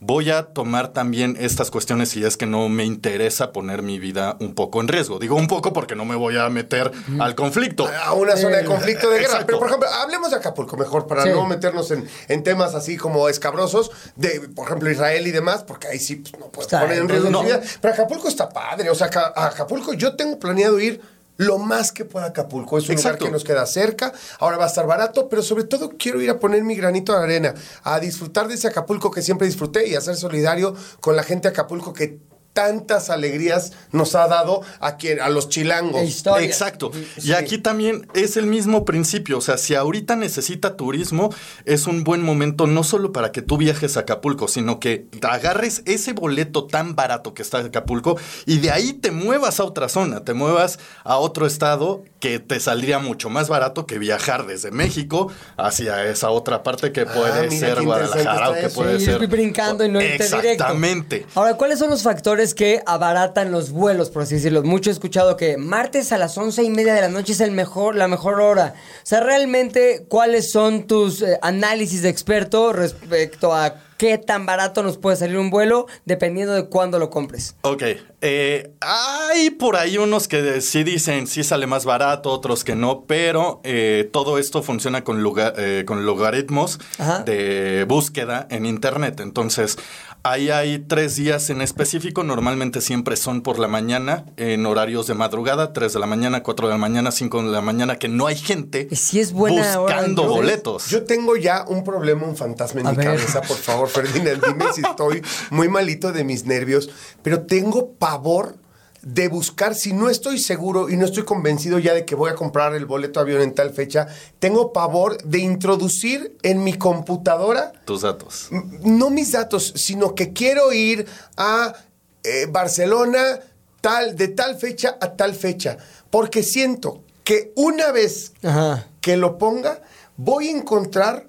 voy 0.00 0.30
a 0.30 0.44
tomar 0.46 0.88
también 0.88 1.36
estas 1.38 1.70
cuestiones 1.70 2.08
si 2.10 2.24
es 2.24 2.36
que 2.36 2.46
no 2.46 2.68
me 2.68 2.84
interesa 2.84 3.52
poner 3.52 3.82
mi 3.82 3.98
vida 3.98 4.36
un 4.40 4.54
poco 4.54 4.80
en 4.80 4.88
riesgo. 4.88 5.18
Digo 5.18 5.36
un 5.36 5.46
poco 5.46 5.72
porque 5.72 5.94
no 5.94 6.04
me 6.04 6.16
voy 6.16 6.36
a 6.38 6.48
meter 6.48 6.90
al 7.20 7.34
conflicto. 7.34 7.88
a 8.04 8.12
una 8.14 8.36
zona 8.36 8.58
de 8.58 8.64
conflicto 8.64 9.08
de 9.10 9.16
guerra. 9.18 9.24
Exacto. 9.32 9.46
Pero, 9.46 9.58
por 9.58 9.68
ejemplo, 9.68 9.88
hablemos 9.88 10.30
de 10.30 10.36
Acapulco 10.36 10.76
mejor, 10.76 11.06
para 11.06 11.22
Sí. 11.24 11.28
no 11.30 11.46
meternos 11.46 11.90
en, 11.90 12.08
en 12.28 12.42
temas 12.42 12.74
así 12.74 12.96
como 12.96 13.28
escabrosos, 13.28 13.90
de, 14.16 14.40
por 14.54 14.66
ejemplo, 14.66 14.90
Israel 14.90 15.26
y 15.26 15.30
demás, 15.30 15.62
porque 15.62 15.86
ahí 15.88 15.98
sí 16.02 16.16
pues, 16.16 16.38
no 16.38 16.46
puedes 16.50 16.66
Está, 16.66 16.80
poner 16.82 16.98
en 16.98 17.08
riesgo 17.08 17.30
no. 17.30 17.40
tu 17.40 17.46
vida. 17.46 17.60
Pero 17.80 17.94
Acapulco 17.94 18.28
está 18.28 18.48
padre. 18.48 18.90
O 18.90 18.94
sea, 18.94 19.08
a 19.34 19.46
Acapulco 19.46 19.94
yo 19.94 20.14
tengo 20.16 20.38
planeado 20.38 20.78
ir 20.78 21.00
lo 21.38 21.58
más 21.58 21.92
que 21.92 22.04
pueda 22.04 22.26
a 22.26 22.28
Acapulco. 22.28 22.78
Es 22.78 22.88
un 22.88 22.92
Exacto. 22.92 23.20
lugar 23.20 23.28
que 23.28 23.32
nos 23.32 23.44
queda 23.44 23.66
cerca, 23.66 24.12
ahora 24.38 24.56
va 24.58 24.64
a 24.64 24.68
estar 24.68 24.86
barato, 24.86 25.28
pero 25.28 25.42
sobre 25.42 25.64
todo 25.64 25.92
quiero 25.98 26.20
ir 26.20 26.30
a 26.30 26.38
poner 26.38 26.62
mi 26.62 26.76
granito 26.76 27.16
de 27.16 27.22
arena, 27.22 27.54
a 27.82 28.00
disfrutar 28.00 28.48
de 28.48 28.54
ese 28.54 28.68
Acapulco 28.68 29.10
que 29.10 29.22
siempre 29.22 29.46
disfruté 29.46 29.88
y 29.88 29.94
a 29.94 30.00
ser 30.00 30.16
solidario 30.16 30.74
con 31.00 31.16
la 31.16 31.22
gente 31.22 31.48
de 31.48 31.52
Acapulco 31.52 31.92
que 31.92 32.18
tantas 32.52 33.10
alegrías 33.10 33.72
nos 33.92 34.14
ha 34.14 34.28
dado 34.28 34.62
a, 34.80 34.96
quien, 34.96 35.20
a 35.20 35.28
los 35.28 35.48
chilangos. 35.48 36.24
Exacto. 36.40 36.90
Y 37.22 37.32
aquí 37.32 37.58
también 37.58 38.08
es 38.14 38.36
el 38.36 38.46
mismo 38.46 38.84
principio. 38.84 39.38
O 39.38 39.40
sea, 39.40 39.58
si 39.58 39.74
ahorita 39.74 40.16
necesita 40.16 40.76
turismo, 40.76 41.30
es 41.64 41.86
un 41.86 42.04
buen 42.04 42.22
momento 42.22 42.66
no 42.66 42.84
solo 42.84 43.12
para 43.12 43.32
que 43.32 43.42
tú 43.42 43.56
viajes 43.56 43.96
a 43.96 44.00
Acapulco, 44.00 44.48
sino 44.48 44.80
que 44.80 45.06
agarres 45.22 45.82
ese 45.86 46.12
boleto 46.12 46.66
tan 46.66 46.94
barato 46.94 47.34
que 47.34 47.42
está 47.42 47.60
en 47.60 47.66
Acapulco 47.66 48.18
y 48.46 48.58
de 48.58 48.70
ahí 48.70 48.92
te 48.92 49.10
muevas 49.10 49.60
a 49.60 49.64
otra 49.64 49.88
zona, 49.88 50.24
te 50.24 50.34
muevas 50.34 50.78
a 51.04 51.16
otro 51.18 51.46
estado 51.46 52.04
que 52.22 52.38
te 52.38 52.60
saldría 52.60 53.00
mucho 53.00 53.30
más 53.30 53.48
barato 53.48 53.84
que 53.84 53.98
viajar 53.98 54.46
desde 54.46 54.70
México 54.70 55.32
hacia 55.56 56.04
esa 56.04 56.30
otra 56.30 56.62
parte 56.62 56.92
que 56.92 57.04
puede 57.04 57.46
Ah, 57.46 57.46
mira 57.50 57.66
ser 57.74 57.82
Guadalajara 57.82 58.50
o 58.50 58.54
que 58.54 58.68
puede 58.68 58.96
Y 58.98 59.00
ser. 59.04 59.26
brincando 59.26 59.84
y 59.84 59.88
no 59.88 60.00
irte 60.00 60.22
directo. 60.24 60.48
Exactamente. 60.48 61.26
Ahora, 61.34 61.54
¿cuáles 61.56 61.80
son 61.80 61.90
los 61.90 62.04
factores 62.04 62.54
que 62.54 62.80
abaratan 62.86 63.50
los 63.50 63.72
vuelos, 63.72 64.08
por 64.10 64.22
así 64.22 64.36
decirlo? 64.36 64.62
Mucho 64.62 64.90
he 64.90 64.92
escuchado 64.92 65.36
que 65.36 65.56
martes 65.56 66.12
a 66.12 66.16
las 66.18 66.38
once 66.38 66.62
y 66.62 66.70
media 66.70 66.94
de 66.94 67.00
la 67.00 67.08
noche 67.08 67.32
es 67.32 67.40
el 67.40 67.50
mejor, 67.50 67.96
la 67.96 68.06
mejor 68.06 68.40
hora. 68.40 68.74
O 68.76 69.00
sea, 69.06 69.18
realmente, 69.18 70.06
¿cuáles 70.08 70.52
son 70.52 70.86
tus 70.86 71.22
eh, 71.22 71.40
análisis 71.42 72.02
de 72.02 72.08
experto 72.08 72.72
respecto 72.72 73.52
a 73.52 73.74
qué 73.98 74.18
tan 74.18 74.46
barato 74.46 74.82
nos 74.82 74.98
puede 74.98 75.16
salir 75.16 75.38
un 75.38 75.50
vuelo 75.50 75.86
dependiendo 76.04 76.52
de 76.54 76.66
cuándo 76.68 76.98
lo 76.98 77.10
compres? 77.10 77.54
Ok, 77.62 77.82
eh, 78.20 78.72
hay 78.80 79.50
por 79.50 79.76
ahí 79.76 79.98
unos 79.98 80.28
que 80.28 80.60
sí 80.60 80.84
dicen 80.84 81.26
sí 81.26 81.44
sale 81.44 81.66
más 81.66 81.84
barato, 81.84 82.30
otros 82.30 82.64
que 82.64 82.74
no, 82.74 83.04
pero 83.06 83.60
eh, 83.64 84.08
todo 84.12 84.38
esto 84.38 84.62
funciona 84.62 85.04
con, 85.04 85.22
lugar- 85.22 85.54
eh, 85.58 85.84
con 85.86 86.04
logaritmos 86.06 86.78
Ajá. 86.98 87.20
de 87.20 87.84
búsqueda 87.88 88.46
en 88.50 88.66
Internet. 88.66 89.20
Entonces, 89.20 89.76
ahí 90.24 90.50
hay 90.50 90.78
tres 90.78 91.16
días 91.16 91.50
en 91.50 91.60
específico, 91.62 92.22
normalmente 92.22 92.80
siempre 92.80 93.16
son 93.16 93.42
por 93.42 93.58
la 93.58 93.68
mañana, 93.68 94.24
en 94.36 94.64
horarios 94.66 95.06
de 95.06 95.14
madrugada, 95.14 95.72
3 95.72 95.92
de 95.92 95.98
la 95.98 96.06
mañana, 96.06 96.42
4 96.42 96.68
de 96.68 96.72
la 96.72 96.78
mañana, 96.78 97.10
5 97.10 97.42
de 97.42 97.50
la 97.50 97.60
mañana, 97.60 97.96
que 97.96 98.08
no 98.08 98.26
hay 98.26 98.36
gente 98.36 98.88
¿Y 98.90 98.96
si 98.96 99.20
es 99.20 99.32
buena 99.32 99.78
buscando 99.78 100.24
boletos. 100.28 100.86
Yo 100.88 101.04
tengo 101.04 101.36
ya 101.36 101.64
un 101.66 101.84
problema, 101.84 102.26
un 102.26 102.36
fantasma 102.36 102.80
en 102.80 102.86
A 102.86 102.90
mi 102.92 102.96
ver. 102.98 103.06
cabeza, 103.06 103.42
por 103.42 103.56
favor, 103.56 103.88
Ferdinand, 103.88 104.44
dime 104.46 104.72
si 104.72 104.82
estoy 104.82 105.22
muy 105.50 105.68
malito 105.68 106.12
de 106.12 106.24
mis 106.24 106.44
nervios, 106.46 106.90
pero 107.22 107.42
tengo 107.42 107.92
pavor 107.92 108.56
de 109.02 109.28
buscar, 109.28 109.74
si 109.74 109.92
no 109.92 110.08
estoy 110.08 110.38
seguro 110.38 110.88
y 110.88 110.96
no 110.96 111.04
estoy 111.04 111.24
convencido 111.24 111.78
ya 111.78 111.92
de 111.92 112.04
que 112.04 112.14
voy 112.14 112.30
a 112.30 112.34
comprar 112.34 112.74
el 112.74 112.86
boleto 112.86 113.18
de 113.20 113.24
avión 113.24 113.42
en 113.42 113.54
tal 113.54 113.72
fecha, 113.72 114.06
tengo 114.38 114.72
pavor 114.72 115.20
de 115.24 115.38
introducir 115.38 116.36
en 116.42 116.62
mi 116.62 116.74
computadora 116.74 117.72
Tus 117.84 118.02
datos. 118.02 118.48
no 118.82 119.10
mis 119.10 119.32
datos, 119.32 119.72
sino 119.76 120.14
que 120.14 120.32
quiero 120.32 120.72
ir 120.72 121.06
a 121.36 121.74
eh, 122.22 122.46
Barcelona 122.48 123.40
tal, 123.80 124.16
de 124.16 124.28
tal 124.28 124.56
fecha 124.56 124.96
a 125.00 125.16
tal 125.16 125.34
fecha, 125.34 125.76
porque 126.10 126.44
siento 126.44 127.02
que 127.24 127.52
una 127.56 127.90
vez 127.90 128.32
Ajá. 128.42 128.86
que 129.00 129.16
lo 129.16 129.36
ponga, 129.38 129.82
voy 130.16 130.48
a 130.48 130.52
encontrar 130.52 131.26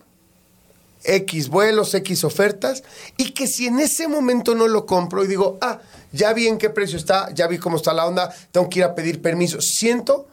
X 1.03 1.49
vuelos, 1.49 1.93
X 1.93 2.23
ofertas, 2.23 2.83
y 3.17 3.31
que 3.33 3.47
si 3.47 3.67
en 3.67 3.79
ese 3.79 4.07
momento 4.07 4.55
no 4.55 4.67
lo 4.67 4.85
compro 4.85 5.23
y 5.23 5.27
digo, 5.27 5.57
ah, 5.61 5.79
ya 6.11 6.31
vi 6.33 6.47
en 6.47 6.57
qué 6.57 6.69
precio 6.69 6.97
está, 6.97 7.29
ya 7.33 7.47
vi 7.47 7.57
cómo 7.57 7.77
está 7.77 7.93
la 7.93 8.05
onda, 8.05 8.33
tengo 8.51 8.69
que 8.69 8.79
ir 8.79 8.85
a 8.85 8.95
pedir 8.95 9.21
permiso, 9.21 9.59
siento, 9.61 10.27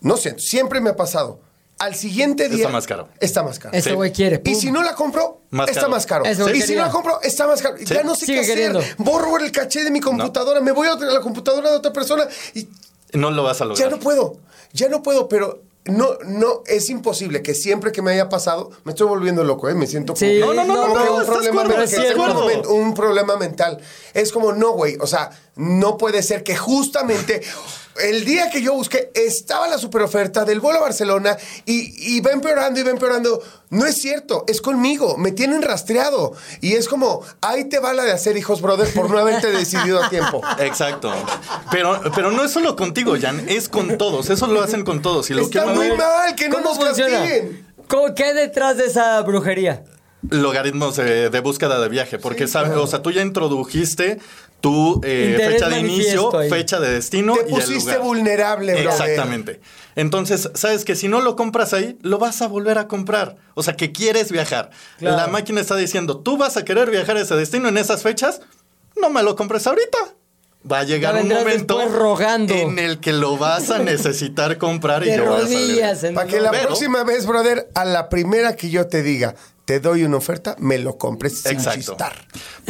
no 0.00 0.16
siento, 0.16 0.40
siempre 0.40 0.80
me 0.80 0.90
ha 0.90 0.96
pasado. 0.96 1.40
Al 1.78 1.94
siguiente 1.94 2.44
Está 2.44 2.56
día 2.56 2.68
más 2.70 2.86
caro. 2.86 3.08
Está 3.20 3.42
más 3.42 3.58
caro. 3.58 3.76
Ese 3.76 3.90
Sí. 3.90 3.94
güey 3.94 4.10
quiere. 4.10 4.36
Y 4.36 4.52
pum. 4.52 4.54
si 4.60 4.70
no 4.72 4.82
la 4.82 4.94
compro, 4.94 5.42
Más 5.50 5.68
está 5.68 5.82
caro. 5.82 5.92
más 5.92 6.06
caro. 6.06 6.24
Eso 6.24 6.44
y 6.44 6.52
quería. 6.52 6.66
si 6.66 6.74
no 6.74 6.80
la 6.86 6.90
compro, 6.90 7.20
está 7.20 7.46
más 7.46 7.60
caro. 7.60 7.76
Ya 7.76 8.02
no 8.02 8.14
sé 8.14 8.24
Sigue 8.24 8.38
qué 8.38 8.44
hacer. 8.44 8.54
queriendo. 8.54 8.80
Borro 8.96 9.36
el 9.36 9.52
caché 9.52 9.84
de 9.84 9.90
mi 9.90 10.00
computadora, 10.00 10.62
me 10.62 10.72
voy 10.72 10.88
a 10.88 10.94
otra- 10.94 11.10
a 11.10 11.12
la 11.12 11.20
computadora 11.20 11.68
de 11.70 11.76
otra 11.76 11.92
persona 11.92 12.26
y 12.54 12.66
No 13.12 13.30
lo 13.30 13.42
vas 13.42 13.60
a 13.60 13.66
lograr. 13.66 13.90
ya 13.90 13.94
no 13.94 14.00
puedo. 14.00 14.38
Ya 14.72 14.88
no 14.88 15.02
puedo, 15.02 15.28
pero 15.28 15.62
no, 15.86 16.18
no, 16.24 16.62
es 16.66 16.90
imposible 16.90 17.42
que 17.42 17.54
siempre 17.54 17.92
que 17.92 18.02
me 18.02 18.12
haya 18.12 18.28
pasado, 18.28 18.70
me 18.84 18.92
estoy 18.92 19.06
volviendo 19.08 19.44
loco, 19.44 19.68
¿eh? 19.68 19.74
Me 19.74 19.86
siento 19.86 20.14
Sí, 20.16 20.40
como, 20.40 20.54
no, 20.54 20.64
no, 20.64 20.74
como 20.82 20.94
no, 20.96 21.04
que 21.04 21.10
un, 21.10 21.26
problema, 21.26 21.62
cuerdo, 21.64 21.76
que 21.78 21.84
estás 21.84 22.06
tengo 22.08 22.24
un, 22.24 22.32
cuerdo. 22.32 22.46
men- 22.46 22.66
un 22.66 22.94
problema 22.94 23.36
mental. 23.36 23.78
Es 24.14 24.32
como, 24.32 24.52
no, 24.52 24.72
güey, 24.72 24.96
o 25.00 25.06
sea, 25.06 25.30
no 25.56 25.96
puede 25.96 26.22
ser 26.22 26.42
que 26.44 26.56
justamente 26.56 27.42
el 28.02 28.24
día 28.24 28.50
que 28.50 28.62
yo 28.62 28.72
busqué 28.74 29.10
estaba 29.14 29.68
la 29.68 29.78
super 29.78 30.02
oferta 30.02 30.44
del 30.44 30.60
vuelo 30.60 30.78
a 30.78 30.82
Barcelona 30.82 31.36
y, 31.64 32.16
y 32.16 32.20
va 32.20 32.30
empeorando 32.32 32.78
y 32.80 32.82
va 32.82 32.90
empeorando. 32.90 33.42
No 33.70 33.84
es 33.86 33.96
cierto, 34.00 34.44
es 34.46 34.60
conmigo, 34.60 35.16
me 35.18 35.32
tienen 35.32 35.62
rastreado. 35.62 36.32
Y 36.60 36.74
es 36.74 36.88
como, 36.88 37.22
ahí 37.40 37.64
te 37.68 37.78
va 37.80 37.92
la 37.92 38.04
de 38.04 38.12
hacer 38.12 38.36
hijos, 38.36 38.60
brother, 38.60 38.92
por 38.94 39.10
no 39.10 39.18
haberte 39.18 39.50
decidido 39.50 40.02
a 40.02 40.08
tiempo. 40.08 40.40
Exacto. 40.58 41.12
Pero, 41.70 42.00
pero 42.14 42.30
no 42.30 42.44
es 42.44 42.50
solo 42.52 42.76
contigo, 42.76 43.16
Jan, 43.20 43.48
es 43.48 43.68
con 43.68 43.98
todos. 43.98 44.30
Eso 44.30 44.46
lo 44.46 44.62
hacen 44.62 44.84
con 44.84 45.02
todos. 45.02 45.28
Y 45.30 45.34
lo 45.34 45.42
Está 45.42 45.64
que 45.64 45.70
muy 45.70 45.92
mal 45.96 46.34
que 46.36 46.48
no 46.48 46.56
¿Cómo 46.56 46.68
nos 46.70 46.78
funciona? 46.78 47.18
castiguen. 47.18 47.66
¿Cómo- 47.88 48.14
¿Qué 48.14 48.24
hay 48.24 48.34
detrás 48.34 48.76
de 48.76 48.86
esa 48.86 49.20
brujería? 49.22 49.82
logaritmos 50.28 50.96
de, 50.96 51.30
de 51.30 51.40
búsqueda 51.40 51.78
de 51.78 51.88
viaje, 51.88 52.18
porque 52.18 52.48
sabes, 52.48 52.72
o 52.76 52.86
sea, 52.88 53.00
tú 53.00 53.12
ya 53.12 53.22
introdujiste 53.22 54.18
tu 54.60 55.00
eh, 55.04 55.36
fecha 55.38 55.68
de 55.68 55.78
inicio, 55.80 56.36
ahí. 56.36 56.50
fecha 56.50 56.80
de 56.80 56.90
destino 56.90 57.34
Te 57.34 57.40
y 57.42 57.54
el 57.54 57.60
pusiste 57.60 57.90
lugar. 57.92 58.00
vulnerable, 58.00 58.72
brother. 58.82 58.90
Exactamente. 58.90 59.60
Entonces, 59.94 60.50
sabes 60.54 60.84
que 60.84 60.96
si 60.96 61.08
no 61.08 61.20
lo 61.20 61.36
compras 61.36 61.72
ahí, 61.72 61.98
lo 62.02 62.18
vas 62.18 62.42
a 62.42 62.48
volver 62.48 62.78
a 62.78 62.88
comprar. 62.88 63.36
O 63.54 63.62
sea, 63.62 63.74
que 63.76 63.92
quieres 63.92 64.32
viajar. 64.32 64.70
Claro. 64.98 65.16
La 65.16 65.26
máquina 65.28 65.60
está 65.60 65.76
diciendo, 65.76 66.18
tú 66.18 66.36
vas 66.36 66.56
a 66.56 66.64
querer 66.64 66.90
viajar 66.90 67.16
a 67.16 67.20
ese 67.20 67.34
destino 67.36 67.68
en 67.68 67.78
esas 67.78 68.02
fechas, 68.02 68.40
no 69.00 69.08
me 69.10 69.22
lo 69.22 69.36
compres 69.36 69.66
ahorita. 69.66 69.98
Va 70.70 70.80
a 70.80 70.84
llegar 70.84 71.14
un 71.14 71.28
momento 71.28 71.80
rogando. 71.88 72.52
en 72.52 72.80
el 72.80 72.98
que 72.98 73.12
lo 73.12 73.36
vas 73.38 73.70
a 73.70 73.78
necesitar 73.78 74.58
comprar 74.58 75.06
y 75.06 75.10
De 75.10 75.18
yo 75.18 75.24
voy 75.26 75.36
a 75.36 75.42
salir. 75.44 75.58
rodillas. 75.60 76.04
Para 76.12 76.26
que 76.26 76.40
la 76.40 76.50
Pero- 76.50 76.66
próxima 76.66 77.04
vez, 77.04 77.24
brother, 77.24 77.70
a 77.74 77.84
la 77.84 78.08
primera 78.08 78.56
que 78.56 78.68
yo 78.68 78.88
te 78.88 79.02
diga, 79.04 79.36
te 79.66 79.80
doy 79.80 80.04
una 80.04 80.16
oferta, 80.16 80.54
me 80.60 80.78
lo 80.78 80.96
compres 80.96 81.40
sin 81.42 81.52
Exacto. 81.52 81.80
chistar. 81.80 82.14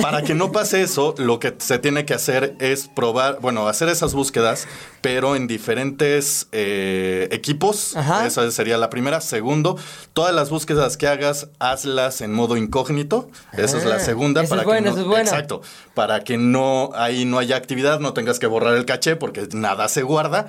Para 0.00 0.22
que 0.22 0.34
no 0.34 0.50
pase 0.50 0.80
eso, 0.82 1.14
lo 1.18 1.38
que 1.38 1.54
se 1.58 1.78
tiene 1.78 2.06
que 2.06 2.14
hacer 2.14 2.56
es 2.58 2.88
probar, 2.88 3.38
bueno, 3.40 3.68
hacer 3.68 3.88
esas 3.90 4.14
búsquedas, 4.14 4.66
pero 5.02 5.36
en 5.36 5.46
diferentes 5.46 6.48
eh, 6.52 7.28
equipos. 7.32 7.94
Ajá. 7.96 8.26
Esa 8.26 8.50
sería 8.50 8.78
la 8.78 8.88
primera. 8.88 9.20
Segundo, 9.20 9.76
todas 10.14 10.34
las 10.34 10.48
búsquedas 10.48 10.96
que 10.96 11.06
hagas, 11.06 11.48
hazlas 11.58 12.22
en 12.22 12.32
modo 12.32 12.56
incógnito. 12.56 13.30
Esa 13.52 13.76
es 13.76 13.84
la 13.84 13.96
Ah, 13.96 14.00
segunda. 14.00 14.42
es 14.42 14.48
que 14.50 14.56
buena, 14.64 14.80
no- 14.86 14.90
esa 14.92 15.00
es 15.02 15.06
buena. 15.06 15.30
Exacto. 15.30 15.60
Para 15.94 16.20
que 16.24 16.38
no 16.38 16.90
ahí 16.94 17.26
no 17.26 17.38
haya 17.38 17.56
actividad, 17.56 18.00
no 18.00 18.14
tengas 18.14 18.38
que 18.38 18.46
borrar 18.46 18.74
el 18.74 18.86
caché 18.86 19.16
porque 19.16 19.46
nada 19.52 19.88
se 19.88 20.02
guarda. 20.02 20.46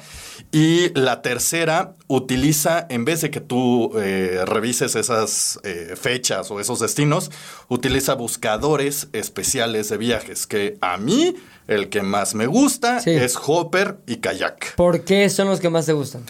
Y 0.53 0.97
la 0.97 1.21
tercera, 1.21 1.93
utiliza, 2.07 2.85
en 2.89 3.05
vez 3.05 3.21
de 3.21 3.29
que 3.31 3.41
tú 3.41 3.91
eh, 3.97 4.41
revises 4.45 4.95
esas 4.95 5.59
eh, 5.63 5.93
fechas 5.99 6.49
o 6.51 6.59
esos 6.59 6.79
destinos, 6.79 7.31
utiliza 7.67 8.13
buscadores 8.13 9.07
especiales 9.13 9.89
de 9.89 9.97
viajes, 9.97 10.47
que 10.47 10.77
a 10.81 10.97
mí 10.97 11.35
el 11.67 11.89
que 11.89 12.01
más 12.01 12.33
me 12.33 12.47
gusta 12.47 13.01
Sí. 13.01 13.09
es 13.11 13.37
Hopper 13.45 13.97
y 14.07 14.17
Kayak. 14.17 14.75
¿Por 14.75 15.01
qué 15.03 15.29
son 15.29 15.47
los 15.47 15.59
que 15.59 15.69
más 15.69 15.85
te 15.85 15.93
gustan? 15.93 16.23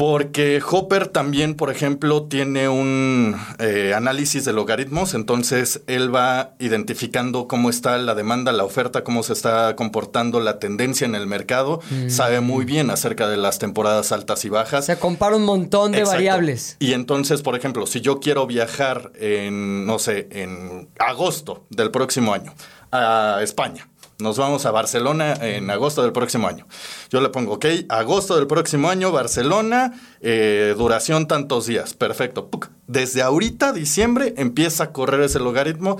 Porque 0.00 0.62
Hopper 0.66 1.08
también, 1.08 1.54
por 1.56 1.70
ejemplo, 1.70 2.22
tiene 2.22 2.70
un 2.70 3.36
eh, 3.58 3.92
análisis 3.94 4.46
de 4.46 4.54
logaritmos, 4.54 5.12
entonces 5.12 5.82
él 5.88 6.14
va 6.14 6.54
identificando 6.58 7.46
cómo 7.46 7.68
está 7.68 7.98
la 7.98 8.14
demanda, 8.14 8.50
la 8.52 8.64
oferta, 8.64 9.04
cómo 9.04 9.22
se 9.22 9.34
está 9.34 9.76
comportando 9.76 10.40
la 10.40 10.58
tendencia 10.58 11.04
en 11.04 11.14
el 11.14 11.26
mercado, 11.26 11.82
sabe 12.08 12.40
muy 12.40 12.64
bien 12.64 12.88
acerca 12.88 13.28
de 13.28 13.36
las 13.36 13.58
temporadas 13.58 14.10
altas 14.10 14.42
y 14.46 14.48
bajas. 14.48 14.86
sea, 14.86 14.98
compara 14.98 15.36
un 15.36 15.44
montón 15.44 15.92
de 15.92 15.98
Exacto. 15.98 16.16
variables. 16.16 16.78
Y 16.78 16.94
entonces, 16.94 17.42
por 17.42 17.54
ejemplo, 17.54 17.86
si 17.86 18.00
yo 18.00 18.20
quiero 18.20 18.46
viajar 18.46 19.12
en, 19.16 19.84
no 19.84 19.98
sé, 19.98 20.28
en 20.30 20.88
agosto 20.98 21.66
del 21.68 21.90
próximo 21.90 22.32
año 22.32 22.54
a 22.90 23.40
España. 23.42 23.89
Nos 24.20 24.38
vamos 24.38 24.66
a 24.66 24.70
Barcelona 24.70 25.34
en 25.40 25.70
agosto 25.70 26.02
del 26.02 26.12
próximo 26.12 26.48
año. 26.48 26.66
Yo 27.10 27.20
le 27.20 27.28
pongo, 27.28 27.54
ok, 27.54 27.66
agosto 27.88 28.36
del 28.36 28.46
próximo 28.46 28.88
año, 28.90 29.12
Barcelona, 29.12 29.92
eh, 30.20 30.74
duración 30.76 31.26
tantos 31.28 31.66
días. 31.66 31.94
Perfecto. 31.94 32.48
Puc. 32.50 32.68
Desde 32.86 33.22
ahorita, 33.22 33.72
diciembre, 33.72 34.34
empieza 34.36 34.84
a 34.84 34.92
correr 34.92 35.20
ese 35.22 35.38
logaritmo 35.38 35.96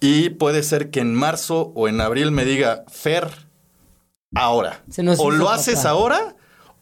y 0.00 0.30
puede 0.30 0.62
ser 0.62 0.90
que 0.90 1.00
en 1.00 1.14
marzo 1.14 1.72
o 1.74 1.88
en 1.88 2.00
abril 2.00 2.30
me 2.30 2.44
diga, 2.44 2.84
Fer, 2.90 3.28
ahora. 4.34 4.82
Se 4.90 5.02
nos 5.02 5.18
o 5.20 5.30
lo 5.30 5.50
haces 5.50 5.76
pasar. 5.76 5.90
ahora 5.92 6.36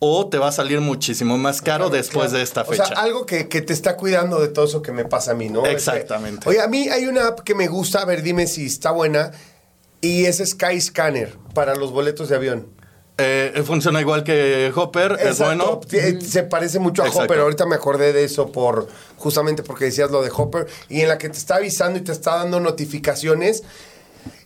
o 0.04 0.28
te 0.28 0.36
va 0.38 0.48
a 0.48 0.52
salir 0.52 0.80
muchísimo 0.80 1.38
más 1.38 1.62
caro 1.62 1.88
después 1.88 2.32
de 2.32 2.42
esta 2.42 2.62
O 2.62 2.64
fecha. 2.64 2.86
sea, 2.86 2.96
algo 2.98 3.24
que, 3.24 3.48
que 3.48 3.62
te 3.62 3.72
está 3.72 3.96
cuidando 3.96 4.40
de 4.40 4.48
todo 4.48 4.64
eso 4.64 4.82
que 4.82 4.90
me 4.90 5.04
pasa 5.04 5.30
a 5.30 5.34
mí, 5.34 5.48
¿no? 5.48 5.64
Exactamente. 5.64 6.38
Este, 6.40 6.50
oye, 6.50 6.60
a 6.60 6.66
mí 6.66 6.88
hay 6.88 7.06
una 7.06 7.28
app 7.28 7.40
que 7.40 7.54
me 7.54 7.68
gusta, 7.68 8.02
a 8.02 8.04
ver, 8.04 8.22
dime 8.22 8.48
si 8.48 8.66
está 8.66 8.90
buena, 8.90 9.30
y 10.02 10.26
es 10.26 10.42
Skyscanner 10.44 11.38
para 11.54 11.74
los 11.74 11.90
boletos 11.92 12.28
de 12.28 12.36
avión. 12.36 12.68
Eh, 13.18 13.62
funciona 13.64 14.00
igual 14.00 14.24
que 14.24 14.72
Hopper, 14.74 15.18
es 15.20 15.38
bueno. 15.38 15.78
T- 15.78 16.20
Se 16.22 16.42
parece 16.42 16.78
mucho 16.78 17.02
a 17.02 17.06
Exacto. 17.06 17.24
Hopper. 17.24 17.40
Ahorita 17.40 17.66
me 17.66 17.76
acordé 17.76 18.12
de 18.12 18.24
eso 18.24 18.50
por 18.52 18.88
justamente 19.16 19.62
porque 19.62 19.84
decías 19.86 20.10
lo 20.10 20.22
de 20.22 20.30
Hopper 20.34 20.66
y 20.88 21.00
en 21.02 21.08
la 21.08 21.18
que 21.18 21.28
te 21.28 21.38
está 21.38 21.56
avisando 21.56 21.98
y 21.98 22.02
te 22.02 22.12
está 22.12 22.36
dando 22.36 22.58
notificaciones. 22.60 23.62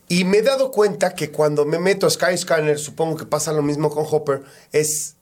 Y 0.08 0.24
me 0.24 0.38
he 0.38 0.42
dado 0.42 0.70
cuenta 0.70 1.14
que 1.14 1.30
cuando 1.30 1.64
me 1.64 1.78
meto 1.78 2.06
a 2.06 2.10
Skyscanner, 2.10 2.78
supongo 2.78 3.16
que 3.16 3.24
pasa 3.26 3.52
lo 3.52 3.62
mismo 3.62 3.90
con 3.90 4.04
Hopper, 4.08 4.42
es 4.72 5.16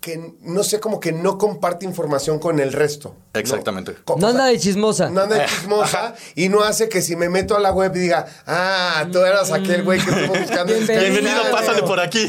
que 0.00 0.34
no 0.42 0.62
sé, 0.62 0.78
como 0.78 1.00
que 1.00 1.12
no 1.12 1.36
comparte 1.38 1.84
información 1.84 2.38
con 2.38 2.60
el 2.60 2.72
resto. 2.72 3.14
¿No? 3.36 3.40
Exactamente. 3.40 3.96
No 4.06 4.14
o 4.14 4.18
sea, 4.20 4.28
anda 4.30 4.46
de 4.46 4.58
chismosa. 4.58 5.10
no 5.10 5.20
anda 5.22 5.36
de 5.36 5.46
chismosa 5.46 6.14
y 6.34 6.48
no 6.48 6.62
hace 6.62 6.88
que 6.88 7.02
si 7.02 7.16
me 7.16 7.28
meto 7.28 7.56
a 7.56 7.60
la 7.60 7.72
web 7.72 7.92
diga, 7.92 8.26
ah, 8.46 9.06
tú 9.12 9.18
eras 9.20 9.52
aquel 9.52 9.82
güey 9.82 10.00
que 10.00 10.10
estuvo 10.10 10.38
buscando. 10.38 10.72
en 10.72 10.86
Bienvenido. 10.86 11.00
Bienvenido, 11.00 11.36
Skyscanner". 11.42 11.52
pásale 11.66 11.82
por 11.82 12.00
aquí. 12.00 12.28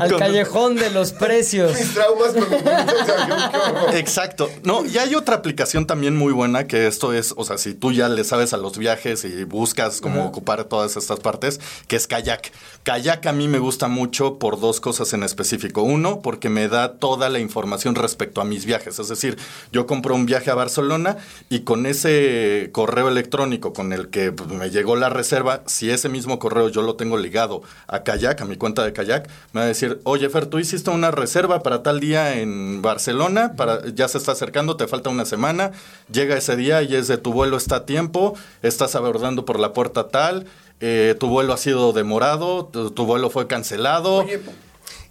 Al 0.00 0.10
Con- 0.10 0.18
callejón 0.18 0.76
de 0.76 0.90
los 0.90 1.12
precios. 1.12 1.78
Mis 1.78 1.94
traumas 1.94 2.32
con 2.32 2.50
de 2.50 2.56
avión. 2.56 3.94
Exacto. 3.96 4.50
No, 4.64 4.84
y 4.84 4.98
hay 4.98 5.14
otra 5.14 5.36
aplicación 5.36 5.86
también 5.86 6.16
muy 6.16 6.32
buena 6.32 6.66
que 6.66 6.86
esto 6.86 7.12
es, 7.12 7.34
o 7.36 7.44
sea, 7.44 7.58
si 7.58 7.74
tú 7.74 7.92
ya 7.92 8.08
le 8.08 8.24
sabes 8.24 8.52
a 8.52 8.56
los 8.56 8.78
viajes 8.78 9.24
y 9.24 9.44
buscas 9.44 10.00
cómo 10.00 10.24
ocupar 10.26 10.64
todas 10.64 10.96
estas 10.96 11.20
partes, 11.20 11.60
que 11.88 11.96
es 11.96 12.06
Kayak. 12.06 12.52
Kayak 12.84 13.26
a 13.26 13.32
mí 13.32 13.48
me 13.48 13.58
gusta 13.58 13.88
mucho 13.88 14.38
por 14.38 14.60
dos 14.60 14.80
cosas 14.80 15.12
en 15.12 15.22
específico. 15.22 15.82
Uno, 15.82 16.20
porque 16.20 16.48
me 16.48 16.68
da 16.68 16.94
toda 16.98 17.28
la 17.28 17.38
información 17.38 17.94
respecto 17.94 18.40
a 18.40 18.44
mis 18.44 18.64
viajes. 18.64 18.98
Es 18.98 19.08
decir, 19.08 19.38
yo 19.72 19.86
compro 19.86 20.14
un 20.14 20.21
viaje 20.26 20.50
a 20.50 20.54
Barcelona 20.54 21.16
y 21.50 21.60
con 21.60 21.86
ese 21.86 22.70
correo 22.72 23.08
electrónico 23.08 23.72
con 23.72 23.92
el 23.92 24.08
que 24.08 24.32
pues, 24.32 24.48
me 24.50 24.70
llegó 24.70 24.96
la 24.96 25.08
reserva, 25.08 25.62
si 25.66 25.90
ese 25.90 26.08
mismo 26.08 26.38
correo 26.38 26.68
yo 26.68 26.82
lo 26.82 26.96
tengo 26.96 27.16
ligado 27.16 27.62
a 27.86 28.02
Kayak, 28.02 28.40
a 28.40 28.44
mi 28.44 28.56
cuenta 28.56 28.84
de 28.84 28.92
Kayak, 28.92 29.28
me 29.52 29.60
va 29.60 29.64
a 29.64 29.68
decir, 29.68 30.00
oye 30.04 30.28
Fer, 30.28 30.46
tú 30.46 30.58
hiciste 30.58 30.90
una 30.90 31.10
reserva 31.10 31.62
para 31.62 31.82
tal 31.82 32.00
día 32.00 32.38
en 32.38 32.82
Barcelona, 32.82 33.54
para, 33.56 33.86
ya 33.88 34.08
se 34.08 34.18
está 34.18 34.32
acercando, 34.32 34.76
te 34.76 34.86
falta 34.88 35.10
una 35.10 35.24
semana, 35.24 35.72
llega 36.10 36.36
ese 36.36 36.56
día 36.56 36.82
y 36.82 36.94
es 36.94 37.08
de 37.08 37.18
tu 37.18 37.32
vuelo 37.32 37.56
está 37.56 37.76
a 37.76 37.86
tiempo, 37.86 38.34
estás 38.62 38.94
abordando 38.94 39.44
por 39.44 39.58
la 39.60 39.72
puerta 39.72 40.08
tal, 40.08 40.46
eh, 40.80 41.14
tu 41.20 41.28
vuelo 41.28 41.52
ha 41.52 41.58
sido 41.58 41.92
demorado, 41.92 42.64
tu, 42.66 42.90
tu 42.90 43.06
vuelo 43.06 43.30
fue 43.30 43.46
cancelado, 43.46 44.16
Oye, 44.24 44.40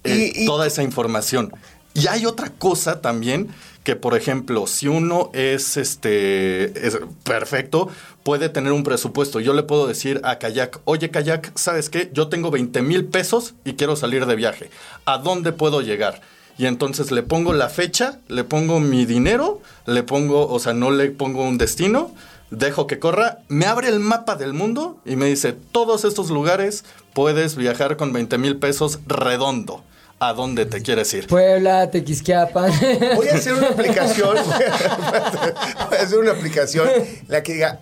eh, 0.04 0.32
y- 0.34 0.42
y- 0.42 0.46
toda 0.46 0.66
esa 0.66 0.82
información. 0.82 1.52
Y 1.94 2.06
hay 2.06 2.24
otra 2.26 2.48
cosa 2.50 3.00
también 3.02 3.48
que, 3.84 3.96
por 3.96 4.16
ejemplo, 4.16 4.66
si 4.66 4.88
uno 4.88 5.30
es 5.32 5.76
este 5.76 6.86
es 6.86 6.98
perfecto, 7.24 7.88
puede 8.22 8.48
tener 8.48 8.72
un 8.72 8.84
presupuesto. 8.84 9.40
Yo 9.40 9.54
le 9.54 9.62
puedo 9.62 9.86
decir 9.86 10.20
a 10.24 10.38
Kayak, 10.38 10.80
oye 10.84 11.10
Kayak, 11.10 11.56
¿sabes 11.58 11.90
qué? 11.90 12.10
Yo 12.12 12.28
tengo 12.28 12.50
20 12.50 12.82
mil 12.82 13.04
pesos 13.06 13.54
y 13.64 13.74
quiero 13.74 13.96
salir 13.96 14.26
de 14.26 14.36
viaje. 14.36 14.70
¿A 15.04 15.18
dónde 15.18 15.52
puedo 15.52 15.80
llegar? 15.80 16.20
Y 16.58 16.66
entonces 16.66 17.10
le 17.10 17.22
pongo 17.22 17.52
la 17.52 17.68
fecha, 17.68 18.20
le 18.28 18.44
pongo 18.44 18.78
mi 18.78 19.06
dinero, 19.06 19.60
le 19.86 20.02
pongo, 20.02 20.48
o 20.48 20.58
sea, 20.60 20.74
no 20.74 20.90
le 20.90 21.10
pongo 21.10 21.44
un 21.44 21.58
destino, 21.58 22.14
dejo 22.50 22.86
que 22.86 22.98
corra, 22.98 23.38
me 23.48 23.66
abre 23.66 23.88
el 23.88 23.98
mapa 23.98 24.36
del 24.36 24.52
mundo 24.52 24.98
y 25.04 25.16
me 25.16 25.26
dice, 25.26 25.54
todos 25.54 26.04
estos 26.04 26.30
lugares 26.30 26.84
puedes 27.14 27.56
viajar 27.56 27.96
con 27.96 28.12
20 28.12 28.38
mil 28.38 28.56
pesos 28.58 29.00
redondo. 29.06 29.82
¿A 30.24 30.34
dónde 30.34 30.66
te 30.66 30.80
quieres 30.82 31.12
ir? 31.14 31.26
Puebla, 31.26 31.90
Tequisquiapan. 31.90 32.70
Voy 33.16 33.26
a 33.26 33.34
hacer 33.34 33.54
una 33.54 33.70
aplicación. 33.70 34.36
Voy 35.90 35.98
a 35.98 36.02
hacer 36.02 36.18
una 36.20 36.30
aplicación 36.30 36.88
la 37.26 37.42
que 37.42 37.54
diga, 37.54 37.80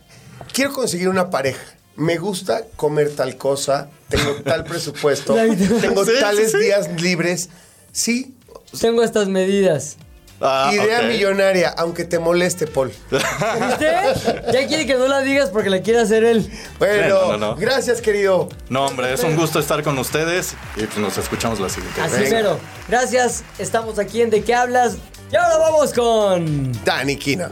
quiero 0.50 0.72
conseguir 0.72 1.10
una 1.10 1.28
pareja. 1.28 1.60
Me 1.96 2.16
gusta 2.16 2.62
comer 2.76 3.14
tal 3.14 3.36
cosa, 3.36 3.90
tengo 4.08 4.36
tal 4.36 4.64
presupuesto, 4.64 5.34
tengo 5.82 6.06
tales 6.18 6.52
sí. 6.52 6.58
días 6.60 6.88
libres. 7.02 7.50
Sí, 7.92 8.34
Tengo 8.80 9.02
estas 9.02 9.28
medidas. 9.28 9.98
Ah, 10.40 10.70
idea 10.72 11.02
millonaria, 11.02 11.68
aunque 11.76 12.04
te 12.04 12.18
moleste, 12.18 12.66
Paul. 12.66 12.92
¿Viste? 13.10 13.92
Ya 14.52 14.66
quiere 14.66 14.86
que 14.86 14.94
no 14.94 15.06
la 15.06 15.20
digas 15.20 15.50
porque 15.50 15.68
la 15.70 15.82
quiere 15.82 16.00
hacer 16.00 16.24
él. 16.24 16.50
Bueno, 16.78 17.08
No, 17.08 17.32
no, 17.32 17.36
no. 17.38 17.56
gracias, 17.56 18.00
querido. 18.00 18.48
No, 18.68 18.86
hombre, 18.86 19.12
es 19.12 19.22
un 19.22 19.36
gusto 19.36 19.58
estar 19.60 19.82
con 19.82 19.98
ustedes 19.98 20.54
y 20.76 20.84
pues 20.84 20.96
nos 20.98 21.18
escuchamos 21.18 21.60
la 21.60 21.68
siguiente. 21.68 22.00
Así 22.00 22.12
vez. 22.12 22.22
Venga. 22.24 22.36
mero. 22.36 22.58
Gracias. 22.88 23.44
Estamos 23.58 23.98
aquí 23.98 24.22
en 24.22 24.30
De 24.30 24.42
qué 24.42 24.54
hablas. 24.54 24.96
Y 25.30 25.36
ahora 25.36 25.58
vamos 25.58 25.92
con. 25.92 26.72
Dani 26.84 27.16
Kina. 27.16 27.50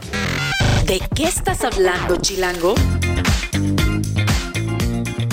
¿De 0.85 0.99
qué 1.15 1.25
estás 1.25 1.63
hablando, 1.63 2.15
Chilango? 2.17 2.73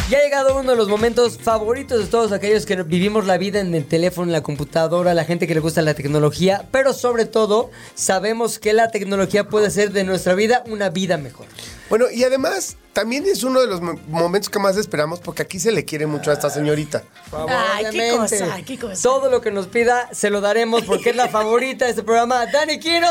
Ya 0.08 0.18
ha 0.18 0.22
llegado 0.22 0.56
uno 0.60 0.70
de 0.70 0.76
los 0.76 0.86
momentos 0.88 1.36
favoritos 1.36 1.98
de 1.98 2.06
todos 2.06 2.30
aquellos 2.30 2.64
que 2.64 2.76
vivimos 2.84 3.26
la 3.26 3.38
vida 3.38 3.58
en 3.58 3.74
el 3.74 3.84
teléfono, 3.86 4.28
en 4.28 4.32
la 4.34 4.42
computadora, 4.42 5.14
la 5.14 5.24
gente 5.24 5.48
que 5.48 5.54
le 5.54 5.58
gusta 5.58 5.82
la 5.82 5.94
tecnología, 5.94 6.64
pero 6.70 6.92
sobre 6.92 7.24
todo 7.24 7.72
sabemos 7.96 8.60
que 8.60 8.72
la 8.72 8.92
tecnología 8.92 9.48
puede 9.48 9.66
hacer 9.66 9.90
de 9.90 10.04
nuestra 10.04 10.34
vida 10.34 10.62
una 10.68 10.90
vida 10.90 11.16
mejor. 11.16 11.46
Bueno, 11.90 12.06
y 12.12 12.22
además, 12.22 12.76
también 12.92 13.24
es 13.26 13.42
uno 13.42 13.60
de 13.60 13.66
los 13.66 13.80
mo- 13.80 13.98
momentos 14.06 14.48
que 14.48 14.60
más 14.60 14.76
esperamos 14.76 15.18
porque 15.18 15.42
aquí 15.42 15.58
se 15.58 15.72
le 15.72 15.84
quiere 15.84 16.06
mucho 16.06 16.30
a 16.30 16.34
esta 16.34 16.50
señorita. 16.50 17.02
Ay, 17.48 17.86
qué 17.90 18.10
cosa, 18.16 18.58
qué 18.64 18.78
cosa. 18.78 19.02
Todo 19.02 19.28
lo 19.28 19.40
que 19.40 19.50
nos 19.50 19.66
pida 19.66 20.08
se 20.12 20.30
lo 20.30 20.40
daremos 20.40 20.84
porque 20.84 21.10
es 21.10 21.16
la 21.16 21.26
favorita 21.28 21.84
de 21.84 21.90
este 21.90 22.04
programa, 22.04 22.46
Dani 22.46 22.78
Quino. 22.78 23.08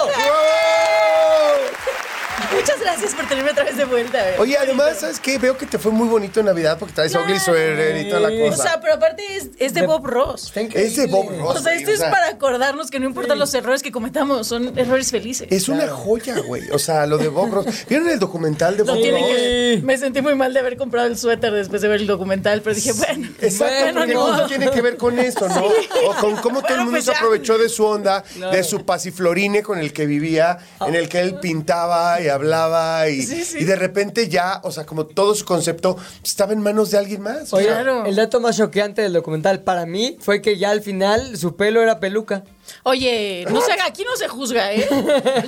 Muchas 2.53 2.79
gracias 2.79 3.13
por 3.13 3.27
tenerme 3.27 3.51
otra 3.51 3.63
vez 3.63 3.77
de 3.77 3.85
vuelta. 3.85 4.23
Oye, 4.39 4.57
además, 4.57 4.97
¿sabes 4.99 5.19
qué? 5.19 5.37
Veo 5.37 5.57
que 5.57 5.65
te 5.65 5.77
fue 5.79 5.91
muy 5.91 6.07
bonito 6.07 6.39
en 6.39 6.47
Navidad 6.47 6.77
porque 6.77 6.93
traes 6.93 7.13
ugly 7.15 7.39
sweater 7.39 7.97
y 8.05 8.09
toda 8.09 8.29
la 8.29 8.45
O 8.45 8.49
cosa. 8.49 8.63
sea, 8.63 8.81
pero 8.81 8.95
aparte 8.95 9.23
es, 9.35 9.49
es 9.57 9.73
de 9.73 9.85
Bob 9.85 10.05
Ross. 10.05 10.51
Es 10.55 10.95
de 10.95 11.07
Bob 11.07 11.29
Ross. 11.39 11.57
O 11.57 11.59
sea, 11.61 11.73
esto 11.75 11.91
es 11.91 11.99
para 12.01 12.27
acordarnos 12.29 12.89
que 12.91 12.99
no 12.99 13.05
importan 13.05 13.39
los 13.39 13.53
errores 13.53 13.81
que 13.81 13.91
cometamos, 13.91 14.47
son 14.47 14.77
errores 14.77 15.11
felices. 15.11 15.47
Es 15.49 15.69
una 15.69 15.87
joya, 15.87 16.35
güey. 16.45 16.69
O 16.71 16.79
sea, 16.79 17.05
lo 17.05 17.17
de 17.17 17.27
Bob 17.29 17.51
Ross. 17.53 17.65
¿Vieron 17.87 18.09
el 18.09 18.19
documental 18.19 18.77
de 18.77 18.83
Bob 18.83 18.95
Ross? 18.95 19.03
que- 19.03 19.81
Me 19.83 19.97
sentí 19.97 20.21
muy 20.21 20.35
mal 20.35 20.53
de 20.53 20.59
haber 20.59 20.77
comprado 20.77 21.07
el 21.07 21.17
suéter 21.17 21.51
después 21.53 21.81
de 21.81 21.87
ver 21.87 22.01
el 22.01 22.07
documental, 22.07 22.61
pero 22.61 22.75
dije, 22.75 22.93
bueno, 22.93 23.27
Exacto, 23.41 23.75
Bueno, 23.83 23.99
porque 24.01 24.13
modo. 24.15 24.47
tiene 24.47 24.71
que 24.71 24.81
ver 24.81 24.97
con 24.97 25.19
esto, 25.19 25.47
¿no? 25.49 25.65
O 26.07 26.13
con 26.15 26.35
cómo 26.37 26.61
todo 26.61 26.73
el 26.75 26.79
mundo 26.79 26.91
pues 26.91 27.05
se 27.05 27.11
aprovechó 27.11 27.57
de 27.57 27.69
su 27.69 27.85
onda, 27.85 28.23
de 28.51 28.63
su 28.63 28.85
pasiflorine 28.85 29.63
con 29.63 29.79
el 29.79 29.93
que 29.93 30.05
vivía, 30.05 30.57
en 30.85 30.95
el 30.95 31.09
que 31.09 31.19
él 31.21 31.39
pintaba 31.39 32.19
y 32.25 32.29
hablaba 32.29 33.07
y, 33.09 33.21
Sí, 33.21 33.43
sí. 33.45 33.57
y 33.59 33.63
de 33.63 33.75
repente 33.75 34.27
ya, 34.27 34.59
o 34.63 34.71
sea, 34.71 34.85
como 34.85 35.05
todo 35.05 35.35
su 35.35 35.45
concepto 35.45 35.97
estaba 36.23 36.53
en 36.53 36.59
manos 36.61 36.91
de 36.91 36.97
alguien 36.97 37.21
más. 37.21 37.53
Oye, 37.53 37.67
Claro. 37.67 38.05
el 38.05 38.15
dato 38.15 38.39
más 38.39 38.57
choqueante 38.57 39.01
del 39.01 39.13
documental 39.13 39.61
para 39.61 39.85
mí 39.85 40.17
fue 40.19 40.41
que 40.41 40.57
ya 40.57 40.71
al 40.71 40.81
final 40.81 41.37
su 41.37 41.55
pelo 41.55 41.81
era 41.81 41.99
peluca. 41.99 42.43
Oye, 42.83 43.45
no 43.49 43.61
se 43.61 43.71
haga, 43.73 43.85
aquí 43.85 44.03
no 44.03 44.15
se 44.15 44.27
juzga, 44.27 44.73
¿eh? 44.73 44.87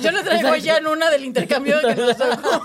Yo 0.00 0.10
le 0.12 0.22
traigo 0.22 0.54
ya 0.56 0.76
en 0.78 0.86
una 0.86 1.10
del 1.10 1.24
intercambio 1.24 1.80
que 1.80 1.94
nos 1.94 2.16
tocó. 2.16 2.62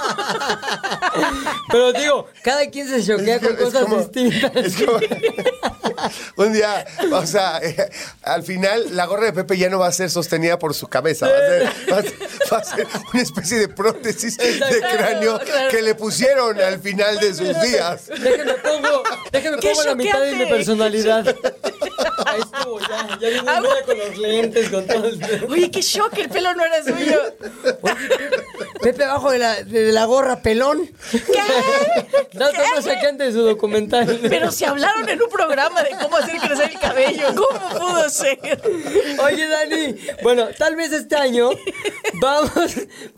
Pero 1.72 1.93
digo, 1.93 2.28
cada 2.43 2.66
quien 2.70 2.88
se 2.89 3.04
choquea 3.06 3.39
con 3.39 3.54
Es 3.54 3.60
cosas 3.64 3.84
como- 3.84 3.97
distintas. 3.99 4.56
es 4.56 4.76
como- 4.84 4.99
un 6.38 6.54
día, 6.54 6.86
o 7.12 7.26
sea, 7.26 7.60
eh, 7.62 7.89
al 8.24 8.43
final 8.43 8.95
la 8.95 9.06
gorra 9.06 9.26
de 9.26 9.34
Pepe 9.34 9.58
ya 9.58 9.70
no 9.70 9.80
va 9.80 9.88
a 9.88 9.91
ser 9.91 10.10
sostenida 10.10 10.60
por 10.60 10.74
su 10.74 10.88
cabeza, 10.88 11.28
va 11.28 11.36
a 11.38 11.39
ser, 11.39 11.68
va 11.91 11.97
a 11.97 12.01
ser- 12.04 12.14
va 12.51 12.58
a 12.58 12.64
ser 12.64 12.88
una 13.14 13.22
especie 13.24 13.58
de 13.60 13.68
prótesis 13.68 14.38
de 14.38 14.60
cráneo 14.82 15.39
claro. 15.39 15.70
que 15.72 15.82
le 15.82 15.95
pusieron 15.95 16.60
al 16.62 16.80
final 16.80 17.20
de 17.20 17.34
sus 17.34 17.62
días. 17.62 18.08
Déjenme 18.08 18.54
pongo, 18.56 19.04
déjenme 19.32 19.58
¡Qué 19.60 19.70
pongo 19.70 19.84
la 19.84 19.95
mitad 19.95 20.22
de 20.22 20.34
mi 20.34 20.45
personalidad. 20.45 21.36
Ahí 22.26 22.41
estuvo, 22.41 22.80
ya. 22.80 23.18
Ya 23.20 23.30
vimos 23.30 23.61
mira 23.61 23.84
con 23.86 23.97
los 23.97 24.18
lentes, 24.18 24.70
con 24.70 24.86
todo 24.88 25.07
el... 25.07 25.45
Oye, 25.49 25.72
qué 25.72 25.82
shock, 25.82 26.18
el 26.18 26.30
pelo 26.30 26.53
no 26.55 26.64
era 26.66 26.84
suyo. 26.84 27.22
Pepe 28.82 29.03
abajo 29.03 29.32
de 29.32 29.39
la, 29.39 29.64
de 29.64 29.91
la 29.91 30.05
gorra, 30.05 30.41
pelón. 30.41 30.89
¿Qué? 31.11 32.07
Dato 32.34 32.57
más 32.76 32.84
sacante 32.86 33.26
de 33.26 33.32
su 33.32 33.41
documental. 33.41 34.20
Pero 34.30 34.51
si 34.51 34.66
hablaron 34.66 35.07
en 35.07 35.22
un 35.22 35.30
programa 35.30 35.84
de 35.84 35.91
cómo 36.01 36.18
hacer 36.18 36.38
crecer 36.38 36.72
el 36.72 36.80
cabello, 36.80 37.28
¿cómo 37.36 37.70
pudo 37.80 38.09
ser? 38.09 38.39
Oye, 39.24 39.47
Dani, 39.47 39.95
bueno, 40.22 40.47
tal 40.57 40.76
vez 40.76 40.91
este 40.91 41.16
año 41.16 41.51
vamos, 42.20 42.51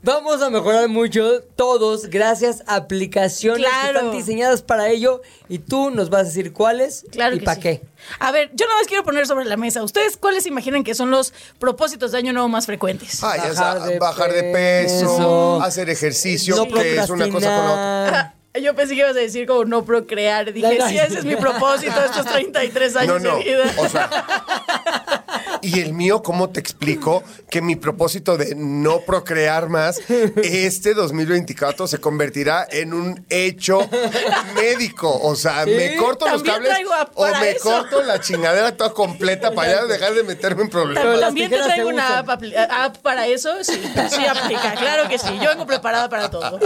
vamos 0.03 0.41
a 0.41 0.49
mejorar 0.49 0.87
mucho 0.87 1.41
todos 1.55 2.09
gracias 2.09 2.63
a 2.67 2.75
aplicaciones 2.75 3.65
que 3.65 3.87
están 3.87 4.11
diseñadas 4.11 4.61
para 4.61 4.89
ello 4.89 5.21
y 5.49 5.59
tú 5.59 5.89
nos 5.89 6.09
vas 6.09 6.21
a 6.21 6.23
decir 6.25 6.53
cuáles 6.53 7.05
Claro 7.11 7.35
y 7.35 7.39
para 7.39 7.55
sí. 7.55 7.61
qué. 7.61 7.81
A 8.19 8.31
ver, 8.31 8.49
yo 8.53 8.65
nada 8.67 8.79
más 8.79 8.87
quiero 8.87 9.03
poner 9.03 9.25
sobre 9.27 9.45
la 9.45 9.57
mesa. 9.57 9.83
¿Ustedes 9.83 10.17
cuáles 10.17 10.45
imaginan 10.45 10.83
que 10.83 10.95
son 10.95 11.11
los 11.11 11.33
propósitos 11.59 12.11
de 12.11 12.17
año 12.19 12.33
nuevo 12.33 12.47
más 12.49 12.65
frecuentes? 12.65 13.23
Ah, 13.23 13.35
ya 13.37 13.49
Bajar 13.49 13.81
de 13.83 13.99
bajar 13.99 14.33
de 14.33 14.43
peso, 14.53 14.99
peso, 15.17 15.61
hacer 15.61 15.89
ejercicio, 15.89 16.55
no 16.55 16.67
que 16.67 16.97
es 16.97 17.09
una 17.09 17.29
cosa 17.29 17.47
con 17.55 17.65
la 17.65 18.03
otra. 18.05 18.35
Ah, 18.53 18.59
Yo 18.59 18.73
pensé 18.75 18.93
que 18.93 18.99
ibas 19.01 19.11
a 19.11 19.19
decir 19.19 19.45
como 19.47 19.65
no 19.65 19.83
procrear. 19.83 20.53
Dije, 20.53 20.77
No, 20.77 20.85
no. 20.85 20.89
sí, 20.89 20.97
ese 20.97 21.19
es 21.19 21.25
mi 21.25 21.35
propósito 21.35 21.93
estos 22.03 22.25
33 22.25 22.93
No, 22.93 22.99
años 22.99 23.21
no. 23.21 23.37
de 23.37 23.43
vida. 23.43 23.63
O 23.77 23.89
sea. 23.89 24.09
Y 25.65 25.79
el 25.79 25.93
mío, 25.93 26.21
¿cómo 26.21 26.49
te 26.51 26.59
explico 26.59 27.23
que 27.49 27.59
mi 27.59 27.75
propósito 27.75 28.37
de 28.37 28.53
no 28.55 28.99
procrear 28.99 29.67
más 29.67 29.99
este 30.43 30.93
2024 30.93 31.87
se 31.87 31.97
convertirá 31.97 32.67
en 32.69 32.93
un 32.93 33.25
hecho 33.29 33.79
médico? 34.53 35.11
O 35.23 35.35
sea, 35.35 35.65
me 35.65 35.95
corto 35.95 36.29
los 36.29 36.43
cables 36.43 36.71
o 37.15 37.27
me 37.39 37.51
eso. 37.51 37.63
corto 37.63 38.03
la 38.03 38.21
chingadera 38.21 38.77
toda 38.77 38.93
completa 38.93 39.51
para 39.51 39.71
ya 39.71 39.85
dejar 39.85 40.13
de 40.13 40.23
meterme 40.23 40.61
en 40.61 40.69
Pero 40.69 40.83
problemas. 40.83 41.19
las 41.19 41.21
También 41.21 41.49
te 41.49 41.57
traigo 41.57 41.89
una 41.89 42.19
app, 42.19 42.97
para 42.97 43.25
eso. 43.25 43.63
Sí, 43.63 43.81
sí 44.11 44.25
aplica. 44.27 44.75
Claro 44.75 45.09
que 45.09 45.17
sí. 45.17 45.39
Yo 45.41 45.49
vengo 45.49 45.65
preparada 45.65 46.09
para 46.09 46.29
todo. 46.29 46.59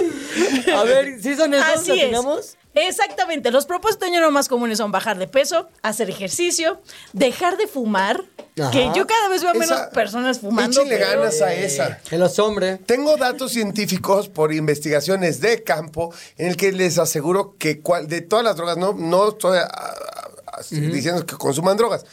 A 0.75 0.83
ver, 0.83 1.21
¿sí 1.21 1.37
son 1.37 1.53
esos? 1.53 1.67
Así 1.67 2.01
es. 2.01 2.57
Exactamente. 2.87 3.51
Los 3.51 3.65
propósitos 3.65 4.01
de 4.01 4.05
año 4.07 4.17
nuevo 4.19 4.31
más 4.31 4.47
comunes 4.47 4.77
son 4.77 4.91
bajar 4.91 5.17
de 5.17 5.27
peso, 5.27 5.67
hacer 5.81 6.09
ejercicio, 6.09 6.81
dejar 7.13 7.57
de 7.57 7.67
fumar. 7.67 8.23
Ajá. 8.59 8.71
Que 8.71 8.91
yo 8.93 9.07
cada 9.07 9.29
vez 9.29 9.41
veo 9.41 9.53
menos 9.53 9.71
Esa- 9.71 9.89
personas 9.91 10.39
fumando. 10.39 10.81
Échenle 10.81 10.97
pero- 10.97 11.21
ganas 11.21 11.41
a 11.41 11.53
esa. 11.53 11.99
En 12.11 12.19
los 12.19 12.37
hombres. 12.39 12.79
Tengo 12.85 13.15
datos 13.15 13.51
científicos 13.53 14.27
por 14.27 14.53
investigaciones 14.53 15.39
de 15.39 15.63
campo 15.63 16.13
en 16.37 16.47
el 16.49 16.57
que 16.57 16.71
les 16.73 16.97
aseguro 16.97 17.55
que 17.57 17.79
cual- 17.81 18.07
de 18.07 18.19
todas 18.21 18.43
las 18.43 18.55
drogas, 18.57 18.75
no, 18.77 18.93
no 18.93 19.29
estoy 19.29 19.59
diciendo 20.91 21.25
que 21.25 21.35
consuman 21.37 21.77
drogas, 21.77 22.05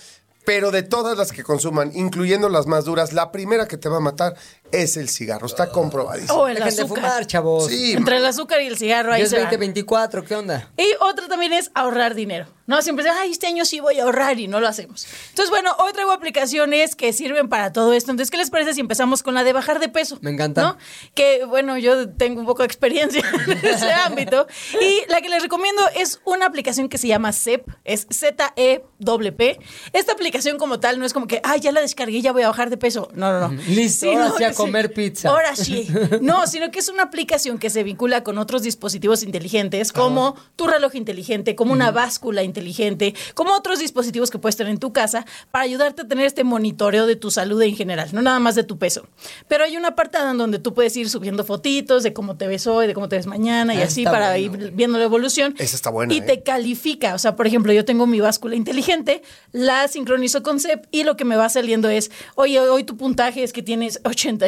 pero 0.44 0.70
de 0.70 0.84
todas 0.84 1.18
las 1.18 1.32
que 1.32 1.42
consuman, 1.42 1.90
incluyendo 1.94 2.48
las 2.48 2.66
más 2.66 2.84
duras, 2.84 3.12
la 3.12 3.32
primera 3.32 3.66
que 3.66 3.76
te 3.76 3.88
va 3.88 3.96
a 3.96 4.00
matar 4.00 4.36
es 4.72 4.96
el 4.96 5.08
cigarro. 5.08 5.46
Está 5.46 5.70
comprobadísimo. 5.70 6.34
O 6.34 6.48
el 6.48 6.56
Dejen 6.56 6.76
de 6.76 6.82
azúcar. 6.82 7.04
fumar, 7.04 7.26
chavos. 7.26 7.66
Sí, 7.68 7.92
Entre 7.92 8.16
el 8.16 8.24
azúcar 8.26 8.60
y 8.62 8.66
el 8.66 8.76
cigarro 8.76 9.12
ahí 9.12 9.20
Ya 9.20 9.24
es 9.24 9.30
se 9.30 9.36
van. 9.36 9.44
2024, 9.46 10.24
¿qué 10.24 10.34
onda? 10.34 10.70
Y 10.76 10.86
otra 11.00 11.28
también 11.28 11.52
es 11.52 11.70
ahorrar 11.74 12.14
dinero. 12.14 12.46
No, 12.66 12.82
siempre 12.82 13.04
dicen, 13.04 13.16
ay, 13.20 13.30
este 13.30 13.46
año 13.46 13.64
sí 13.64 13.78
voy 13.78 14.00
a 14.00 14.02
ahorrar 14.02 14.40
y 14.40 14.48
no 14.48 14.58
lo 14.58 14.66
hacemos. 14.66 15.06
Entonces, 15.28 15.50
bueno, 15.50 15.70
hoy 15.78 15.92
traigo 15.92 16.10
aplicaciones 16.10 16.96
que 16.96 17.12
sirven 17.12 17.48
para 17.48 17.72
todo 17.72 17.92
esto. 17.92 18.10
Entonces, 18.10 18.30
¿qué 18.32 18.38
les 18.38 18.50
parece 18.50 18.74
si 18.74 18.80
empezamos 18.80 19.22
con 19.22 19.34
la 19.34 19.44
de 19.44 19.52
bajar 19.52 19.78
de 19.78 19.88
peso? 19.88 20.18
Me 20.20 20.32
encanta. 20.32 20.62
¿No? 20.62 20.76
Que, 21.14 21.44
bueno, 21.44 21.78
yo 21.78 22.08
tengo 22.10 22.40
un 22.40 22.46
poco 22.46 22.62
de 22.62 22.66
experiencia 22.66 23.22
en 23.46 23.64
ese 23.64 23.92
ámbito. 23.92 24.48
Y 24.80 25.08
la 25.08 25.20
que 25.20 25.28
les 25.28 25.42
recomiendo 25.42 25.80
es 25.94 26.20
una 26.24 26.46
aplicación 26.46 26.88
que 26.88 26.98
se 26.98 27.06
llama 27.06 27.32
CEP, 27.32 27.68
es 27.84 28.08
Z-E-P. 28.12 29.58
Esta 29.92 30.12
aplicación 30.12 30.58
como 30.58 30.80
tal 30.80 30.98
no 30.98 31.06
es 31.06 31.12
como 31.12 31.28
que, 31.28 31.40
ay, 31.44 31.60
ya 31.60 31.70
la 31.70 31.80
descargué, 31.80 32.20
ya 32.20 32.32
voy 32.32 32.42
a 32.42 32.48
bajar 32.48 32.70
de 32.70 32.76
peso. 32.76 33.08
No, 33.14 33.32
no, 33.32 33.48
no. 33.48 33.62
Listo, 33.68 34.06
sí 34.38 34.44
a 34.44 34.52
comer 34.56 34.92
pizza. 34.92 35.28
Ahora 35.30 35.54
sí. 35.56 35.88
No, 36.20 36.46
sino 36.46 36.70
que 36.70 36.78
es 36.78 36.88
una 36.88 37.02
aplicación 37.04 37.58
que 37.58 37.70
se 37.70 37.82
vincula 37.82 38.22
con 38.24 38.38
otros 38.38 38.62
dispositivos 38.62 39.22
inteligentes, 39.22 39.92
como 39.92 40.34
tu 40.56 40.66
reloj 40.66 40.94
inteligente, 40.94 41.54
como 41.54 41.72
una 41.72 41.90
báscula 41.90 42.42
inteligente, 42.42 43.14
como 43.34 43.52
otros 43.54 43.78
dispositivos 43.78 44.30
que 44.30 44.38
puedes 44.38 44.56
tener 44.56 44.72
en 44.72 44.78
tu 44.78 44.92
casa 44.92 45.24
para 45.50 45.64
ayudarte 45.64 46.02
a 46.02 46.08
tener 46.08 46.26
este 46.26 46.44
monitoreo 46.44 47.06
de 47.06 47.16
tu 47.16 47.30
salud 47.30 47.60
en 47.62 47.76
general, 47.76 48.08
no 48.12 48.22
nada 48.22 48.38
más 48.38 48.54
de 48.54 48.64
tu 48.64 48.78
peso. 48.78 49.06
Pero 49.48 49.64
hay 49.64 49.76
una 49.76 49.88
apartado 49.88 50.30
en 50.30 50.38
donde 50.38 50.58
tú 50.58 50.74
puedes 50.74 50.96
ir 50.96 51.08
subiendo 51.08 51.44
fotitos 51.44 52.02
de 52.02 52.12
cómo 52.12 52.36
te 52.36 52.46
ves 52.46 52.66
hoy, 52.66 52.86
de 52.86 52.94
cómo 52.94 53.08
te 53.08 53.16
ves 53.16 53.26
mañana 53.26 53.74
y 53.74 53.78
Ah, 53.80 53.84
así 53.84 54.04
para 54.04 54.36
bueno. 54.36 54.56
ir 54.64 54.70
viendo 54.72 54.98
la 54.98 55.04
evolución. 55.04 55.54
Esa 55.58 55.76
está 55.76 55.90
buena, 55.90 56.12
Y 56.12 56.18
¿eh? 56.18 56.22
te 56.22 56.42
califica. 56.42 57.14
O 57.14 57.18
sea, 57.18 57.36
por 57.36 57.46
ejemplo, 57.46 57.72
yo 57.72 57.84
tengo 57.84 58.06
mi 58.06 58.20
báscula 58.20 58.56
inteligente, 58.56 59.22
la 59.52 59.88
sincronizo 59.88 60.42
con 60.42 60.60
CEP 60.60 60.86
y 60.90 61.04
lo 61.04 61.16
que 61.16 61.24
me 61.24 61.36
va 61.36 61.48
saliendo 61.48 61.88
es, 61.88 62.10
oye, 62.34 62.58
hoy 62.60 62.84
tu 62.84 62.96
puntaje 62.96 63.42
es 63.42 63.52
que 63.52 63.62
tienes 63.62 64.00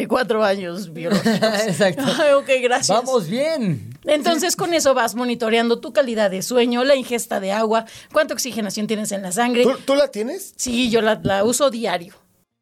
84 0.06 0.44
años 0.44 0.92
biológicos. 0.92 1.60
Exacto. 1.66 2.04
Ay, 2.06 2.32
ok, 2.32 2.48
gracias. 2.62 2.88
Vamos 2.96 3.28
bien. 3.28 3.90
Entonces 4.04 4.56
con 4.56 4.74
eso 4.74 4.94
vas 4.94 5.14
monitoreando 5.14 5.80
tu 5.80 5.92
calidad 5.92 6.30
de 6.30 6.42
sueño, 6.42 6.84
la 6.84 6.94
ingesta 6.96 7.40
de 7.40 7.52
agua, 7.52 7.84
cuánta 8.12 8.34
oxigenación 8.34 8.86
tienes 8.86 9.12
en 9.12 9.22
la 9.22 9.32
sangre. 9.32 9.62
¿Tú, 9.64 9.76
tú 9.84 9.94
la 9.94 10.08
tienes? 10.08 10.54
Sí, 10.56 10.90
yo 10.90 11.02
la, 11.02 11.20
la 11.22 11.44
uso 11.44 11.70
diario. 11.70 12.14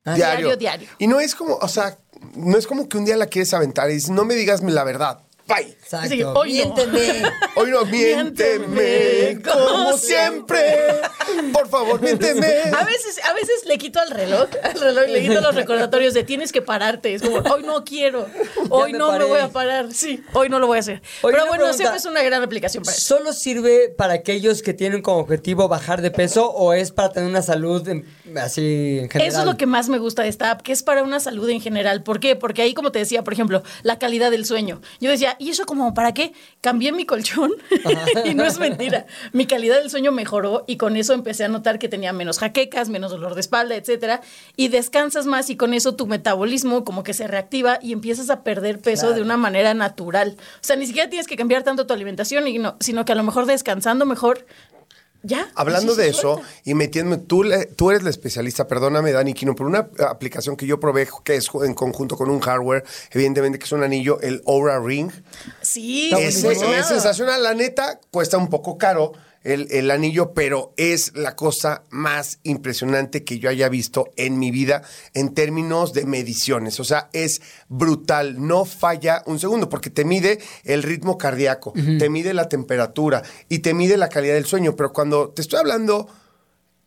diario, 0.04 0.56
diario. 0.56 0.88
Y 0.98 1.06
no 1.06 1.20
es 1.20 1.34
como, 1.34 1.56
o 1.56 1.68
sea, 1.68 1.98
no 2.34 2.56
es 2.56 2.66
como 2.66 2.88
que 2.88 2.96
un 2.96 3.04
día 3.04 3.16
la 3.16 3.26
quieres 3.26 3.52
aventar 3.54 3.90
y 3.90 3.94
dices, 3.94 4.10
no 4.10 4.24
me 4.24 4.34
digas 4.34 4.62
la 4.62 4.84
verdad. 4.84 5.20
Bye. 5.46 5.75
Exacto. 5.86 6.32
Hoy 6.34 6.58
no. 6.64 6.74
Miénteme. 6.74 7.22
Hoy 7.54 7.70
no, 7.70 7.84
miénteme 7.86 9.38
como 9.42 9.96
siempre. 9.96 10.60
Por 11.52 11.68
favor, 11.68 12.00
miénteme. 12.00 12.46
A 12.76 12.84
veces, 12.84 13.20
a 13.24 13.32
veces 13.32 13.64
le 13.66 13.78
quito 13.78 14.00
al 14.00 14.10
reloj, 14.10 14.48
al 14.62 14.80
reloj 14.80 15.06
le 15.08 15.22
quito 15.22 15.40
los 15.40 15.54
recordatorios 15.54 16.12
de 16.14 16.24
tienes 16.24 16.50
que 16.52 16.60
pararte. 16.62 17.14
Es 17.14 17.22
como, 17.22 17.36
hoy 17.38 17.62
no 17.62 17.84
quiero, 17.84 18.26
hoy 18.68 18.92
me 18.92 18.98
no 18.98 19.12
me 19.16 19.24
voy 19.24 19.40
a 19.40 19.48
parar. 19.48 19.92
Sí, 19.92 20.22
hoy 20.32 20.48
no 20.48 20.58
lo 20.58 20.66
voy 20.66 20.78
a 20.78 20.80
hacer. 20.80 21.02
Pero 21.22 21.38
bueno, 21.46 21.50
pregunta. 21.52 21.74
siempre 21.76 21.98
es 21.98 22.04
una 22.04 22.22
gran 22.22 22.42
aplicación 22.42 22.82
para 22.84 22.96
eso. 22.96 23.16
¿Solo 23.16 23.32
sirve 23.32 23.88
para 23.96 24.14
aquellos 24.14 24.62
que 24.62 24.74
tienen 24.74 25.02
como 25.02 25.18
objetivo 25.18 25.68
bajar 25.68 26.02
de 26.02 26.10
peso 26.10 26.50
o 26.50 26.72
es 26.72 26.90
para 26.90 27.12
tener 27.12 27.28
una 27.28 27.42
salud 27.42 27.86
en- 27.88 28.04
así 28.36 28.98
en 29.02 29.08
general? 29.10 29.30
Eso 29.32 29.40
es 29.40 29.46
lo 29.46 29.56
que 29.56 29.66
más 29.66 29.88
me 29.88 29.98
gusta 29.98 30.22
de 30.22 30.28
esta 30.28 30.50
app, 30.50 30.62
que 30.62 30.72
es 30.72 30.82
para 30.82 31.02
una 31.02 31.20
salud 31.20 31.48
en 31.48 31.60
general. 31.60 32.02
¿Por 32.02 32.18
qué? 32.20 32.34
Porque 32.36 32.62
ahí, 32.62 32.74
como 32.74 32.90
te 32.92 32.98
decía, 32.98 33.22
por 33.22 33.32
ejemplo, 33.32 33.62
la 33.82 33.98
calidad 33.98 34.30
del 34.30 34.44
sueño. 34.46 34.80
Yo 35.00 35.10
decía, 35.10 35.36
¿y 35.38 35.50
eso 35.50 35.64
como 35.64 35.75
para 35.94 36.12
qué? 36.14 36.32
Cambié 36.60 36.92
mi 36.92 37.04
colchón 37.06 37.52
y 38.24 38.34
no 38.34 38.44
es 38.44 38.58
mentira. 38.58 39.06
Mi 39.32 39.46
calidad 39.46 39.76
del 39.80 39.90
sueño 39.90 40.12
mejoró 40.12 40.64
y 40.66 40.76
con 40.76 40.96
eso 40.96 41.12
empecé 41.12 41.44
a 41.44 41.48
notar 41.48 41.78
que 41.78 41.88
tenía 41.88 42.12
menos 42.12 42.38
jaquecas, 42.38 42.88
menos 42.88 43.10
dolor 43.10 43.34
de 43.34 43.40
espalda, 43.40 43.76
etcétera. 43.76 44.20
Y 44.56 44.68
descansas 44.68 45.26
más 45.26 45.50
y 45.50 45.56
con 45.56 45.74
eso 45.74 45.94
tu 45.94 46.06
metabolismo 46.06 46.84
como 46.84 47.02
que 47.02 47.14
se 47.14 47.26
reactiva 47.26 47.78
y 47.82 47.92
empiezas 47.92 48.30
a 48.30 48.42
perder 48.42 48.80
peso 48.80 49.12
de 49.12 49.22
una 49.22 49.36
manera 49.36 49.74
natural. 49.74 50.36
O 50.38 50.64
sea, 50.64 50.76
ni 50.76 50.86
siquiera 50.86 51.08
tienes 51.10 51.26
que 51.26 51.36
cambiar 51.36 51.62
tanto 51.62 51.86
tu 51.86 51.94
alimentación, 51.94 52.46
y 52.48 52.58
no- 52.58 52.76
sino 52.80 53.04
que 53.04 53.12
a 53.12 53.14
lo 53.16 53.22
mejor 53.22 53.46
descansando 53.46 54.06
mejor, 54.06 54.46
ya. 55.26 55.50
Hablando 55.54 55.94
de 55.94 56.08
eso 56.08 56.40
y 56.64 56.74
metiéndome, 56.74 57.18
tú, 57.18 57.44
tú 57.76 57.90
eres 57.90 58.02
la 58.02 58.10
especialista, 58.10 58.66
perdóname 58.66 59.12
Dani 59.12 59.34
Quino, 59.34 59.54
pero 59.54 59.68
una 59.68 59.88
aplicación 60.08 60.56
que 60.56 60.66
yo 60.66 60.80
probé 60.80 61.08
que 61.24 61.36
es 61.36 61.50
en 61.64 61.74
conjunto 61.74 62.16
con 62.16 62.30
un 62.30 62.40
hardware, 62.40 62.84
evidentemente 63.10 63.58
que 63.58 63.64
es 63.64 63.72
un 63.72 63.82
anillo, 63.82 64.20
el 64.20 64.42
Aura 64.46 64.80
Ring. 64.80 65.10
Sí, 65.60 66.10
es 66.16 66.40
sensacional, 66.40 67.42
la 67.42 67.54
neta, 67.54 68.00
cuesta 68.10 68.38
un 68.38 68.48
poco 68.48 68.78
caro 68.78 69.12
el, 69.46 69.68
el 69.70 69.90
anillo, 69.90 70.34
pero 70.34 70.74
es 70.76 71.16
la 71.16 71.36
cosa 71.36 71.84
más 71.90 72.40
impresionante 72.42 73.24
que 73.24 73.38
yo 73.38 73.48
haya 73.48 73.68
visto 73.68 74.10
en 74.16 74.38
mi 74.38 74.50
vida 74.50 74.82
en 75.14 75.34
términos 75.34 75.92
de 75.92 76.04
mediciones. 76.04 76.80
O 76.80 76.84
sea, 76.84 77.08
es 77.12 77.40
brutal, 77.68 78.44
no 78.44 78.64
falla 78.64 79.22
un 79.26 79.38
segundo, 79.38 79.68
porque 79.68 79.88
te 79.88 80.04
mide 80.04 80.40
el 80.64 80.82
ritmo 80.82 81.16
cardíaco, 81.16 81.72
te 81.72 82.10
mide 82.10 82.34
la 82.34 82.48
temperatura 82.48 83.22
y 83.48 83.60
te 83.60 83.72
mide 83.72 83.96
la 83.96 84.08
calidad 84.08 84.34
del 84.34 84.46
sueño. 84.46 84.74
Pero 84.74 84.92
cuando 84.92 85.30
te 85.30 85.42
estoy 85.42 85.60
hablando 85.60 86.08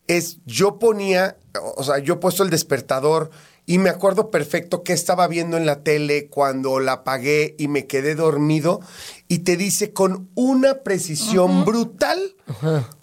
es 0.07 0.39
yo 0.45 0.79
ponía, 0.79 1.37
o 1.77 1.83
sea, 1.83 1.99
yo 1.99 2.15
he 2.15 2.17
puesto 2.17 2.43
el 2.43 2.49
despertador 2.49 3.29
y 3.69 3.77
me 3.77 3.91
acuerdo 3.91 4.31
perfecto 4.31 4.81
qué 4.81 4.93
estaba 4.93 5.27
viendo 5.27 5.55
en 5.55 5.67
la 5.67 5.83
tele 5.83 6.27
cuando 6.27 6.79
la 6.79 6.93
apagué 6.93 7.53
y 7.59 7.67
me 7.67 7.85
quedé 7.85 8.15
dormido 8.15 8.79
y 9.27 9.39
te 9.39 9.57
dice 9.57 9.93
con 9.93 10.27
una 10.33 10.79
precisión 10.79 11.65
brutal 11.65 12.35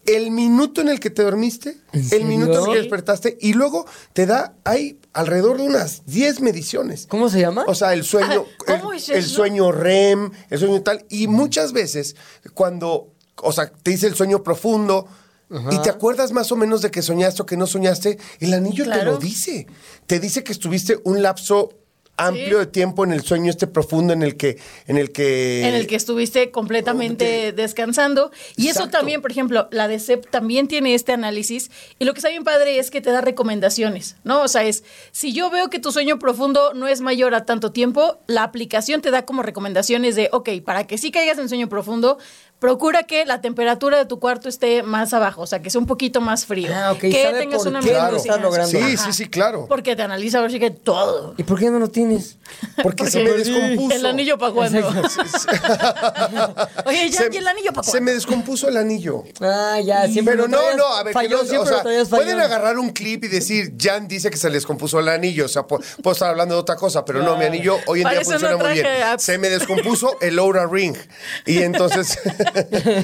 el 0.06 0.32
minuto 0.32 0.80
en 0.80 0.88
el 0.88 0.98
que 0.98 1.10
te 1.10 1.22
dormiste, 1.22 1.76
el 1.92 2.04
serio? 2.04 2.26
minuto 2.26 2.58
en 2.58 2.64
el 2.64 2.72
que 2.72 2.78
despertaste 2.80 3.38
y 3.40 3.52
luego 3.52 3.86
te 4.12 4.26
da 4.26 4.56
hay 4.64 4.98
alrededor 5.12 5.58
de 5.58 5.68
unas 5.68 6.04
10 6.06 6.40
mediciones. 6.40 7.06
¿Cómo 7.08 7.28
se 7.28 7.38
llama? 7.38 7.64
O 7.68 7.76
sea, 7.76 7.92
el 7.92 8.02
sueño, 8.02 8.44
Ah, 8.66 8.80
¿cómo 8.80 8.90
el, 8.92 8.98
es 8.98 9.08
el 9.08 9.24
sueño 9.24 9.70
REM, 9.70 10.32
el 10.50 10.58
sueño 10.58 10.82
tal. 10.82 11.06
Y 11.08 11.28
muchas 11.28 11.72
veces, 11.74 12.16
cuando, 12.54 13.12
o 13.36 13.52
sea, 13.52 13.70
te 13.70 13.92
dice 13.92 14.08
el 14.08 14.16
sueño 14.16 14.42
profundo 14.42 15.06
y 15.50 15.82
te 15.82 15.90
acuerdas 15.90 16.32
más 16.32 16.50
o 16.52 16.56
menos 16.56 16.82
de 16.82 16.90
que 16.90 17.02
soñaste 17.02 17.42
o 17.42 17.46
que 17.46 17.56
no 17.56 17.66
soñaste, 17.66 18.18
el 18.40 18.54
anillo 18.54 18.84
te 18.90 19.04
lo 19.04 19.18
dice. 19.18 19.66
Te 20.06 20.18
dice 20.20 20.42
que 20.42 20.52
estuviste 20.52 20.98
un 21.04 21.22
lapso 21.22 21.70
amplio 22.18 22.58
Sí. 22.60 22.64
de 22.64 22.66
tiempo 22.66 23.04
en 23.04 23.12
el 23.12 23.22
sueño 23.22 23.50
este 23.50 23.66
profundo 23.66 24.14
en 24.14 24.22
el 24.22 24.38
que, 24.38 24.58
en 24.86 24.96
el 24.96 25.12
que. 25.12 25.68
en 25.68 25.74
el 25.74 25.86
que 25.86 25.96
estuviste 25.96 26.50
completamente 26.50 27.52
descansando. 27.52 28.30
Y 28.56 28.68
eso 28.68 28.88
también, 28.88 29.20
por 29.20 29.30
ejemplo, 29.30 29.68
la 29.70 29.86
de 29.86 29.98
CEP 29.98 30.30
también 30.30 30.66
tiene 30.66 30.94
este 30.94 31.12
análisis. 31.12 31.70
Y 31.98 32.06
lo 32.06 32.14
que 32.14 32.20
está 32.20 32.30
bien 32.30 32.42
padre 32.42 32.78
es 32.78 32.90
que 32.90 33.02
te 33.02 33.10
da 33.10 33.20
recomendaciones, 33.20 34.16
¿no? 34.24 34.40
O 34.42 34.48
sea, 34.48 34.64
es, 34.64 34.82
si 35.12 35.34
yo 35.34 35.50
veo 35.50 35.68
que 35.68 35.78
tu 35.78 35.92
sueño 35.92 36.18
profundo 36.18 36.72
no 36.74 36.88
es 36.88 37.02
mayor 37.02 37.34
a 37.34 37.44
tanto 37.44 37.70
tiempo, 37.70 38.18
la 38.26 38.44
aplicación 38.44 39.02
te 39.02 39.10
da 39.10 39.26
como 39.26 39.42
recomendaciones 39.42 40.16
de, 40.16 40.30
ok, 40.32 40.48
para 40.64 40.86
que 40.86 40.96
sí 40.96 41.10
caigas 41.10 41.36
en 41.38 41.48
sueño 41.50 41.68
profundo, 41.68 42.16
procura 42.58 43.02
que 43.02 43.24
la 43.26 43.40
temperatura 43.40 43.98
de 43.98 44.06
tu 44.06 44.18
cuarto 44.18 44.48
esté 44.48 44.82
más 44.82 45.12
abajo, 45.12 45.42
o 45.42 45.46
sea, 45.46 45.60
que 45.60 45.70
sea 45.70 45.80
un 45.80 45.86
poquito 45.86 46.20
más 46.20 46.46
frío. 46.46 46.70
Ah, 46.74 46.92
ok, 46.92 47.00
Que 47.00 47.24
sabe 47.24 47.38
tengas 47.40 47.58
por 47.58 47.68
una 47.68 47.80
qué 47.80 47.90
estás 48.16 48.40
logrando. 48.40 48.70
Sí, 48.70 48.78
Ajá. 48.78 48.96
sí, 48.96 49.12
sí, 49.12 49.28
claro. 49.28 49.66
Porque 49.68 49.94
te 49.94 50.02
analiza 50.02 50.38
ahora 50.38 50.50
sí 50.50 50.58
que 50.58 50.70
todo. 50.70 51.34
¿Y 51.36 51.42
por 51.42 51.58
qué 51.58 51.70
no 51.70 51.78
lo 51.78 51.88
tienes? 51.88 52.38
Porque 52.82 53.10
se 53.10 53.22
me 53.22 53.30
descompuso. 53.32 53.94
El 53.94 54.06
anillo 54.06 54.38
para 54.38 54.52
cuando. 54.52 54.78
Oye, 56.86 57.10
ya, 57.10 57.20
Se- 57.22 57.30
¿y 57.32 57.36
el 57.36 57.46
anillo 57.46 57.72
para 57.72 57.84
Se 57.84 57.90
cuándo? 57.92 58.04
me 58.06 58.12
descompuso 58.12 58.68
el 58.68 58.76
anillo. 58.76 59.24
Ah, 59.40 59.78
ya, 59.84 60.06
siempre 60.08 60.36
Pero 60.36 60.48
no, 60.48 60.74
no, 60.76 60.86
a 60.94 61.02
ver, 61.02 61.12
que 61.12 61.14
fallón, 61.14 61.40
no, 61.40 61.60
o 61.60 61.66
siempre 61.66 62.04
sea, 62.04 62.16
pueden 62.16 62.40
agarrar 62.40 62.78
un 62.78 62.90
clip 62.90 63.24
y 63.24 63.28
decir, 63.28 63.74
Jan 63.78 64.08
dice 64.08 64.30
que 64.30 64.36
se 64.36 64.48
les 64.48 64.56
descompuso 64.62 64.98
el 65.00 65.08
anillo, 65.08 65.44
o 65.44 65.48
sea, 65.48 65.62
pu- 65.66 65.82
puedo 66.02 66.12
estar 66.14 66.30
hablando 66.30 66.54
de 66.54 66.60
otra 66.60 66.76
cosa, 66.76 67.04
pero 67.04 67.22
no, 67.22 67.36
mi 67.36 67.44
anillo 67.44 67.78
hoy 67.86 68.00
en 68.00 68.04
Para 68.04 68.16
día 68.16 68.24
funciona 68.24 68.56
no 68.56 68.64
muy 68.64 68.72
bien. 68.74 68.86
Se 69.18 69.38
me 69.38 69.48
descompuso 69.50 70.16
el 70.20 70.38
Aura 70.38 70.66
Ring 70.66 70.96
y 71.44 71.58
entonces, 71.58 72.18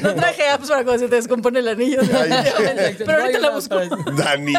No 0.03 0.14
traje 0.14 0.49
apps 0.49 0.68
para 0.68 0.84
cuando 0.84 1.05
se 1.05 1.09
te 1.09 1.16
descompone 1.16 1.61
el 1.61 1.68
anillo. 1.68 2.01
Pero 2.99 3.20
ahorita 3.20 3.38
la 3.38 3.51
busco. 3.51 3.76
Dani, 4.16 4.55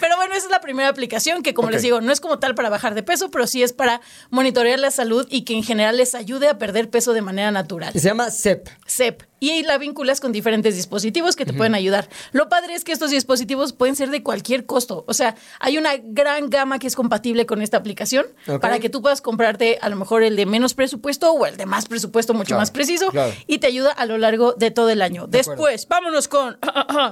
Pero 0.00 0.16
bueno, 0.16 0.34
esa 0.34 0.46
es 0.46 0.50
la 0.50 0.60
primera 0.60 0.88
aplicación 0.88 1.42
que, 1.42 1.54
como 1.54 1.70
les 1.70 1.82
digo, 1.82 2.00
no 2.00 2.12
es 2.12 2.20
como 2.20 2.38
tal 2.38 2.54
para 2.54 2.68
bajar 2.68 2.94
de 2.94 3.02
peso, 3.02 3.30
pero 3.30 3.46
sí 3.46 3.62
es 3.62 3.72
para 3.72 4.00
monitorear 4.30 4.78
la 4.78 4.90
salud 4.90 5.26
y 5.30 5.42
que 5.42 5.54
en 5.54 5.62
general 5.62 5.96
les 5.96 6.14
ayude 6.14 6.48
a 6.48 6.58
perder 6.58 6.90
peso 6.90 7.12
de 7.12 7.22
manera 7.22 7.50
natural. 7.50 7.92
Se 7.92 8.00
llama 8.00 8.30
CEP. 8.30 8.68
CEP, 8.86 9.22
y 9.40 9.62
la 9.62 9.78
vinculas 9.78 10.20
con 10.20 10.32
diferentes 10.32 10.76
dispositivos 10.76 11.34
que 11.34 11.46
te 11.46 11.54
pueden 11.54 11.74
ayudar. 11.74 12.08
Lo 12.32 12.48
padre 12.50 12.74
es 12.74 12.84
que 12.84 12.92
estos 12.92 13.10
dispositivos 13.10 13.72
pueden 13.72 13.96
ser 13.96 14.10
de 14.10 14.22
cualquier 14.22 14.66
costo. 14.66 15.04
O 15.08 15.14
sea, 15.14 15.34
hay 15.58 15.78
una 15.78 15.92
gran 15.96 16.50
gama 16.50 16.78
que 16.78 16.86
es 16.86 16.94
compatible 16.94 17.46
con 17.46 17.62
esta 17.62 17.78
aplicación 17.78 18.26
para 18.60 18.78
que 18.78 18.90
tú 18.90 19.00
puedas 19.00 19.22
comprarte 19.22 19.78
a 19.80 19.88
lo 19.88 19.96
mejor 19.96 20.22
el 20.22 20.36
de 20.36 20.44
menos 20.46 20.74
presupuesto 20.74 21.32
o 21.32 21.46
el 21.46 21.56
de 21.56 21.66
más 21.66 21.86
presupuesto 21.86 22.34
mucho 22.34 22.48
Claro, 22.48 22.60
más 22.60 22.70
preciso 22.70 23.08
claro. 23.10 23.32
y 23.46 23.58
te 23.58 23.66
ayuda 23.66 23.90
a 23.92 24.04
lo 24.04 24.18
largo 24.18 24.52
de 24.52 24.70
todo 24.70 24.90
el 24.90 25.00
año. 25.02 25.26
Después, 25.26 25.88
vámonos 25.88 26.28
con 26.28 26.58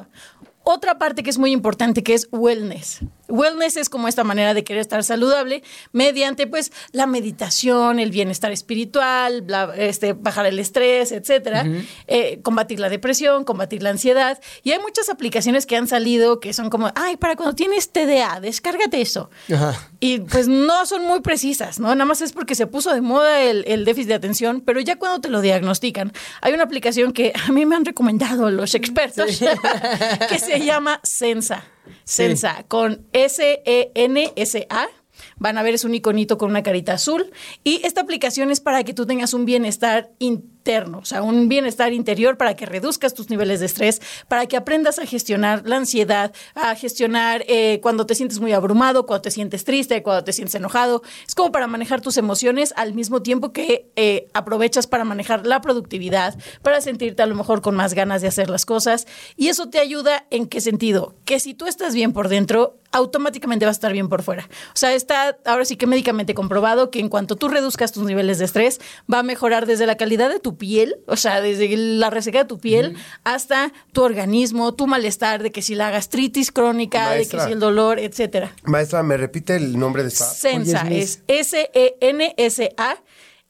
otra 0.64 0.98
parte 0.98 1.22
que 1.22 1.30
es 1.30 1.38
muy 1.38 1.50
importante 1.52 2.02
que 2.02 2.14
es 2.14 2.28
wellness. 2.30 3.00
Wellness 3.28 3.76
es 3.76 3.88
como 3.88 4.08
esta 4.08 4.24
manera 4.24 4.54
de 4.54 4.64
querer 4.64 4.80
estar 4.80 5.02
saludable 5.04 5.62
mediante 5.92 6.46
pues 6.46 6.72
la 6.92 7.06
meditación, 7.06 7.98
el 7.98 8.10
bienestar 8.10 8.50
espiritual, 8.52 9.46
bla- 9.46 9.74
este, 9.76 10.12
bajar 10.14 10.46
el 10.46 10.58
estrés, 10.58 11.12
etcétera, 11.12 11.64
eh, 12.06 12.40
combatir 12.42 12.80
la 12.80 12.88
depresión, 12.88 13.44
combatir 13.44 13.82
la 13.82 13.90
ansiedad. 13.90 14.40
Y 14.62 14.72
hay 14.72 14.78
muchas 14.78 15.08
aplicaciones 15.08 15.66
que 15.66 15.76
han 15.76 15.86
salido 15.86 16.40
que 16.40 16.52
son 16.52 16.70
como, 16.70 16.90
ay, 16.94 17.16
para 17.16 17.36
cuando 17.36 17.54
tienes 17.54 17.92
TDA, 17.92 18.40
descárgate 18.40 19.00
eso. 19.00 19.30
Ajá. 19.52 19.88
Y 20.00 20.20
pues 20.20 20.48
no 20.48 20.86
son 20.86 21.04
muy 21.04 21.20
precisas, 21.20 21.78
¿no? 21.80 21.88
Nada 21.88 22.04
más 22.04 22.20
es 22.22 22.32
porque 22.32 22.54
se 22.54 22.66
puso 22.66 22.92
de 22.94 23.00
moda 23.00 23.42
el, 23.42 23.64
el 23.66 23.84
déficit 23.84 24.08
de 24.08 24.14
atención, 24.14 24.60
pero 24.64 24.80
ya 24.80 24.96
cuando 24.96 25.20
te 25.20 25.28
lo 25.28 25.40
diagnostican, 25.40 26.12
hay 26.40 26.52
una 26.54 26.62
aplicación 26.64 27.12
que 27.12 27.32
a 27.46 27.52
mí 27.52 27.66
me 27.66 27.76
han 27.76 27.84
recomendado 27.84 28.50
los 28.50 28.74
expertos 28.74 29.38
que 30.28 30.38
se 30.38 30.60
llama 30.64 31.00
Sensa. 31.02 31.64
Sensa, 32.04 32.64
con 32.68 33.06
S-E-N-S-A. 33.12 34.88
Van 35.36 35.58
a 35.58 35.62
ver, 35.62 35.74
es 35.74 35.84
un 35.84 35.94
iconito 35.94 36.38
con 36.38 36.50
una 36.50 36.62
carita 36.62 36.94
azul. 36.94 37.30
Y 37.64 37.80
esta 37.84 38.00
aplicación 38.00 38.50
es 38.50 38.60
para 38.60 38.84
que 38.84 38.94
tú 38.94 39.06
tengas 39.06 39.34
un 39.34 39.44
bienestar 39.44 40.10
interno, 40.18 40.57
o 40.68 41.04
sea, 41.04 41.22
un 41.22 41.48
bienestar 41.48 41.92
interior 41.92 42.36
para 42.36 42.54
que 42.54 42.66
reduzcas 42.66 43.14
tus 43.14 43.30
niveles 43.30 43.60
de 43.60 43.66
estrés, 43.66 44.02
para 44.28 44.46
que 44.46 44.56
aprendas 44.56 44.98
a 44.98 45.06
gestionar 45.06 45.62
la 45.66 45.76
ansiedad, 45.76 46.32
a 46.54 46.74
gestionar 46.74 47.44
eh, 47.48 47.80
cuando 47.82 48.04
te 48.04 48.14
sientes 48.14 48.38
muy 48.38 48.52
abrumado, 48.52 49.06
cuando 49.06 49.22
te 49.22 49.30
sientes 49.30 49.64
triste, 49.64 50.02
cuando 50.02 50.24
te 50.24 50.32
sientes 50.32 50.54
enojado. 50.54 51.02
Es 51.26 51.34
como 51.34 51.52
para 51.52 51.66
manejar 51.66 52.02
tus 52.02 52.18
emociones 52.18 52.74
al 52.76 52.92
mismo 52.92 53.22
tiempo 53.22 53.52
que 53.52 53.90
eh, 53.96 54.28
aprovechas 54.34 54.86
para 54.86 55.04
manejar 55.04 55.46
la 55.46 55.60
productividad, 55.62 56.38
para 56.62 56.80
sentirte 56.80 57.22
a 57.22 57.26
lo 57.26 57.34
mejor 57.34 57.62
con 57.62 57.74
más 57.74 57.94
ganas 57.94 58.20
de 58.20 58.28
hacer 58.28 58.50
las 58.50 58.66
cosas. 58.66 59.06
Y 59.36 59.48
eso 59.48 59.70
te 59.70 59.78
ayuda 59.78 60.26
en 60.30 60.46
qué 60.46 60.60
sentido? 60.60 61.14
Que 61.24 61.40
si 61.40 61.54
tú 61.54 61.66
estás 61.66 61.94
bien 61.94 62.12
por 62.12 62.28
dentro, 62.28 62.78
automáticamente 62.92 63.66
vas 63.66 63.76
a 63.76 63.78
estar 63.78 63.92
bien 63.92 64.08
por 64.08 64.22
fuera. 64.22 64.48
O 64.74 64.76
sea, 64.76 64.94
está 64.94 65.36
ahora 65.44 65.64
sí 65.64 65.76
que 65.76 65.86
médicamente 65.86 66.34
comprobado 66.34 66.90
que 66.90 67.00
en 67.00 67.08
cuanto 67.08 67.36
tú 67.36 67.48
reduzcas 67.48 67.92
tus 67.92 68.04
niveles 68.04 68.38
de 68.38 68.46
estrés, 68.46 68.80
va 69.12 69.20
a 69.20 69.22
mejorar 69.22 69.66
desde 69.66 69.86
la 69.86 69.96
calidad 69.96 70.30
de 70.30 70.40
tu 70.40 70.56
piel, 70.58 70.96
o 71.06 71.16
sea, 71.16 71.40
desde 71.40 71.74
la 71.76 72.10
reseca 72.10 72.40
de 72.40 72.44
tu 72.44 72.58
piel 72.58 72.96
hasta 73.24 73.72
tu 73.92 74.02
organismo, 74.02 74.74
tu 74.74 74.86
malestar, 74.86 75.42
de 75.42 75.50
que 75.50 75.62
si 75.62 75.74
la 75.74 75.90
gastritis 75.90 76.52
crónica, 76.52 77.10
de 77.12 77.26
que 77.26 77.40
si 77.40 77.52
el 77.52 77.60
dolor, 77.60 77.98
etcétera. 77.98 78.52
Maestra, 78.64 79.02
¿me 79.02 79.16
repite 79.16 79.56
el 79.56 79.78
nombre 79.78 80.02
de 80.02 80.08
esta? 80.10 80.26
Sensa, 80.26 80.82
Oye, 80.86 80.98
es 81.00 81.22
S-E-N-S-A. 81.28 83.02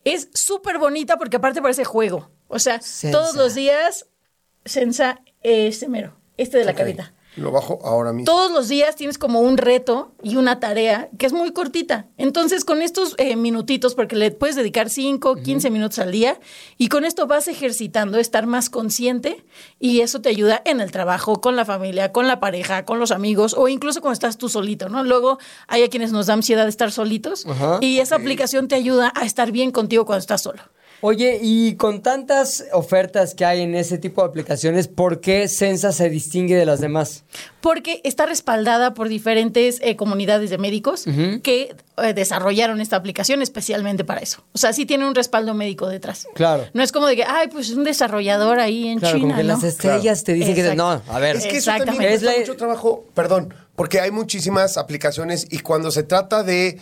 Es 0.05 0.29
súper 0.33 0.79
bonita 0.79 1.17
porque 1.17 1.37
aparte 1.39 1.61
parece 1.61 1.85
juego. 1.85 2.31
O 2.49 2.59
sea, 2.59 2.81
Sensa. 2.81 3.19
todos 3.19 3.35
los 3.35 3.55
días, 3.55 4.07
Sensa, 4.65 5.21
este 5.43 5.89
mero, 5.89 6.17
este 6.37 6.59
de 6.59 6.65
la 6.65 6.71
Ok. 6.73 6.77
carita. 6.79 7.13
Lo 7.37 7.53
bajo 7.53 7.79
ahora 7.85 8.13
mismo. 8.13 8.27
Todos 8.27 8.51
los 8.51 8.69
días 8.69 8.97
tienes 8.97 9.19
como 9.19 9.41
un 9.41 9.59
reto 9.59 10.13
y 10.23 10.37
una 10.37 10.59
tarea 10.61 11.09
que 11.19 11.27
es 11.27 11.33
muy 11.33 11.53
cortita. 11.53 12.07
Entonces, 12.17 12.65
con 12.65 12.83
estos 12.83 13.15
eh, 13.19 13.37
minutitos, 13.37 13.95
porque 13.95 14.17
le 14.17 14.31
puedes 14.31 14.57
dedicar 14.57 14.91
5, 14.91 15.37
15 15.37 15.71
minutos 15.71 15.99
al 15.99 16.11
día, 16.11 16.41
y 16.79 16.89
con 16.89 17.05
esto 17.05 17.27
vas 17.27 17.49
ejercitando 17.49 18.19
estar 18.19 18.47
más 18.47 18.71
consciente 18.71 19.45
y 19.79 20.01
eso 20.01 20.21
te 20.21 20.29
ayuda 20.29 20.63
en 20.65 20.81
el 20.81 20.91
trabajo, 20.91 21.41
con 21.41 21.57
la 21.57 21.65
familia, 21.65 22.13
con 22.13 22.27
la 22.27 22.41
pareja, 22.41 22.85
con 22.85 22.99
los 22.99 23.11
amigos 23.11 23.55
o 23.57 23.69
incluso 23.69 24.01
cuando 24.01 24.15
estás 24.15 24.39
tú 24.39 24.49
solito, 24.49 24.89
¿no? 24.89 25.05
Luego 25.05 25.39
hay 25.67 25.83
a 25.83 25.89
quienes 25.89 26.13
nos 26.13 26.27
da 26.27 26.35
ansiedad 26.35 26.65
de 26.65 26.71
estar 26.71 26.91
solitos 26.91 27.47
y 27.81 28.01
esa 28.01 28.17
aplicación 28.17 28.69
te 28.69 28.75
ayuda 28.75 29.13
a 29.15 29.25
estar 29.25 29.53
bien 29.53 29.71
contigo 29.71 30.05
cuando 30.07 30.21
estás 30.21 30.43
solo. 30.43 30.63
Oye, 31.01 31.39
y 31.41 31.77
con 31.77 32.03
tantas 32.03 32.65
ofertas 32.73 33.35
que 33.35 33.45
hay 33.45 33.63
en 33.63 33.77
ese 33.77 33.99
tipo 33.99 34.23
de 34.23 34.29
aplicaciones, 34.29 34.89
¿por 34.89 35.21
qué 35.21 35.47
Sensa 35.47 35.93
se 35.93 36.11
distingue 36.11 36.57
de 36.57 36.67
las 36.67 36.81
demás? 36.81 37.25
Porque 37.61 38.01
está 38.03 38.27
respaldada 38.27 38.95
por 38.95 39.09
diferentes 39.09 39.79
eh, 39.83 39.95
comunidades 39.95 40.51
de 40.51 40.59
médicos 40.59 41.05
que 41.45 41.77
eh, 42.03 42.15
desarrollaron 42.15 42.81
esta 42.81 42.97
aplicación 42.97 43.43
especialmente 43.43 44.03
para 44.05 44.21
eso. 44.23 44.43
O 44.53 44.59
sea, 44.59 44.73
sí 44.73 44.87
tiene 44.87 45.07
un 45.07 45.15
respaldo 45.15 45.55
médico 45.55 45.89
detrás. 45.89 46.27
Claro. 46.35 46.67
No 46.75 46.83
es 46.83 46.91
como 46.91 47.07
de 47.07 47.15
que, 47.15 47.25
ay, 47.25 47.47
pues 47.49 47.71
un 47.71 47.85
desarrollador 47.85 48.59
ahí 48.59 48.89
en 48.89 48.99
Claro, 48.99 49.19
China, 49.19 49.29
como 49.35 49.37
que 49.41 49.47
¿no? 49.47 49.55
las 49.55 49.63
estrellas 49.65 50.25
te 50.25 50.33
dicen 50.33 50.55
que 50.55 50.61
Exacto. 50.63 50.83
no, 51.07 51.15
a 51.15 51.19
ver. 51.21 51.37
Es 51.37 51.47
que 51.47 51.59
eso 51.59 51.71
también 51.85 52.13
Es 52.13 52.23
la- 52.23 52.33
mucho 52.39 52.57
trabajo, 52.57 53.05
perdón, 53.15 53.55
porque 53.77 54.01
hay 54.01 54.11
muchísimas 54.11 54.77
aplicaciones 54.77 55.47
y 55.49 55.61
cuando 55.61 55.93
se 55.93 56.03
trata 56.03 56.43
de 56.43 56.79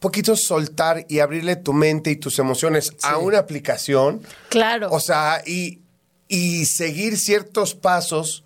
poquito 0.00 0.36
soltar 0.36 1.06
y 1.08 1.20
abrirle 1.20 1.56
tu 1.56 1.72
mente 1.72 2.10
y 2.10 2.16
tus 2.16 2.38
emociones 2.38 2.92
a 3.02 3.18
una 3.18 3.38
aplicación, 3.38 4.22
Claro. 4.48 4.88
o 4.90 5.00
sea, 5.00 5.42
y, 5.46 5.80
y 6.28 6.66
seguir 6.66 7.16
ciertos 7.18 7.74
pasos, 7.74 8.44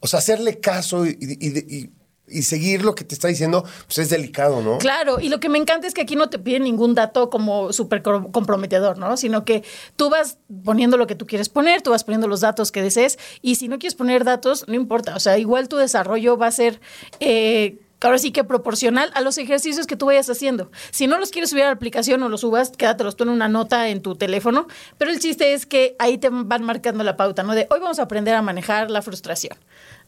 o 0.00 0.06
sea, 0.06 0.18
hacerle 0.20 0.60
caso 0.60 1.06
y, 1.06 1.16
y- 1.20 1.58
y- 1.76 1.90
y 2.28 2.42
seguir 2.42 2.84
lo 2.84 2.96
que 2.96 3.04
te 3.04 3.14
está 3.14 3.28
diciendo, 3.28 3.64
pues 3.86 3.98
es 3.98 4.08
delicado, 4.10 4.60
¿no? 4.60 4.78
Claro, 4.78 5.20
y 5.20 5.28
lo 5.28 5.38
que 5.38 5.48
me 5.48 5.58
encanta 5.58 5.86
es 5.86 5.94
que 5.94 6.00
aquí 6.00 6.16
no 6.16 6.28
te 6.28 6.40
piden 6.40 6.64
ningún 6.64 6.92
dato 6.92 7.30
como 7.30 7.72
súper 7.72 8.02
comprometedor, 8.02 8.98
¿no? 8.98 9.16
Sino 9.16 9.44
que 9.44 9.62
tú 9.94 10.10
vas 10.10 10.38
poniendo 10.64 10.96
lo 10.96 11.06
que 11.06 11.14
tú 11.14 11.24
quieres 11.28 11.48
poner, 11.48 11.82
tú 11.82 11.90
vas 11.90 12.02
poniendo 12.02 12.26
los 12.26 12.40
datos 12.40 12.72
que 12.72 12.82
desees, 12.82 13.16
y 13.42 13.54
si 13.54 13.68
no 13.68 13.78
quieres 13.78 13.94
poner 13.94 14.24
datos, 14.24 14.64
no 14.66 14.74
importa, 14.74 15.14
o 15.14 15.20
sea, 15.20 15.38
igual 15.38 15.68
tu 15.68 15.76
desarrollo 15.76 16.36
va 16.36 16.48
a 16.48 16.52
ser... 16.52 16.80
eh, 17.20 17.78
Ahora 18.00 18.18
sí 18.18 18.30
que 18.30 18.44
proporcional 18.44 19.10
a 19.14 19.20
los 19.20 19.38
ejercicios 19.38 19.86
que 19.86 19.96
tú 19.96 20.06
vayas 20.06 20.28
haciendo. 20.28 20.70
Si 20.90 21.06
no 21.06 21.18
los 21.18 21.30
quieres 21.30 21.50
subir 21.50 21.64
a 21.64 21.66
la 21.66 21.72
aplicación 21.72 22.22
o 22.22 22.28
los 22.28 22.42
subas, 22.42 22.70
quédatelos 22.70 23.16
tú 23.16 23.24
en 23.24 23.30
una 23.30 23.48
nota 23.48 23.88
en 23.88 24.02
tu 24.02 24.16
teléfono. 24.16 24.66
Pero 24.98 25.10
el 25.10 25.18
chiste 25.18 25.54
es 25.54 25.66
que 25.66 25.96
ahí 25.98 26.18
te 26.18 26.28
van 26.30 26.62
marcando 26.62 27.02
la 27.04 27.16
pauta, 27.16 27.42
¿no? 27.42 27.54
De 27.54 27.66
hoy 27.70 27.80
vamos 27.80 27.98
a 27.98 28.02
aprender 28.02 28.34
a 28.34 28.42
manejar 28.42 28.90
la 28.90 29.02
frustración. 29.02 29.56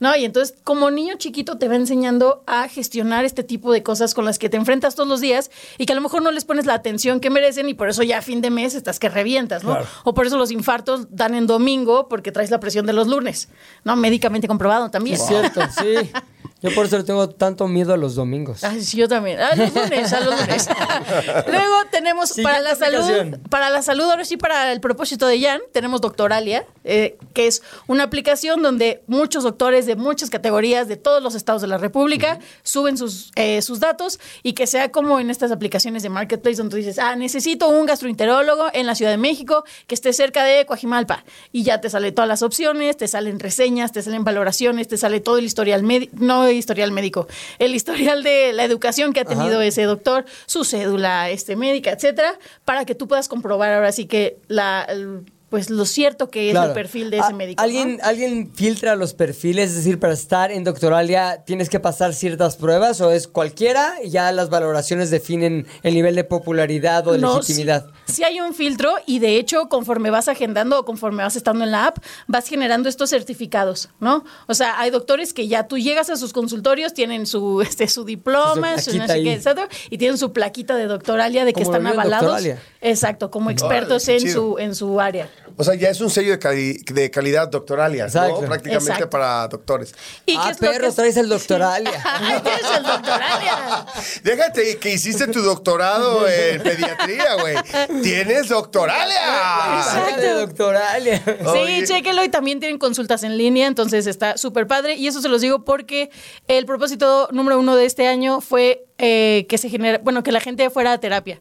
¿no? 0.00 0.14
Y 0.16 0.24
entonces, 0.24 0.56
como 0.64 0.90
niño 0.90 1.14
chiquito, 1.16 1.58
te 1.58 1.68
va 1.68 1.76
enseñando 1.76 2.42
a 2.46 2.68
gestionar 2.68 3.24
este 3.24 3.42
tipo 3.42 3.72
de 3.72 3.82
cosas 3.82 4.14
con 4.14 4.24
las 4.24 4.38
que 4.38 4.48
te 4.48 4.56
enfrentas 4.56 4.94
todos 4.94 5.08
los 5.08 5.20
días 5.20 5.50
y 5.76 5.86
que 5.86 5.92
a 5.92 5.96
lo 5.96 6.02
mejor 6.02 6.22
no 6.22 6.30
les 6.30 6.44
pones 6.44 6.66
la 6.66 6.74
atención 6.74 7.20
que 7.20 7.30
merecen 7.30 7.68
y 7.68 7.74
por 7.74 7.88
eso 7.88 8.02
ya 8.02 8.18
a 8.18 8.22
fin 8.22 8.40
de 8.40 8.50
mes 8.50 8.74
estás 8.74 8.98
que 8.98 9.08
revientas, 9.08 9.64
¿no? 9.64 9.78
O 10.04 10.14
por 10.14 10.26
eso 10.26 10.36
los 10.36 10.50
infartos 10.50 11.08
dan 11.10 11.34
en 11.34 11.46
domingo 11.46 12.08
porque 12.08 12.32
traes 12.32 12.50
la 12.50 12.60
presión 12.60 12.86
de 12.86 12.92
los 12.92 13.08
lunes, 13.08 13.48
¿no? 13.84 13.96
Médicamente 13.96 14.46
comprobado 14.48 14.90
también. 14.90 15.16
Es 15.16 15.26
cierto, 15.26 15.60
sí. 15.78 16.10
Yo 16.60 16.74
por 16.74 16.86
eso 16.86 17.04
tengo 17.04 17.28
tanto 17.28 17.68
miedo 17.68 17.94
a 17.94 17.96
los 17.96 18.16
domingos. 18.16 18.64
Ay, 18.64 18.82
sí, 18.82 18.96
yo 18.96 19.06
también. 19.06 19.38
A 19.38 19.54
los 19.54 19.72
lunes, 19.72 20.12
a 20.12 20.20
los 20.20 20.40
lunes. 20.40 20.68
Luego 21.46 21.76
tenemos 21.92 22.32
para 22.42 22.58
la 22.60 22.74
salud, 22.74 23.38
para 23.48 23.70
la 23.70 23.80
salud, 23.82 24.04
ahora 24.04 24.24
sí 24.24 24.36
para 24.36 24.72
el 24.72 24.80
propósito 24.80 25.28
de 25.28 25.40
Jan, 25.40 25.60
tenemos 25.72 26.00
Doctoralia, 26.00 26.66
eh, 26.82 27.16
que 27.32 27.46
es 27.46 27.62
una 27.86 28.02
aplicación 28.02 28.60
donde 28.60 29.02
muchos 29.06 29.44
doctores 29.44 29.86
de 29.86 29.94
muchas 29.94 30.30
categorías 30.30 30.88
de 30.88 30.96
todos 30.96 31.22
los 31.22 31.36
estados 31.36 31.62
de 31.62 31.68
la 31.68 31.78
República 31.78 32.40
suben 32.64 32.98
sus, 32.98 33.30
eh, 33.36 33.62
sus 33.62 33.78
datos 33.78 34.18
y 34.42 34.54
que 34.54 34.66
sea 34.66 34.90
como 34.90 35.20
en 35.20 35.30
estas 35.30 35.52
aplicaciones 35.52 36.02
de 36.02 36.08
Marketplace 36.08 36.56
donde 36.56 36.72
tú 36.72 36.76
dices, 36.76 36.98
ah, 36.98 37.14
necesito 37.14 37.68
un 37.68 37.86
gastroenterólogo 37.86 38.66
en 38.72 38.86
la 38.86 38.96
Ciudad 38.96 39.12
de 39.12 39.16
México 39.16 39.64
que 39.86 39.94
esté 39.94 40.12
cerca 40.12 40.42
de 40.42 40.66
Coajimalpa. 40.66 41.24
Y 41.52 41.62
ya 41.62 41.80
te 41.80 41.88
sale 41.88 42.10
todas 42.10 42.28
las 42.28 42.42
opciones, 42.42 42.96
te 42.96 43.06
salen 43.06 43.38
reseñas, 43.38 43.92
te 43.92 44.02
salen 44.02 44.24
valoraciones, 44.24 44.88
te 44.88 44.96
sale 44.96 45.20
todo 45.20 45.38
el 45.38 45.44
historial 45.44 45.84
médico, 45.84 46.16
no 46.18 46.47
historial 46.56 46.92
médico, 46.92 47.26
el 47.58 47.74
historial 47.74 48.22
de 48.22 48.52
la 48.52 48.64
educación 48.64 49.12
que 49.12 49.20
ha 49.20 49.24
tenido 49.24 49.60
ese 49.60 49.82
doctor, 49.82 50.24
su 50.46 50.64
cédula 50.64 51.30
este, 51.30 51.56
médica, 51.56 51.90
etcétera, 51.90 52.38
para 52.64 52.84
que 52.84 52.94
tú 52.94 53.06
puedas 53.08 53.28
comprobar 53.28 53.72
ahora 53.72 53.92
sí 53.92 54.06
que 54.06 54.38
la 54.48 54.84
el- 54.88 55.22
pues 55.50 55.70
lo 55.70 55.84
cierto 55.86 56.30
que 56.30 56.48
es 56.48 56.52
Claro. 56.52 56.68
el 56.68 56.74
perfil 56.74 57.10
de 57.10 57.18
ese 57.18 57.32
médico. 57.32 57.60
¿no? 57.60 57.64
¿Alguien, 57.64 57.98
¿Alguien 58.02 58.52
filtra 58.54 58.96
los 58.96 59.14
perfiles? 59.14 59.70
Es 59.70 59.76
decir, 59.76 59.98
para 59.98 60.12
estar 60.12 60.50
en 60.50 60.64
Doctoralia 60.64 61.42
tienes 61.46 61.68
que 61.70 61.80
pasar 61.80 62.12
ciertas 62.14 62.56
pruebas 62.56 63.00
o 63.00 63.10
es 63.12 63.26
cualquiera 63.28 63.94
y 64.04 64.10
ya 64.10 64.30
las 64.32 64.50
valoraciones 64.50 65.10
definen 65.10 65.66
el 65.82 65.94
nivel 65.94 66.14
de 66.14 66.24
popularidad 66.24 67.06
o 67.08 67.12
de 67.12 67.18
No, 67.18 67.36
legitimidad. 67.38 67.86
Sí, 68.06 68.14
sí 68.14 68.24
hay 68.24 68.40
un 68.40 68.52
filtro 68.54 68.94
y 69.06 69.18
de 69.20 69.36
hecho 69.36 69.68
conforme 69.68 70.10
vas 70.10 70.28
agendando 70.28 70.80
o 70.80 70.84
conforme 70.84 71.22
vas 71.22 71.36
estando 71.36 71.64
en 71.64 71.70
la 71.70 71.86
app, 71.86 71.98
vas 72.26 72.46
generando 72.48 72.88
estos 72.88 73.10
certificados, 73.10 73.88
¿no? 74.00 74.24
O 74.46 74.54
sea, 74.54 74.78
hay 74.80 74.90
doctores 74.90 75.32
que 75.32 75.48
ya 75.48 75.66
tú 75.66 75.78
llegas 75.78 76.10
a 76.10 76.16
sus 76.16 76.32
consultorios, 76.32 76.92
tienen 76.94 77.26
su, 77.26 77.62
este, 77.62 77.88
su 77.88 78.04
diploma, 78.04 78.78
Su 78.78 78.90
su, 78.92 78.98
no 78.98 79.04
plaquita 79.06 79.14
sé 79.14 79.22
qué, 79.22 79.30
ahí. 79.30 79.36
etcétera, 79.36 79.68
y 79.90 79.98
tienen 79.98 80.18
su 80.18 80.32
plaquita 80.32 80.76
de 80.76 80.86
doctoralia 80.86 81.44
de 81.44 81.52
que 81.52 81.62
están 81.62 81.86
avalados. 81.86 82.20
Doctoralia. 82.26 82.62
Exacto, 82.80 83.30
como 83.30 83.50
expertos 83.50 84.08
en 84.08 84.30
su, 84.30 84.58
en 84.58 84.74
su 84.74 85.00
área. 85.00 85.28
O 85.56 85.64
sea, 85.64 85.74
ya 85.74 85.88
es 85.90 86.00
un 86.00 86.10
sello 86.10 86.30
de, 86.32 86.38
cali- 86.38 86.78
de 86.92 87.10
calidad 87.10 87.48
doctoralia, 87.48 88.04
Exacto. 88.04 88.42
¿no? 88.42 88.46
Prácticamente 88.48 88.92
Exacto. 88.92 89.10
para 89.10 89.48
doctores. 89.48 89.94
¿Y 90.26 90.36
ah, 90.36 90.52
perro, 90.58 90.88
que- 90.88 90.92
traes 90.94 91.16
el 91.16 91.28
doctoralia. 91.28 92.02
Ay, 92.04 92.40
¿qué 92.44 92.50
es 92.54 92.76
el 92.76 92.82
doctoralia? 92.84 93.86
Déjate 94.22 94.76
que 94.78 94.92
hiciste 94.92 95.26
tu 95.28 95.42
doctorado 95.42 96.28
en 96.28 96.62
pediatría, 96.62 97.34
güey. 97.40 97.56
Tienes 98.02 98.48
doctoralia. 98.48 100.16
De 100.18 100.28
doctoralia. 100.32 101.22
Oye. 101.46 101.80
Sí, 101.80 101.86
chéquenlo 101.92 102.24
y 102.24 102.28
también 102.28 102.60
tienen 102.60 102.78
consultas 102.78 103.22
en 103.22 103.36
línea, 103.36 103.66
entonces 103.66 104.06
está 104.06 104.36
súper 104.36 104.66
padre. 104.66 104.94
Y 104.94 105.06
eso 105.06 105.20
se 105.20 105.28
los 105.28 105.40
digo 105.40 105.64
porque 105.64 106.10
el 106.46 106.66
propósito 106.66 107.28
número 107.32 107.58
uno 107.58 107.76
de 107.76 107.86
este 107.86 108.06
año 108.06 108.40
fue 108.40 108.86
eh, 108.98 109.46
que 109.48 109.58
se 109.58 109.68
genera, 109.68 109.98
bueno, 109.98 110.22
que 110.22 110.32
la 110.32 110.40
gente 110.40 110.68
fuera 110.70 110.92
a 110.92 110.98
terapia. 110.98 111.40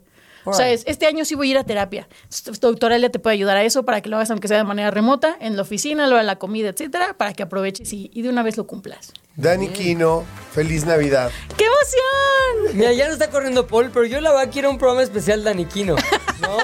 O 0.51 0.53
sea, 0.53 0.69
es- 0.71 0.83
este 0.87 1.05
año 1.07 1.25
sí 1.25 1.35
voy 1.35 1.47
a 1.49 1.51
ir 1.51 1.57
a 1.57 1.63
terapia. 1.63 2.07
Tu 2.43 2.51
Doctoralia 2.53 3.09
te 3.11 3.19
puede 3.19 3.33
ayudar 3.35 3.57
a 3.57 3.63
eso 3.63 3.83
para 3.83 4.01
que 4.01 4.09
lo 4.09 4.15
hagas 4.17 4.31
aunque 4.31 4.47
sea 4.47 4.57
de 4.57 4.63
manera 4.63 4.91
remota, 4.91 5.35
en 5.39 5.55
la 5.55 5.61
oficina, 5.63 6.07
lo 6.07 6.17
de 6.17 6.23
la 6.23 6.37
comida, 6.37 6.69
etcétera, 6.69 7.15
para 7.17 7.33
que 7.33 7.43
aproveches 7.43 7.91
y, 7.93 8.09
y 8.13 8.21
de 8.21 8.29
una 8.29 8.43
vez 8.43 8.57
lo 8.57 8.67
cumplas. 8.67 9.13
Dani 9.35 9.67
Quino, 9.69 10.23
feliz 10.51 10.85
Navidad. 10.85 11.29
¡Qué 11.57 11.65
emoción! 11.65 12.77
Mira, 12.77 12.91
ya 12.93 13.07
no 13.07 13.13
está 13.13 13.29
corriendo 13.29 13.67
Paul, 13.67 13.91
pero 13.93 14.05
yo 14.05 14.19
la 14.19 14.31
verdad 14.33 14.51
quiero 14.51 14.69
un 14.71 14.77
programa 14.79 15.03
especial 15.03 15.43
de 15.43 15.51
Aniquino. 15.51 15.95
¿No? 16.41 16.57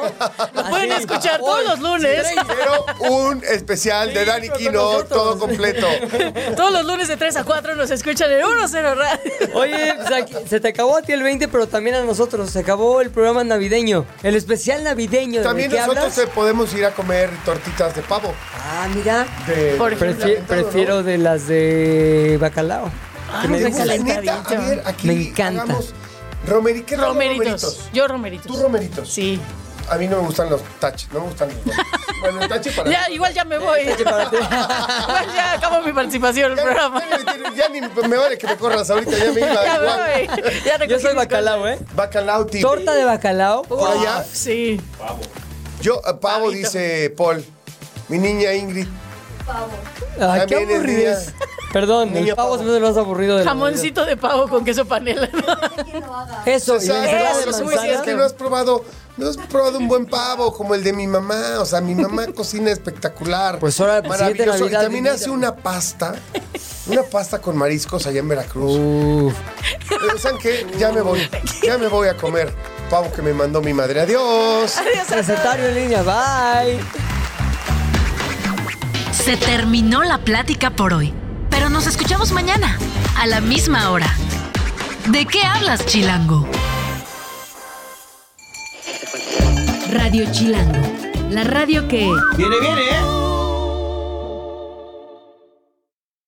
Lo 0.54 0.70
pueden 0.70 0.92
escuchar 0.92 1.40
todos 1.40 1.64
los 1.66 1.80
lunes. 1.80 2.28
Sí, 2.28 2.36
Quiero 2.46 2.86
un 3.10 3.44
especial 3.44 4.14
de 4.14 4.26
Dani 4.26 4.48
pero 4.48 4.58
Quino, 4.60 5.04
todo 5.06 5.38
completo. 5.40 5.88
Todos 6.56 6.72
los 6.74 6.86
lunes 6.86 7.08
de 7.08 7.18
3 7.18 7.38
a 7.38 7.44
4 7.44 7.76
nos 7.76 7.90
escuchan 7.92 8.32
en 8.32 8.42
1-0 8.42 8.96
Radio. 8.96 9.22
Oye, 9.56 9.94
pues 9.96 10.12
aquí- 10.12 10.36
se 10.48 10.60
te 10.60 10.68
acabó 10.70 10.98
a 10.98 11.02
ti 11.02 11.12
el 11.14 11.24
20, 11.24 11.48
pero 11.48 11.68
también 11.68 11.96
a 11.96 12.02
nosotros. 12.04 12.50
Se 12.50 12.60
acabó 12.60 13.02
el 13.02 13.10
programa 13.10 13.44
navideño. 13.44 14.06
El 14.24 14.36
especial 14.36 14.84
navideño. 14.84 15.40
¿De 15.40 15.46
También 15.46 15.72
nosotros 15.72 15.98
hablas? 15.98 16.18
eh, 16.18 16.28
podemos 16.34 16.74
ir 16.74 16.86
a 16.86 16.92
comer 16.92 17.30
tortitas 17.46 17.96
de 17.96 18.02
pavo. 18.04 18.34
Ah, 18.56 18.88
mira. 18.94 19.26
De, 19.48 19.76
Por. 19.78 19.96
Prefi- 19.98 20.42
prefiero 20.46 21.04
de 21.04 21.18
las 21.18 21.48
de 21.48 22.38
bacalao. 22.40 22.92
Que 23.42 23.48
me. 23.48 23.60
Pues, 23.62 24.04
neta, 24.04 24.44
a 24.46 24.54
ver, 24.56 24.82
aquí 24.86 25.08
Me 25.08 25.14
encanta. 25.14 25.64
hagamos 25.64 25.94
romeri- 26.48 26.86
¿qué 26.86 26.98
los 26.98 27.08
Romeritos. 27.08 27.90
Yo 27.94 28.08
romeritos. 28.08 28.48
Tú 28.48 28.62
romeritos. 28.62 29.10
Sí. 29.12 29.40
A 29.94 29.98
mí 29.98 30.08
no 30.08 30.18
me 30.22 30.26
gustan 30.26 30.50
los 30.50 30.60
taches, 30.80 31.08
no 31.14 31.20
me 31.20 31.28
gustan 31.28 31.50
los. 31.50 31.76
Bueno, 32.20 32.42
el 32.42 32.50
tache 32.50 32.72
para 32.72 32.90
Ya, 32.90 33.10
igual 33.12 33.32
ya 33.32 33.46
me 33.46 33.60
voy. 33.60 33.82
Igual 34.00 35.28
ya 35.36 35.54
acabo 35.54 35.82
mi 35.82 35.94
participación 35.94 36.54
en 36.54 36.58
el 36.58 36.58
Ya, 36.58 36.64
programa. 36.64 37.04
ya, 37.04 37.54
ya 37.54 37.70
ni 37.70 37.82
me 37.82 38.18
vale 38.18 38.38
que 38.40 38.48
me 38.48 38.58
corras 38.58 38.90
ahorita, 38.90 39.12
ya 39.16 39.32
me 39.32 39.40
iba 39.42 39.54
Ya 39.66 39.80
me 39.80 39.88
voy. 39.88 40.52
Ya 40.66 40.86
Yo 40.86 41.00
soy 41.00 41.14
bacalao, 41.14 41.68
¿eh? 41.68 41.78
Bacalao 41.94 42.48
TV. 42.48 42.62
Torta 42.62 42.94
de 42.96 43.06
bacalao. 43.06 43.62
Por 43.64 43.88
allá. 43.88 44.24
Sí. 44.24 44.82
Yo, 45.82 45.96
eh, 46.08 46.14
pavo, 46.20 46.46
Pavito. 46.46 46.52
dice 46.52 47.14
Paul. 47.16 47.46
Mi 48.08 48.18
niña 48.18 48.52
Ingrid. 48.54 48.88
Ay, 50.20 50.42
qué 50.48 50.56
es 50.64 50.70
aburrido. 50.70 51.16
Perdón, 51.74 52.16
el 52.16 52.36
pavo 52.36 52.52
pavo. 52.52 52.58
se 52.60 52.64
me 52.64 52.70
hace 52.72 52.80
lo 52.80 52.88
más 52.88 52.98
aburrido 52.98 53.38
del 53.38 53.48
Jamoncito 53.48 54.06
de 54.06 54.16
pavo 54.16 54.48
con 54.48 54.64
queso 54.64 54.86
panela. 54.86 55.28
Eso, 56.46 56.78
de 56.78 56.86
Eso, 56.86 56.94
manzana. 57.64 57.88
Es 57.94 58.02
que 58.02 58.14
no 58.14 58.24
has 58.24 58.34
probado, 58.34 58.86
no 59.18 59.30
has 59.30 59.38
probado 59.38 59.78
un 59.78 59.88
buen 59.88 60.06
pavo 60.06 60.54
como 60.54 60.74
el 60.76 60.84
de 60.84 60.94
mi 60.94 61.08
mamá. 61.08 61.60
O 61.60 61.66
sea, 61.66 61.82
mi 61.82 61.96
mamá 61.96 62.28
cocina 62.36 62.72
espectacular. 62.72 63.60
Pues 63.60 63.80
ahora, 63.80 64.02
maravilloso. 64.02 64.68
Y 64.68 64.72
también 64.72 65.08
hace 65.08 65.30
una 65.30 65.56
pasta, 65.56 66.16
una 66.88 67.04
pasta 67.04 67.40
con 67.40 67.58
mariscos 67.58 68.08
allá 68.08 68.20
en 68.20 68.28
Veracruz. 68.28 68.78
Uf. 68.78 69.34
Pero, 69.90 70.18
¿Saben 70.18 70.40
qué? 70.40 70.66
Ya 70.78 70.92
me 70.92 71.02
voy, 71.02 71.30
ya 71.62 71.78
me 71.78 71.88
voy 71.88 72.08
a 72.08 72.18
comer 72.18 72.54
pavo 72.90 73.12
que 73.12 73.22
me 73.22 73.34
mandó 73.34 73.62
mi 73.62 73.74
madre. 73.74 74.02
Adiós. 74.02 74.76
Recetario 75.10 75.68
en 75.68 75.76
línea, 75.76 76.04
bye. 76.04 76.80
Se 79.12 79.38
terminó 79.38 80.04
la 80.04 80.18
plática 80.18 80.72
por 80.72 80.94
hoy, 80.94 81.14
pero 81.50 81.70
nos 81.70 81.88
escuchamos 81.88 82.32
mañana, 82.32 82.78
a 83.18 83.26
la 83.28 83.40
misma 83.40 83.92
hora. 83.92 84.14
¿De 85.08 85.26
qué 85.26 85.44
hablas, 85.44 85.86
Chilango? 85.86 86.46
Radio 89.94 90.26
Chilango, 90.32 90.82
la 91.30 91.44
radio 91.44 91.88
que... 91.88 92.10
Viene, 92.36 92.60
viene, 92.60 92.82
¿eh? 92.82 93.23